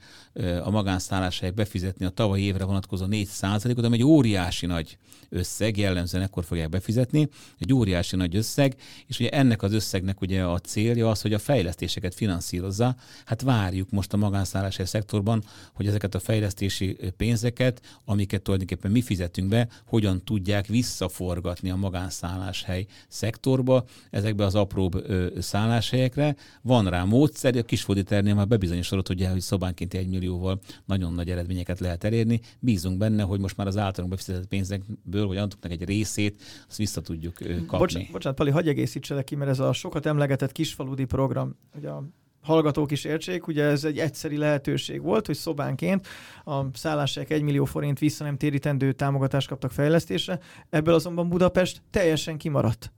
a 0.64 0.70
magánszálláshelyek 0.70 1.54
befizetni 1.54 2.06
a 2.06 2.10
tavalyi 2.10 2.44
évre 2.44 2.64
vonatkozó 2.64 3.06
4%-ot, 3.10 3.86
ami 3.86 3.96
egy 3.96 4.04
óriási 4.04 4.66
nagy 4.66 4.98
összeg, 5.30 5.78
jellemzően 5.78 6.24
ekkor 6.24 6.44
fogják 6.44 6.70
befizetni, 6.70 7.30
egy 7.60 7.74
óriási 7.74 8.16
nagy 8.16 8.36
összeg, 8.36 8.76
és 9.08 9.20
ugye 9.20 9.30
ennek 9.30 9.62
az 9.62 9.74
összegnek 9.74 10.22
ugye 10.22 10.44
a 10.44 10.60
célja 10.60 11.10
az, 11.10 11.22
hogy 11.22 11.34
a 11.34 11.40
fejlesztéseket 11.40 12.16
finanszírozza. 12.16 12.96
Hát 13.26 13.42
várjuk 13.42 13.90
most 13.90 14.14
a 14.14 14.18
magánszálláshely 14.18 14.86
szektorban, 14.86 15.44
hogy 15.74 15.88
ezeket 15.88 16.16
a 16.16 16.20
fejlesztési 16.20 16.98
pénzeket, 17.18 17.82
amiket 18.06 18.42
tulajdonképpen 18.42 18.92
mi 18.92 19.02
fizetünk 19.02 19.48
be, 19.48 19.68
hogyan 19.86 20.24
tudják 20.24 20.68
visszaforgatni 20.68 21.70
a 21.70 21.76
magánszálláshely 21.76 22.86
szektorba, 23.08 23.86
ezekbe 24.10 24.46
az 24.46 24.56
apróbb 24.78 25.06
szálláshelyekre. 25.40 26.36
Van 26.62 26.90
rá 26.90 27.04
módszer, 27.04 27.56
a 27.56 27.64
Kisforditernél 27.64 28.36
már 28.36 28.48
bebizonyosodott, 28.48 29.10
ugye, 29.10 29.30
hogy 29.30 29.42
szobánként 29.42 29.94
egy 29.94 30.08
millió 30.08 30.16
millióval 30.28 30.60
nagyon 30.86 31.14
nagy 31.14 31.30
eredményeket 31.30 31.80
lehet 31.80 32.04
elérni. 32.04 32.40
Bízunk 32.60 32.98
benne, 32.98 33.24
hogy 33.24 33.40
most 33.40 33.58
már 33.58 33.68
az 33.68 33.78
általunk 33.78 34.14
befizetett 34.14 34.48
pénzekből, 34.48 35.28
vagy 35.28 35.38
adoknak 35.38 35.72
egy 35.72 35.84
részét, 35.84 36.42
azt 36.68 36.78
vissza 36.78 37.02
tudjuk 37.02 37.34
kapni. 37.34 37.78
Bocsánat, 37.78 38.12
bocsánat 38.12 38.38
Pali, 38.38 38.50
hagyj 38.50 38.70
egészítselek 38.70 39.24
ki, 39.24 39.36
mert 39.36 39.50
ez 39.50 39.60
a 39.60 39.74
sokat 39.74 40.06
emlegetett 40.06 40.52
kisfaludi 40.52 41.06
program, 41.06 41.56
hogy 41.74 41.86
a 41.86 42.04
hallgatók 42.42 42.92
is 42.92 43.04
értsék, 43.04 43.48
ugye 43.48 43.64
ez 43.64 43.84
egy 43.84 44.00
egyszeri 44.00 44.38
lehetőség 44.38 45.02
volt, 45.02 45.26
hogy 45.26 45.36
szobánként 45.36 46.08
a 46.46 46.62
szállások 46.74 47.30
1 47.30 47.42
millió 47.42 47.66
forint 47.66 48.00
vissza 48.00 48.24
nem 48.24 48.38
térítendő 48.38 48.92
támogatást 48.92 49.48
kaptak 49.48 49.72
fejlesztésre, 49.72 50.40
ebből 50.70 50.94
azonban 50.94 51.30
Budapest 51.30 51.82
teljesen 51.90 52.38
kimaradt. 52.38 52.92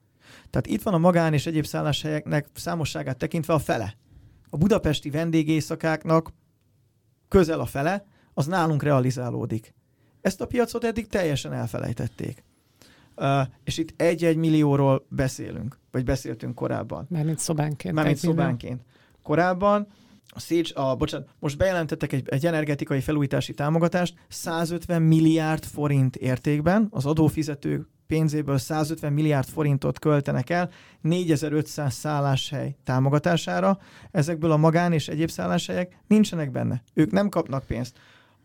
Tehát 0.49 0.67
itt 0.67 0.81
van 0.81 0.93
a 0.93 0.97
magán 0.97 1.33
és 1.33 1.45
egyéb 1.45 1.65
szálláshelyeknek 1.65 2.47
számosságát 2.53 3.17
tekintve 3.17 3.53
a 3.53 3.59
fele. 3.59 3.95
A 4.49 4.57
budapesti 4.57 5.09
vendégészakáknak 5.09 6.33
közel 7.27 7.59
a 7.59 7.65
fele, 7.65 8.05
az 8.33 8.45
nálunk 8.45 8.83
realizálódik. 8.83 9.73
Ezt 10.21 10.41
a 10.41 10.47
piacot 10.47 10.83
eddig 10.83 11.07
teljesen 11.07 11.53
elfelejtették. 11.53 12.43
Uh, 13.15 13.41
és 13.63 13.77
itt 13.77 14.01
egy-egy 14.01 14.35
millióról 14.35 15.05
beszélünk, 15.09 15.79
vagy 15.91 16.03
beszéltünk 16.03 16.55
korábban. 16.55 17.05
Mármint 17.09 17.39
szobánként. 17.39 17.93
Mármint 17.93 18.17
szobánként. 18.17 18.81
Korábban 19.23 19.87
a 20.31 20.39
Szécs, 20.39 20.71
a, 20.75 20.95
bocsánat, 20.95 21.29
most 21.39 21.57
bejelentettek 21.57 22.13
egy, 22.13 22.29
egy 22.29 22.45
energetikai 22.45 23.01
felújítási 23.01 23.53
támogatást 23.53 24.15
150 24.27 25.01
milliárd 25.01 25.63
forint 25.63 26.15
értékben, 26.15 26.87
az 26.89 27.05
adófizetők 27.05 27.87
pénzéből 28.09 28.57
150 28.57 29.13
milliárd 29.13 29.47
forintot 29.47 29.99
költenek 29.99 30.49
el 30.49 30.69
4500 31.01 31.93
szálláshely 31.93 32.75
támogatására. 32.83 33.77
Ezekből 34.11 34.51
a 34.51 34.57
magán 34.57 34.93
és 34.93 35.07
egyéb 35.07 35.29
szálláshelyek 35.29 35.99
nincsenek 36.07 36.51
benne. 36.51 36.83
Ők 36.93 37.11
nem 37.11 37.29
kapnak 37.29 37.63
pénzt. 37.63 37.97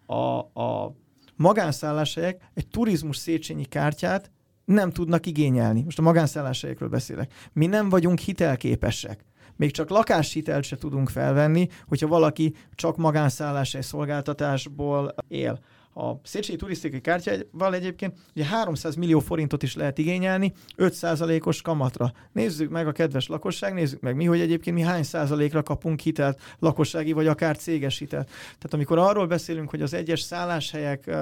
A, 0.06 0.38
a 0.62 0.94
magánszálláshelyek 1.36 2.50
egy 2.54 2.68
turizmus 2.68 3.16
Széchenyi 3.16 3.64
kártyát 3.64 4.30
nem 4.64 4.90
tudnak 4.90 5.26
igényelni. 5.26 5.82
Most 5.82 5.98
a 5.98 6.02
magánszálláshelyekről 6.02 6.88
beszélek. 6.88 7.32
Mi 7.52 7.66
nem 7.66 7.88
vagyunk 7.88 8.18
hitelképesek 8.18 9.24
még 9.56 9.70
csak 9.70 9.90
lakáshitelt 9.90 10.64
se 10.64 10.76
tudunk 10.76 11.08
felvenni, 11.08 11.68
hogyha 11.86 12.06
valaki 12.06 12.54
csak 12.74 12.96
magánszálláshely 12.96 13.80
szolgáltatásból 13.80 15.14
él. 15.28 15.58
A 15.96 16.12
Széchenyi 16.22 16.58
turisztikai 16.58 17.00
kártyával 17.00 17.74
egyébként 17.74 18.18
ugye 18.34 18.44
300 18.44 18.94
millió 18.94 19.18
forintot 19.18 19.62
is 19.62 19.74
lehet 19.74 19.98
igényelni 19.98 20.52
5%-os 20.76 21.62
kamatra. 21.62 22.12
Nézzük 22.32 22.70
meg 22.70 22.86
a 22.86 22.92
kedves 22.92 23.26
lakosság, 23.26 23.74
nézzük 23.74 24.00
meg 24.00 24.16
mi, 24.16 24.24
hogy 24.24 24.40
egyébként 24.40 24.76
mi 24.76 24.82
hány 24.82 25.02
százalékra 25.02 25.62
kapunk 25.62 26.00
hitelt, 26.00 26.40
lakossági 26.58 27.12
vagy 27.12 27.26
akár 27.26 27.56
céges 27.56 27.98
hitelt. 27.98 28.26
Tehát 28.26 28.72
amikor 28.72 28.98
arról 28.98 29.26
beszélünk, 29.26 29.70
hogy 29.70 29.82
az 29.82 29.94
egyes 29.94 30.20
szálláshelyek 30.20 31.16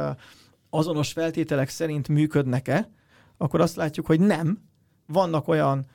azonos 0.70 1.12
feltételek 1.12 1.68
szerint 1.68 2.08
működnek-e, 2.08 2.88
akkor 3.36 3.60
azt 3.60 3.76
látjuk, 3.76 4.06
hogy 4.06 4.20
nem. 4.20 4.58
Vannak 5.06 5.48
olyan 5.48 5.86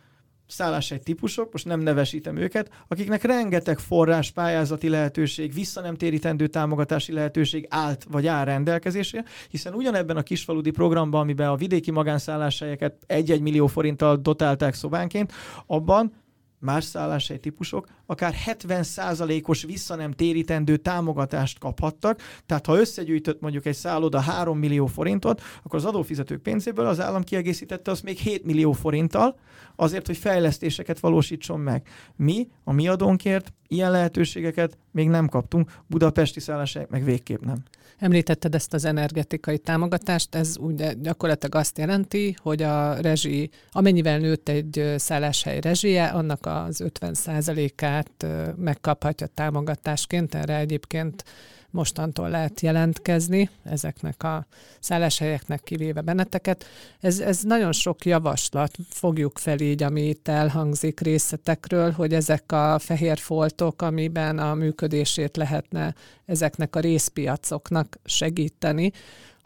szálláshely 0.47 0.99
típusok, 0.99 1.51
most 1.51 1.65
nem 1.65 1.79
nevesítem 1.79 2.37
őket, 2.37 2.69
akiknek 2.87 3.23
rengeteg 3.23 3.79
forrás, 3.79 4.31
pályázati 4.31 4.89
lehetőség, 4.89 5.53
vissza 5.53 5.81
nem 5.81 5.95
térítendő 5.95 6.47
támogatási 6.47 7.11
lehetőség 7.11 7.67
állt 7.69 8.05
vagy 8.09 8.27
áll 8.27 8.45
rendelkezésre, 8.45 9.23
hiszen 9.49 9.73
ugyanebben 9.73 10.17
a 10.17 10.21
kisfaludi 10.23 10.71
programban, 10.71 11.21
amiben 11.21 11.49
a 11.49 11.55
vidéki 11.55 11.91
magánszálláshelyeket 11.91 12.95
1-1 13.07 13.41
millió 13.41 13.67
forinttal 13.67 14.15
dotálták 14.15 14.73
szobánként, 14.73 15.33
abban 15.65 16.25
más 16.59 16.83
szálláshely 16.83 17.37
típusok 17.37 17.87
akár 18.05 18.35
70%-os 18.45 19.63
vissza 19.63 19.95
nem 19.95 20.11
térítendő 20.11 20.77
támogatást 20.77 21.59
kaphattak, 21.59 22.21
tehát 22.45 22.65
ha 22.65 22.79
összegyűjtött 22.79 23.41
mondjuk 23.41 23.65
egy 23.65 23.75
szálloda 23.75 24.19
3 24.19 24.57
millió 24.57 24.85
forintot, 24.85 25.41
akkor 25.63 25.79
az 25.79 25.85
adófizetők 25.85 26.41
pénzéből 26.41 26.85
az 26.85 26.99
állam 26.99 27.23
kiegészítette 27.23 27.91
azt 27.91 28.03
még 28.03 28.17
7 28.17 28.43
millió 28.45 28.71
forinttal, 28.71 29.39
azért, 29.75 30.05
hogy 30.05 30.17
fejlesztéseket 30.17 30.99
valósítson 30.99 31.59
meg. 31.59 31.87
Mi 32.15 32.47
a 32.63 32.71
mi 32.71 32.87
adónkért 32.87 33.53
ilyen 33.67 33.91
lehetőségeket 33.91 34.77
még 34.91 35.09
nem 35.09 35.27
kaptunk, 35.27 35.71
budapesti 35.87 36.39
szálláshelyek 36.39 36.89
meg 36.89 37.03
végképp 37.03 37.41
nem. 37.41 37.63
Említetted 37.99 38.55
ezt 38.55 38.73
az 38.73 38.85
energetikai 38.85 39.57
támogatást, 39.57 40.35
ez 40.35 40.55
ugye 40.59 40.93
gyakorlatilag 40.93 41.55
azt 41.55 41.77
jelenti, 41.77 42.35
hogy 42.41 42.61
a 42.61 42.93
rezsi, 42.93 43.49
amennyivel 43.71 44.19
nőtt 44.19 44.49
egy 44.49 44.93
szálláshely 44.97 45.59
rezsie, 45.59 46.05
annak 46.05 46.45
az 46.45 46.83
50%-át 46.99 48.25
megkaphatja 48.55 49.27
támogatásként, 49.27 50.35
erre 50.35 50.57
egyébként 50.57 51.23
mostantól 51.71 52.29
lehet 52.29 52.61
jelentkezni 52.61 53.49
ezeknek 53.63 54.23
a 54.23 54.45
szálláshelyeknek 54.79 55.63
kivéve 55.63 56.01
benneteket. 56.01 56.65
Ez, 56.99 57.19
ez 57.19 57.41
nagyon 57.41 57.71
sok 57.71 58.05
javaslat, 58.05 58.71
fogjuk 58.89 59.37
fel 59.37 59.59
így, 59.59 59.83
ami 59.83 60.01
itt 60.01 60.27
elhangzik 60.27 60.99
részletekről, 60.99 61.91
hogy 61.91 62.13
ezek 62.13 62.51
a 62.51 62.79
fehér 62.79 63.17
foltok, 63.17 63.81
amiben 63.81 64.39
a 64.39 64.53
működését 64.53 65.37
lehetne 65.37 65.95
ezeknek 66.25 66.75
a 66.75 66.79
részpiacoknak 66.79 67.99
segíteni, 68.05 68.91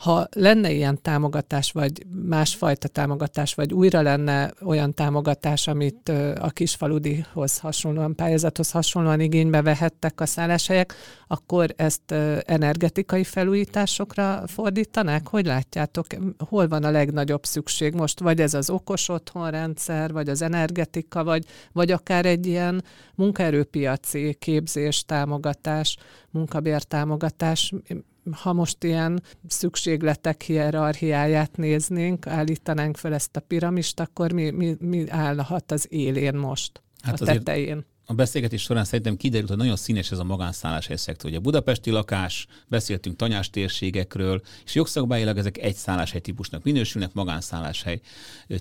ha 0.02 0.28
lenne 0.32 0.72
ilyen 0.72 1.02
támogatás, 1.02 1.72
vagy 1.72 2.06
másfajta 2.26 2.88
támogatás, 2.88 3.54
vagy 3.54 3.74
újra 3.74 4.02
lenne 4.02 4.54
olyan 4.62 4.94
támogatás, 4.94 5.68
amit 5.68 6.10
a 6.40 6.50
kisfaludihoz 6.50 7.58
hasonlóan, 7.58 8.16
pályázathoz 8.16 8.72
hasonlóan 8.72 9.20
igénybe 9.20 9.62
vehettek 9.62 10.22
a 10.22 10.26
szálláshelyek, 10.26 10.94
akkor 11.28 11.74
ezt 11.76 12.12
energetikai 12.46 13.24
felújításokra 13.24 14.44
fordítanák? 14.48 15.28
Hogy 15.28 15.46
látjátok, 15.46 16.06
hol 16.50 16.68
van 16.68 16.84
a 16.84 16.92
legnagyobb 16.92 17.46
szükség 17.46 17.94
most? 17.94 18.20
Vagy 18.20 18.42
ez 18.42 18.54
az 18.54 18.70
okos 18.70 19.10
otthonrendszer, 19.10 20.12
vagy 20.12 20.30
az 20.30 20.42
energetika, 20.42 21.24
vagy, 21.24 21.46
vagy 21.72 21.92
akár 21.92 22.26
egy 22.26 22.46
ilyen 22.46 22.84
munkaerőpiaci 23.16 24.36
képzés, 24.40 25.04
támogatás, 25.06 25.98
munkabértámogatás 26.30 27.74
ha 28.32 28.54
most 28.54 28.84
ilyen 28.84 29.24
szükségletek 29.48 30.42
hierarchiáját 30.42 31.58
néznénk, 31.58 32.28
állítanánk 32.28 32.98
fel 32.98 33.14
ezt 33.14 33.36
a 33.36 33.40
piramist, 33.40 34.00
akkor 34.00 34.32
mi, 34.32 34.50
mi, 34.50 34.76
mi 34.80 35.10
állhat 35.10 35.72
az 35.72 35.88
élén 35.90 36.36
most, 36.36 36.82
hát 37.02 37.22
a 37.22 37.26
tetején? 37.26 37.86
A 38.12 38.14
beszélgetés 38.14 38.62
során 38.62 38.84
szerintem 38.84 39.18
kiderült, 39.18 39.50
hogy 39.50 39.58
nagyon 39.58 39.76
színes 39.76 40.12
ez 40.12 40.20
a 40.20 40.24
magánszálláshely 40.24 40.96
szektor. 40.96 41.30
Ugye 41.30 41.40
a 41.40 41.42
budapesti 41.42 41.90
lakás, 41.90 42.48
beszéltünk 42.68 43.16
tanyás 43.16 43.50
térségekről, 43.50 44.42
és 44.66 44.76
jogszabályilag 44.76 45.38
ezek 45.38 45.58
egy 45.58 45.76
szálláshely 45.76 46.20
típusnak 46.20 46.64
minősülnek, 46.64 47.14
magánszálláshely 47.14 48.00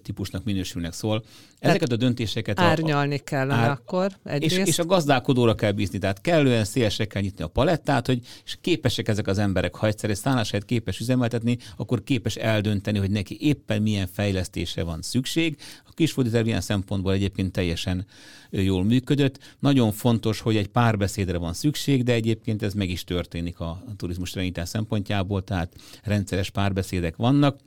típusnak 0.03 0.44
minősülnek. 0.44 0.92
Szóval 0.92 1.24
ezeket 1.59 1.92
a 1.92 1.96
döntéseket... 1.96 2.61
Árnyalni 2.61 3.14
a, 3.14 3.24
kellene 3.24 3.61
ár, 3.61 3.70
akkor 3.70 4.18
egyrészt. 4.24 4.57
És, 4.57 4.66
és 4.66 4.78
a 4.78 4.84
gazdálkodóra 4.84 5.55
kell 5.55 5.72
bízni, 5.72 5.98
tehát 5.98 6.20
kellően 6.20 6.64
szélesre 6.64 7.05
kell 7.05 7.22
nyitni 7.22 7.44
a 7.44 7.48
palettát, 7.48 8.07
hogy 8.07 8.20
és 8.44 8.59
képesek 8.61 9.09
ezek 9.09 9.26
az 9.26 9.38
emberek, 9.38 9.74
ha 9.74 9.86
egyszer 9.86 10.11
egy 10.11 10.16
szálláshelyet 10.16 10.66
képes 10.66 11.01
üzemeltetni, 11.01 11.59
akkor 11.76 12.03
képes 12.03 12.36
eldönteni, 12.36 12.98
hogy 12.98 13.11
neki 13.11 13.36
éppen 13.40 13.82
milyen 13.82 14.09
fejlesztésre 14.12 14.82
van 14.82 15.03
szükség. 15.03 15.57
A 15.91 15.95
kisfordíter 15.95 16.47
ilyen 16.47 16.61
szempontból 16.61 17.12
egyébként 17.12 17.53
teljesen 17.53 18.07
jól 18.51 18.84
működött. 18.84 19.38
Nagyon 19.59 19.93
fontos, 19.93 20.41
hogy 20.41 20.57
egy 20.57 20.68
párbeszédre 20.68 21.38
van 21.38 21.53
szükség, 21.53 22.03
de 22.03 22.12
egyébként 22.12 22.62
ez 22.62 22.74
meg 22.74 22.91
is 22.91 23.05
történik 23.05 23.61
a, 23.61 23.84
turizmus 23.97 24.32
irányítás 24.32 24.68
szempontjából, 24.68 25.45
tehát 25.45 25.74
rendszeres 26.03 26.51
párbeszédek 26.51 27.16
vannak 27.16 27.59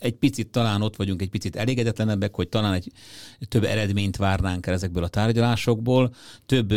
egy 0.00 0.14
picit 0.14 0.48
talán 0.48 0.82
ott 0.82 0.96
vagyunk, 0.96 1.22
egy 1.22 1.30
picit 1.30 1.56
elégedetlenebbek, 1.56 2.34
hogy 2.34 2.48
talán 2.48 2.72
egy 2.72 2.92
több 3.48 3.64
eredményt 3.64 4.16
várnánk 4.16 4.66
el 4.66 4.74
ezekből 4.74 5.04
a 5.04 5.08
tárgyalásokból, 5.08 6.14
több 6.46 6.74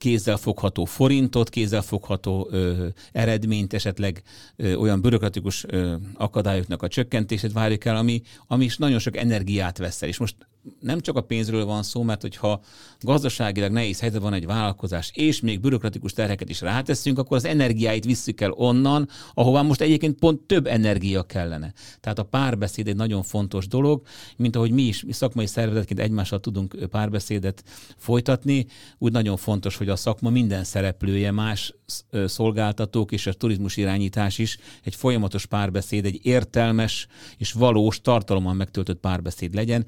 kézzelfogható 0.00 0.84
forintot, 0.84 1.48
kézzelfogható 1.48 2.48
ö, 2.50 2.86
eredményt, 3.12 3.74
esetleg 3.74 4.22
ö, 4.56 4.74
olyan 4.74 5.00
bürokratikus 5.00 5.64
ö, 5.68 5.94
akadályoknak 6.14 6.82
a 6.82 6.88
csökkentését 6.88 7.52
várjuk 7.52 7.84
el, 7.84 7.96
ami, 7.96 8.22
ami 8.46 8.64
is 8.64 8.76
nagyon 8.76 8.98
sok 8.98 9.16
energiát 9.16 9.78
vesz 9.78 10.02
el. 10.02 10.08
És 10.08 10.18
most 10.18 10.36
nem 10.80 11.00
csak 11.00 11.16
a 11.16 11.20
pénzről 11.20 11.64
van 11.64 11.82
szó, 11.82 12.02
mert 12.02 12.20
hogyha 12.20 12.60
gazdaságilag 13.00 13.72
nehéz 13.72 14.00
helyzet 14.00 14.20
van 14.20 14.32
egy 14.32 14.46
vállalkozás, 14.46 15.10
és 15.14 15.40
még 15.40 15.60
bürokratikus 15.60 16.12
terheket 16.12 16.48
is 16.48 16.60
ráteszünk, 16.60 17.18
akkor 17.18 17.36
az 17.36 17.44
energiáit 17.44 18.04
visszük 18.04 18.40
el 18.40 18.50
onnan, 18.50 19.08
ahová 19.34 19.62
most 19.62 19.80
egyébként 19.80 20.18
pont 20.18 20.40
több 20.40 20.66
energia 20.66 21.22
kellene. 21.22 21.72
Tehát 22.00 22.18
a 22.18 22.22
párbeszéd 22.22 22.88
egy 22.88 22.96
nagyon 22.96 23.22
fontos 23.22 23.68
dolog, 23.68 24.02
mint 24.36 24.56
ahogy 24.56 24.70
mi 24.70 24.82
is 24.82 25.04
mi 25.04 25.12
szakmai 25.12 25.46
szervezetként 25.46 26.00
egymással 26.00 26.40
tudunk 26.40 26.76
párbeszédet 26.90 27.64
folytatni, 27.96 28.66
úgy 28.98 29.12
nagyon 29.12 29.36
fontos, 29.36 29.76
hogy 29.76 29.88
a 29.88 29.96
szakma 29.96 30.30
minden 30.30 30.64
szereplője, 30.64 31.30
más 31.30 31.74
szolgáltatók 32.26 33.12
és 33.12 33.26
a 33.26 33.32
turizmus 33.32 33.76
irányítás 33.76 34.38
is 34.38 34.58
egy 34.84 34.94
folyamatos 34.94 35.46
párbeszéd, 35.46 36.04
egy 36.04 36.20
értelmes 36.22 37.06
és 37.36 37.52
valós 37.52 38.00
tartalommal 38.00 38.54
megtöltött 38.54 39.00
párbeszéd 39.00 39.54
legyen. 39.54 39.86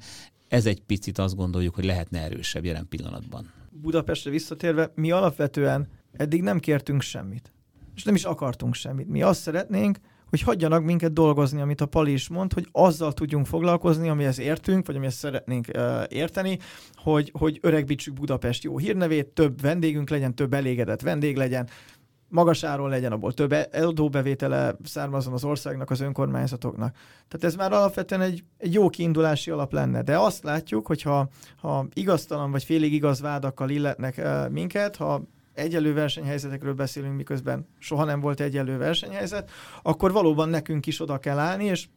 Ez 0.53 0.65
egy 0.65 0.81
picit 0.81 1.17
azt 1.17 1.35
gondoljuk, 1.35 1.75
hogy 1.75 1.85
lehetne 1.85 2.21
erősebb 2.21 2.65
jelen 2.65 2.87
pillanatban. 2.89 3.51
Budapestre 3.69 4.31
visszatérve, 4.31 4.91
mi 4.95 5.11
alapvetően 5.11 5.87
eddig 6.11 6.41
nem 6.41 6.59
kértünk 6.59 7.01
semmit. 7.01 7.53
És 7.95 8.03
nem 8.03 8.15
is 8.15 8.23
akartunk 8.23 8.73
semmit. 8.73 9.07
Mi 9.07 9.21
azt 9.21 9.41
szeretnénk, 9.41 9.97
hogy 10.29 10.41
hagyjanak 10.41 10.83
minket 10.83 11.13
dolgozni, 11.13 11.61
amit 11.61 11.81
a 11.81 11.85
Pali 11.85 12.11
is 12.11 12.27
mond, 12.27 12.53
hogy 12.53 12.67
azzal 12.71 13.13
tudjunk 13.13 13.45
foglalkozni, 13.45 14.09
amihez 14.09 14.39
értünk, 14.39 14.87
vagy 14.87 14.95
amihez 14.95 15.13
szeretnénk 15.13 15.67
uh, 15.75 16.03
érteni, 16.09 16.59
hogy, 16.93 17.31
hogy 17.37 17.59
öregbítsük 17.61 18.13
Budapest 18.13 18.63
jó 18.63 18.77
hírnevét, 18.77 19.27
több 19.27 19.61
vendégünk 19.61 20.09
legyen, 20.09 20.35
több 20.35 20.53
elégedett 20.53 21.01
vendég 21.01 21.35
legyen, 21.37 21.69
magasáról 22.33 22.89
legyen, 22.89 23.11
abból 23.11 23.33
több 23.33 23.55
adóbevétele 23.73 24.75
származon 24.83 25.33
az 25.33 25.43
országnak, 25.43 25.89
az 25.89 25.99
önkormányzatoknak. 25.99 26.95
Tehát 27.27 27.43
ez 27.45 27.55
már 27.55 27.71
alapvetően 27.71 28.21
egy, 28.21 28.43
egy 28.57 28.73
jó 28.73 28.89
kiindulási 28.89 29.51
alap 29.51 29.73
lenne. 29.73 30.01
De 30.01 30.17
azt 30.17 30.43
látjuk, 30.43 30.87
hogy 30.87 31.01
ha, 31.01 31.27
ha 31.61 31.87
igaztalan 31.93 32.51
vagy 32.51 32.63
félig 32.63 32.93
igaz 32.93 33.21
vádakkal 33.21 33.69
illetnek 33.69 34.17
uh, 34.17 34.49
minket, 34.49 34.95
ha 34.95 35.21
egyenlő 35.53 35.93
versenyhelyzetekről 35.93 36.73
beszélünk, 36.73 37.15
miközben 37.15 37.67
soha 37.79 38.03
nem 38.03 38.19
volt 38.19 38.39
egyenlő 38.39 38.77
versenyhelyzet, 38.77 39.51
akkor 39.81 40.11
valóban 40.11 40.49
nekünk 40.49 40.85
is 40.85 41.01
oda 41.01 41.17
kell 41.17 41.37
állni, 41.37 41.65
és 41.65 41.87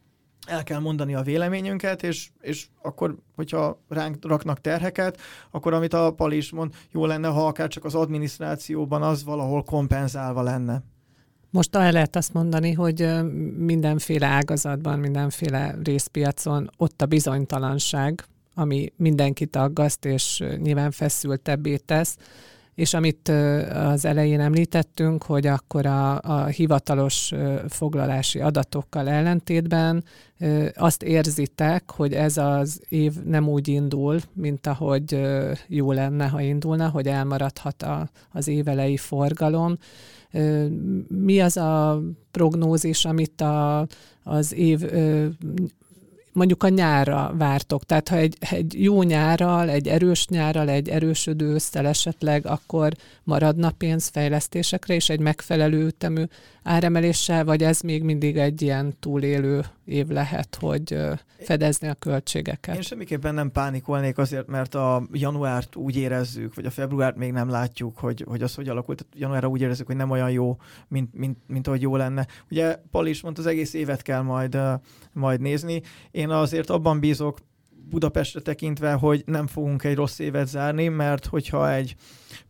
el 0.47 0.63
kell 0.63 0.79
mondani 0.79 1.15
a 1.15 1.21
véleményünket, 1.21 2.03
és, 2.03 2.29
és 2.41 2.67
akkor, 2.81 3.15
hogyha 3.35 3.81
ránk 3.87 4.17
raknak 4.21 4.61
terheket, 4.61 5.19
akkor 5.51 5.73
amit 5.73 5.93
a 5.93 6.13
Pali 6.13 6.37
is 6.37 6.51
mond, 6.51 6.73
jó 6.91 7.05
lenne, 7.05 7.27
ha 7.27 7.47
akár 7.47 7.67
csak 7.67 7.85
az 7.85 7.95
adminisztrációban 7.95 9.03
az 9.03 9.23
valahol 9.23 9.63
kompenzálva 9.63 10.41
lenne. 10.41 10.83
Most 11.49 11.75
el 11.75 11.91
lehet 11.91 12.15
azt 12.15 12.33
mondani, 12.33 12.71
hogy 12.71 13.09
mindenféle 13.57 14.27
ágazatban, 14.27 14.99
mindenféle 14.99 15.75
részpiacon 15.83 16.69
ott 16.77 17.01
a 17.01 17.05
bizonytalanság, 17.05 18.23
ami 18.53 18.93
mindenkit 18.95 19.55
aggaszt, 19.55 20.05
és 20.05 20.43
nyilván 20.57 20.91
feszültebbé 20.91 21.77
tesz, 21.77 22.17
és 22.77 22.93
amit 22.93 23.27
az 23.73 24.05
elején 24.05 24.39
említettünk, 24.39 25.23
hogy 25.23 25.47
akkor 25.47 25.85
a, 25.85 26.21
a 26.21 26.45
hivatalos 26.45 27.33
foglalási 27.67 28.39
adatokkal 28.39 29.09
ellentétben 29.09 30.03
azt 30.75 31.03
érzitek, 31.03 31.91
hogy 31.91 32.13
ez 32.13 32.37
az 32.37 32.81
év 32.89 33.13
nem 33.23 33.49
úgy 33.49 33.67
indul, 33.67 34.19
mint 34.33 34.67
ahogy 34.67 35.27
jó 35.67 35.91
lenne, 35.91 36.27
ha 36.27 36.41
indulna, 36.41 36.89
hogy 36.89 37.07
elmaradhat 37.07 37.83
a, 37.83 38.09
az 38.31 38.47
évelei 38.47 38.97
forgalom. 38.97 39.77
Mi 41.07 41.39
az 41.39 41.57
a 41.57 42.01
prognózis, 42.31 43.05
amit 43.05 43.41
a, 43.41 43.87
az 44.23 44.53
év 44.53 44.79
mondjuk 46.37 46.63
a 46.63 46.69
nyárra 46.69 47.33
vártok? 47.37 47.83
Tehát 47.83 48.09
ha 48.09 48.15
egy, 48.15 48.37
egy 48.39 48.83
jó 48.83 49.03
nyárral, 49.03 49.69
egy 49.69 49.87
erős 49.87 50.27
nyárral, 50.27 50.69
egy 50.69 50.89
erősödő 50.89 51.45
ősszel 51.45 51.85
esetleg, 51.85 52.45
akkor 52.45 52.91
maradna 53.23 53.71
pénz 53.71 54.07
fejlesztésekre 54.07 54.93
és 54.93 55.09
egy 55.09 55.19
megfelelő 55.19 55.85
ütemű 55.85 56.23
áremeléssel, 56.63 57.45
vagy 57.45 57.63
ez 57.63 57.81
még 57.81 58.03
mindig 58.03 58.37
egy 58.37 58.61
ilyen 58.61 58.95
túlélő 58.99 59.65
év 59.85 60.07
lehet, 60.07 60.57
hogy 60.59 60.97
fedezni 61.39 61.87
a 61.87 61.93
költségeket? 61.93 62.75
Én 62.75 62.81
semmiképpen 62.81 63.33
nem 63.33 63.51
pánikolnék 63.51 64.17
azért, 64.17 64.47
mert 64.47 64.75
a 64.75 65.07
januárt 65.11 65.75
úgy 65.75 65.95
érezzük, 65.95 66.55
vagy 66.55 66.65
a 66.65 66.69
februárt 66.69 67.15
még 67.15 67.31
nem 67.31 67.49
látjuk, 67.49 67.97
hogy, 67.97 68.25
hogy 68.27 68.41
az 68.41 68.55
hogy 68.55 68.69
alakult. 68.69 69.05
Januárra 69.13 69.47
úgy 69.47 69.61
érezzük, 69.61 69.85
hogy 69.85 69.95
nem 69.95 70.09
olyan 70.09 70.31
jó, 70.31 70.57
mint, 70.87 71.13
mint, 71.13 71.37
mint 71.47 71.67
ahogy 71.67 71.81
jó 71.81 71.95
lenne. 71.95 72.27
Ugye 72.49 72.75
Pali 72.91 73.09
is 73.09 73.21
mondta, 73.21 73.41
az 73.41 73.47
egész 73.47 73.73
évet 73.73 74.01
kell 74.01 74.21
majd, 74.21 74.57
majd 75.13 75.41
nézni. 75.41 75.81
Én 76.11 76.26
azért 76.29 76.69
abban 76.69 76.99
bízok, 76.99 77.37
Budapestre 77.89 78.39
tekintve, 78.39 78.91
hogy 78.91 79.23
nem 79.25 79.47
fogunk 79.47 79.83
egy 79.83 79.95
rossz 79.95 80.19
évet 80.19 80.47
zárni, 80.47 80.87
mert 80.87 81.25
hogyha 81.25 81.71
egy 81.71 81.95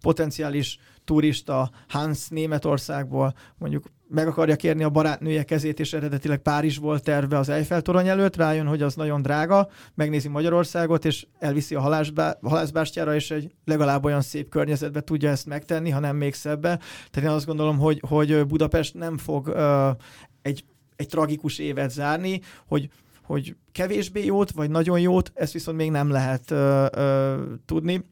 potenciális 0.02 0.80
turista 1.04 1.70
Hans 1.88 2.28
Németországból 2.28 3.34
mondjuk 3.58 3.86
meg 4.10 4.28
akarja 4.28 4.56
kérni 4.56 4.84
a 4.84 4.90
barátnője 4.90 5.44
kezét, 5.44 5.80
és 5.80 5.94
eredetileg 5.94 6.38
Párizs 6.42 6.78
volt 6.78 7.04
terve 7.04 7.38
az 7.38 7.50
Eiffel 7.50 7.82
torony 7.82 8.08
előtt, 8.08 8.36
rájön, 8.36 8.68
hogy 8.68 8.82
az 8.82 8.96
nagyon 8.96 9.22
drága, 9.22 9.70
megnézi 9.96 10.28
Magyarországot, 10.28 11.06
és 11.06 11.28
elviszi 11.40 11.76
a 11.76 12.06
halászbástyára, 12.42 13.16
és 13.16 13.32
egy 13.32 13.52
legalább 13.66 14.06
olyan 14.06 14.22
szép 14.22 14.50
környezetbe 14.50 15.02
tudja 15.02 15.30
ezt 15.30 15.46
megtenni, 15.46 15.90
ha 15.90 16.00
nem 16.00 16.16
még 16.16 16.34
szebbe. 16.34 16.80
Tehát 17.12 17.30
én 17.30 17.36
azt 17.36 17.46
gondolom, 17.46 17.78
hogy, 17.78 18.02
hogy 18.08 18.46
Budapest 18.46 18.94
nem 18.94 19.18
fog 19.18 19.48
uh, 19.48 19.90
egy, 20.42 20.66
egy 20.96 21.08
tragikus 21.08 21.60
évet 21.60 21.92
zárni, 21.92 22.42
hogy 22.68 22.90
hogy 23.28 23.56
kevésbé 23.72 24.26
jót, 24.26 24.52
vagy 24.52 24.70
nagyon 24.70 25.00
jót, 25.00 25.32
ezt 25.34 25.54
viszont 25.54 25.78
még 25.78 25.92
nem 25.92 26.10
lehet 26.10 26.52
uh, 26.52 26.86
uh, 26.96 27.42
tudni 27.66 28.04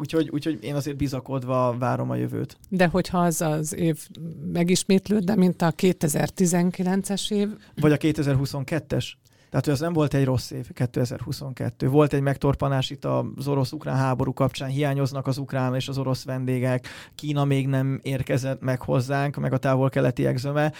Úgyhogy, 0.00 0.28
úgyhogy 0.30 0.58
én 0.60 0.74
azért 0.74 0.96
bizakodva 0.96 1.76
várom 1.78 2.10
a 2.10 2.14
jövőt. 2.14 2.56
De 2.68 2.86
hogyha 2.86 3.18
az 3.18 3.40
az 3.40 3.74
év 3.74 4.08
megismétlődne, 4.52 5.34
mint 5.34 5.62
a 5.62 5.72
2019-es 5.72 7.32
év. 7.32 7.48
Vagy 7.74 7.92
a 7.92 7.96
2022-es. 7.96 9.04
Tehát, 9.50 9.64
hogy 9.64 9.74
az 9.74 9.80
nem 9.80 9.92
volt 9.92 10.14
egy 10.14 10.24
rossz 10.24 10.50
év, 10.50 10.72
2022. 10.72 11.88
Volt 11.88 12.12
egy 12.12 12.20
megtorpanás 12.20 12.90
itt 12.90 13.04
az 13.04 13.48
orosz-ukrán 13.48 13.96
háború 13.96 14.32
kapcsán, 14.32 14.68
hiányoznak 14.68 15.26
az 15.26 15.38
ukrán 15.38 15.74
és 15.74 15.88
az 15.88 15.98
orosz 15.98 16.24
vendégek, 16.24 16.88
Kína 17.14 17.44
még 17.44 17.66
nem 17.66 18.00
érkezett 18.02 18.60
meg 18.60 18.80
hozzánk, 18.80 19.36
meg 19.36 19.52
a 19.52 19.58
távol-keleti 19.58 20.26
egzöme, 20.26 20.72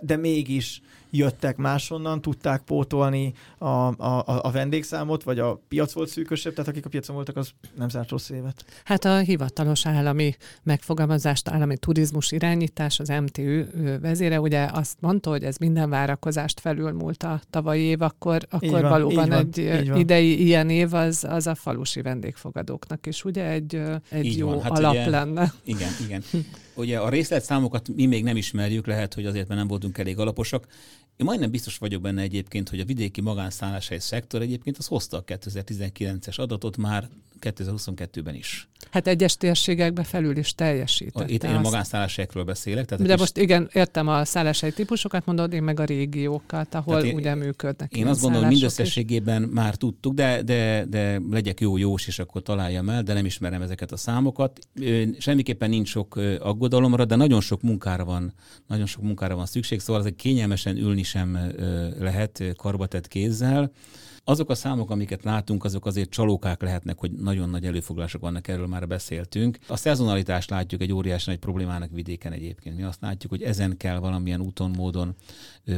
de 0.00 0.16
mégis 0.16 0.82
jöttek 1.10 1.56
máshonnan, 1.56 2.20
tudták 2.20 2.62
pótolni 2.62 3.32
a, 3.58 3.66
a, 3.66 4.22
a 4.42 4.50
vendégszámot, 4.50 5.22
vagy 5.22 5.38
a 5.38 5.60
piac 5.68 5.92
volt 5.92 6.08
szűkösebb, 6.08 6.52
tehát 6.52 6.70
akik 6.70 6.86
a 6.86 6.88
piacon 6.88 7.14
voltak, 7.14 7.36
az 7.36 7.50
nem 7.76 7.88
zárt 7.88 8.10
rossz 8.10 8.30
évet. 8.30 8.64
Hát 8.84 9.04
a 9.04 9.18
hivatalos 9.18 9.86
állami 9.86 10.36
megfogalmazást, 10.62 11.48
állami 11.48 11.76
turizmus 11.76 12.32
irányítás, 12.32 13.00
az 13.00 13.08
MTÜ 13.08 13.66
vezére 14.00 14.40
ugye 14.40 14.68
azt 14.72 14.96
mondta, 15.00 15.30
hogy 15.30 15.44
ez 15.44 15.56
minden 15.56 15.90
várakozást 15.90 16.60
felülmúlt 16.60 17.22
a 17.22 17.40
tavalyi 17.50 17.82
év, 17.82 18.02
akkor, 18.02 18.46
akkor 18.50 18.70
van, 18.70 18.88
valóban 18.88 19.28
van, 19.28 19.38
egy 19.38 19.58
idei 19.94 20.44
ilyen 20.44 20.70
év 20.70 20.94
az, 20.94 21.24
az 21.28 21.46
a 21.46 21.54
falusi 21.54 22.02
vendégfogadóknak 22.02 23.06
is 23.06 23.24
ugye 23.24 23.44
egy, 23.44 23.82
egy 24.10 24.24
így 24.24 24.36
jó 24.36 24.60
hát 24.60 24.78
alap 24.78 24.92
ugye, 24.92 25.08
lenne. 25.08 25.52
Igen, 25.64 25.90
igen. 26.04 26.22
Ugye 26.78 26.98
a 26.98 27.08
részletszámokat 27.08 27.88
mi 27.88 28.06
még 28.06 28.24
nem 28.24 28.36
ismerjük, 28.36 28.86
lehet, 28.86 29.14
hogy 29.14 29.26
azért, 29.26 29.48
mert 29.48 29.60
nem 29.60 29.68
voltunk 29.68 29.98
elég 29.98 30.18
alaposak. 30.18 30.66
Én 31.16 31.26
majdnem 31.26 31.50
biztos 31.50 31.78
vagyok 31.78 32.02
benne 32.02 32.22
egyébként, 32.22 32.68
hogy 32.68 32.80
a 32.80 32.84
vidéki 32.84 33.20
magánszálláshely 33.20 33.98
szektor 33.98 34.42
egyébként 34.42 34.78
az 34.78 34.86
hozta 34.86 35.16
a 35.16 35.24
2019-es 35.24 36.38
adatot 36.38 36.76
már 36.76 37.08
2022-ben 37.40 38.34
is. 38.34 38.68
Hát 38.90 39.06
egyes 39.06 39.36
térségekbe 39.36 40.04
felül 40.04 40.36
is 40.36 40.54
teljesített. 40.54 41.30
Itt 41.30 41.44
én 41.44 41.54
a 41.54 41.60
magánszálláshelyekről 41.60 42.44
beszélek. 42.44 42.84
Tehát 42.84 43.06
De 43.06 43.16
most 43.16 43.36
igen, 43.36 43.70
értem 43.72 44.08
a 44.08 44.24
szálláshely 44.24 44.70
típusokat, 44.70 45.26
mondod, 45.26 45.52
én 45.52 45.62
meg 45.62 45.80
a 45.80 45.84
régiókat, 45.84 46.74
ahol 46.74 47.02
én, 47.02 47.14
ugye 47.14 47.34
működnek. 47.34 47.96
Én 47.96 48.06
azt 48.06 48.20
gondolom, 48.20 48.48
mindösszességében 48.48 49.42
is. 49.42 49.48
már 49.52 49.74
tudtuk, 49.74 50.14
de, 50.14 50.42
de, 50.42 50.84
de 50.88 51.20
legyek 51.30 51.60
jó 51.60 51.76
jós, 51.76 52.06
és 52.06 52.18
akkor 52.18 52.42
találjam 52.42 52.88
el, 52.88 53.02
de 53.02 53.12
nem 53.12 53.24
ismerem 53.24 53.62
ezeket 53.62 53.92
a 53.92 53.96
számokat. 53.96 54.58
Semmiképpen 55.18 55.68
nincs 55.68 55.88
sok 55.88 56.16
aggodalomra, 56.40 57.04
de 57.04 57.16
nagyon 57.16 57.40
sok 57.40 57.62
munkára 57.62 58.04
van, 58.04 58.32
nagyon 58.66 58.86
sok 58.86 59.02
munkára 59.02 59.36
van 59.36 59.46
szükség, 59.46 59.80
szóval 59.80 60.02
ezek 60.02 60.16
kényelmesen 60.16 60.76
ülni 60.76 61.02
sem 61.02 61.38
lehet 61.98 62.44
karbatett 62.56 63.08
kézzel. 63.08 63.72
Azok 64.28 64.50
a 64.50 64.54
számok, 64.54 64.90
amiket 64.90 65.24
látunk, 65.24 65.64
azok 65.64 65.86
azért 65.86 66.10
csalókák 66.10 66.62
lehetnek, 66.62 66.98
hogy 66.98 67.10
nagyon 67.12 67.50
nagy 67.50 67.64
előfoglások 67.64 68.20
vannak, 68.20 68.48
erről 68.48 68.66
már 68.66 68.86
beszéltünk. 68.86 69.58
A 69.66 69.76
szezonalitást 69.76 70.50
látjuk 70.50 70.80
egy 70.80 70.92
óriási 70.92 71.30
nagy 71.30 71.38
problémának 71.38 71.90
vidéken 71.92 72.32
egyébként. 72.32 72.76
Mi 72.76 72.82
azt 72.82 73.00
látjuk, 73.00 73.30
hogy 73.32 73.42
ezen 73.42 73.76
kell 73.76 73.98
valamilyen 73.98 74.40
úton, 74.40 74.70
módon 74.70 75.14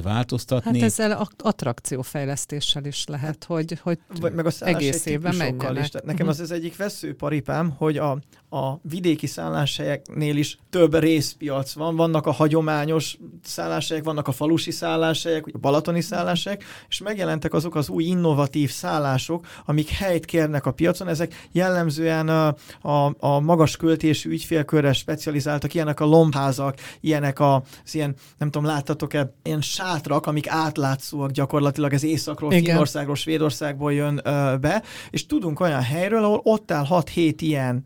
változtatni. 0.02 0.80
Hát 0.80 0.90
ezzel 0.90 1.26
attrakciófejlesztéssel 1.36 2.84
is 2.84 3.06
lehet, 3.06 3.44
hogy, 3.44 3.78
hogy 3.82 3.98
Vagy 4.20 4.32
meg 4.32 4.46
a 4.46 4.50
egész 4.58 5.06
évben 5.06 5.34
menjenek. 5.34 5.82
Is. 5.82 5.88
Tehát 5.88 6.06
nekem 6.06 6.28
az 6.28 6.40
az 6.40 6.50
egyik 6.50 6.76
veszőparipám, 6.76 7.70
hogy 7.70 7.96
a, 7.96 8.10
a 8.48 8.78
vidéki 8.82 9.26
szálláshelyeknél 9.26 10.36
is 10.36 10.58
több 10.70 10.98
részpiac 10.98 11.72
van. 11.72 11.96
Vannak 11.96 12.26
a 12.26 12.30
hagyományos 12.32 13.18
szálláshelyek, 13.42 14.04
vannak 14.04 14.28
a 14.28 14.32
falusi 14.32 14.70
szálláshelyek, 14.70 15.44
a 15.52 15.58
balatoni 15.58 16.00
szálláshelyek, 16.00 16.64
és 16.88 17.00
megjelentek 17.00 17.54
azok 17.54 17.74
az 17.74 17.88
új 17.88 18.04
innovatív 18.04 18.70
szállások, 18.70 19.46
amik 19.64 19.88
helyt 19.88 20.24
kérnek 20.24 20.66
a 20.66 20.72
piacon. 20.72 21.08
Ezek 21.08 21.48
jellemzően 21.52 22.28
a, 22.28 22.54
a, 22.80 23.14
a 23.18 23.40
magas 23.40 23.76
költésű 23.76 24.30
ügyfélkörre 24.30 24.92
specializáltak, 24.92 25.74
ilyenek 25.74 26.00
a 26.00 26.04
lombházak, 26.04 26.78
ilyenek 27.00 27.40
az 27.40 27.60
ilyen, 27.92 28.14
nem 28.38 28.50
tudom, 28.50 28.68
láttatok-e, 28.68 29.34
ilyen 29.42 29.60
sátrak, 29.60 30.26
amik 30.26 30.48
átlátszóak 30.48 31.30
gyakorlatilag, 31.30 31.92
ez 31.92 32.02
Északról, 32.02 32.50
Finnországról, 32.50 33.14
Svédországból 33.14 33.92
jön 33.92 34.20
ö, 34.24 34.56
be, 34.60 34.82
és 35.10 35.26
tudunk 35.26 35.60
olyan 35.60 35.82
helyről, 35.82 36.24
ahol 36.24 36.40
ott 36.44 36.70
áll 36.70 36.86
6-7 36.90 37.34
ilyen 37.38 37.84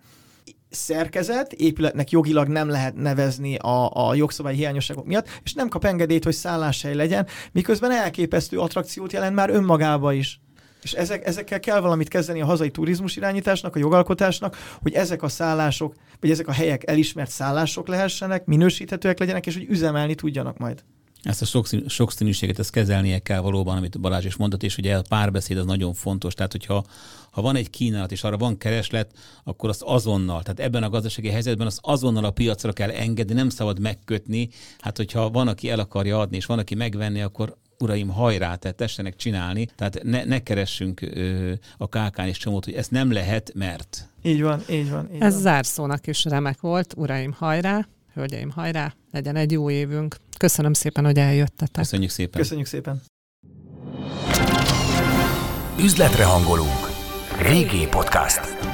szerkezet, 0.74 1.52
épületnek 1.52 2.10
jogilag 2.10 2.48
nem 2.48 2.68
lehet 2.68 2.94
nevezni 2.94 3.56
a, 3.56 3.90
a 4.08 4.14
jogszabály 4.14 4.54
hiányosságok 4.54 5.06
miatt, 5.06 5.40
és 5.44 5.52
nem 5.52 5.68
kap 5.68 5.84
engedélyt, 5.84 6.24
hogy 6.24 6.34
szálláshely 6.34 6.94
legyen, 6.94 7.26
miközben 7.52 7.90
elképesztő 7.90 8.58
attrakciót 8.58 9.12
jelent 9.12 9.34
már 9.34 9.50
önmagába 9.50 10.12
is. 10.12 10.40
És 10.82 10.92
ezek, 10.92 11.26
ezekkel 11.26 11.60
kell 11.60 11.80
valamit 11.80 12.08
kezdeni 12.08 12.40
a 12.40 12.44
hazai 12.44 12.70
turizmus 12.70 13.16
irányításnak, 13.16 13.76
a 13.76 13.78
jogalkotásnak, 13.78 14.56
hogy 14.82 14.92
ezek 14.92 15.22
a 15.22 15.28
szállások, 15.28 15.94
vagy 16.20 16.30
ezek 16.30 16.48
a 16.48 16.52
helyek 16.52 16.90
elismert 16.90 17.30
szállások 17.30 17.88
lehessenek, 17.88 18.44
minősíthetőek 18.44 19.18
legyenek, 19.18 19.46
és 19.46 19.54
hogy 19.54 19.66
üzemelni 19.68 20.14
tudjanak 20.14 20.58
majd. 20.58 20.84
Ezt 21.24 21.42
a 21.42 21.44
sokszín, 21.44 21.88
sokszínűséget 21.88 22.58
ezt 22.58 22.70
kezelnie 22.70 23.18
kell 23.18 23.40
valóban, 23.40 23.76
amit 23.76 24.00
Balázs 24.00 24.24
is 24.24 24.36
mondott, 24.36 24.62
és 24.62 24.76
ugye 24.76 24.96
a 24.96 25.02
párbeszéd 25.08 25.56
az 25.56 25.64
nagyon 25.64 25.94
fontos. 25.94 26.34
Tehát, 26.34 26.52
hogyha 26.52 26.84
ha 27.34 27.42
van 27.42 27.56
egy 27.56 27.70
kínálat, 27.70 28.12
és 28.12 28.24
arra 28.24 28.36
van 28.36 28.58
kereslet, 28.58 29.12
akkor 29.44 29.68
azt 29.68 29.82
azonnal, 29.82 30.42
tehát 30.42 30.60
ebben 30.60 30.82
a 30.82 30.88
gazdasági 30.88 31.28
helyzetben 31.28 31.66
azt 31.66 31.78
azonnal 31.82 32.24
a 32.24 32.30
piacra 32.30 32.72
kell 32.72 32.90
engedni, 32.90 33.34
nem 33.34 33.48
szabad 33.48 33.78
megkötni. 33.80 34.48
Hát, 34.78 34.96
hogyha 34.96 35.30
van, 35.30 35.48
aki 35.48 35.70
el 35.70 35.78
akarja 35.78 36.20
adni, 36.20 36.36
és 36.36 36.46
van, 36.46 36.58
aki 36.58 36.74
megvenni, 36.74 37.20
akkor 37.20 37.56
uraim, 37.78 38.08
hajrá, 38.08 38.54
tehát 38.54 38.76
tessenek 38.76 39.16
csinálni, 39.16 39.66
tehát 39.76 40.02
ne, 40.02 40.24
ne 40.24 40.42
keressünk 40.42 41.00
ö, 41.00 41.52
a 41.76 41.88
kákán 41.88 42.28
és 42.28 42.38
csomót, 42.38 42.64
hogy 42.64 42.74
ez 42.74 42.88
nem 42.88 43.12
lehet, 43.12 43.52
mert. 43.54 44.08
Így 44.22 44.42
van, 44.42 44.62
így 44.70 44.90
van. 44.90 45.08
Így 45.14 45.20
ez 45.20 45.32
van. 45.32 45.42
zárszónak 45.42 46.06
is 46.06 46.24
remek 46.24 46.60
volt, 46.60 46.94
uraim, 46.96 47.32
hajrá, 47.32 47.88
hölgyeim, 48.12 48.50
hajrá, 48.50 48.94
legyen 49.12 49.36
egy 49.36 49.52
jó 49.52 49.70
évünk. 49.70 50.16
Köszönöm 50.38 50.72
szépen, 50.72 51.04
hogy 51.04 51.18
eljöttetek. 51.18 51.82
Köszönjük 51.82 52.10
szépen. 52.10 52.40
Köszönjük 52.40 52.66
szépen. 52.66 53.02
Üzletre 55.78 56.24
hangolunk. 56.24 56.93
Régi 57.38 57.86
podcast. 57.86 58.73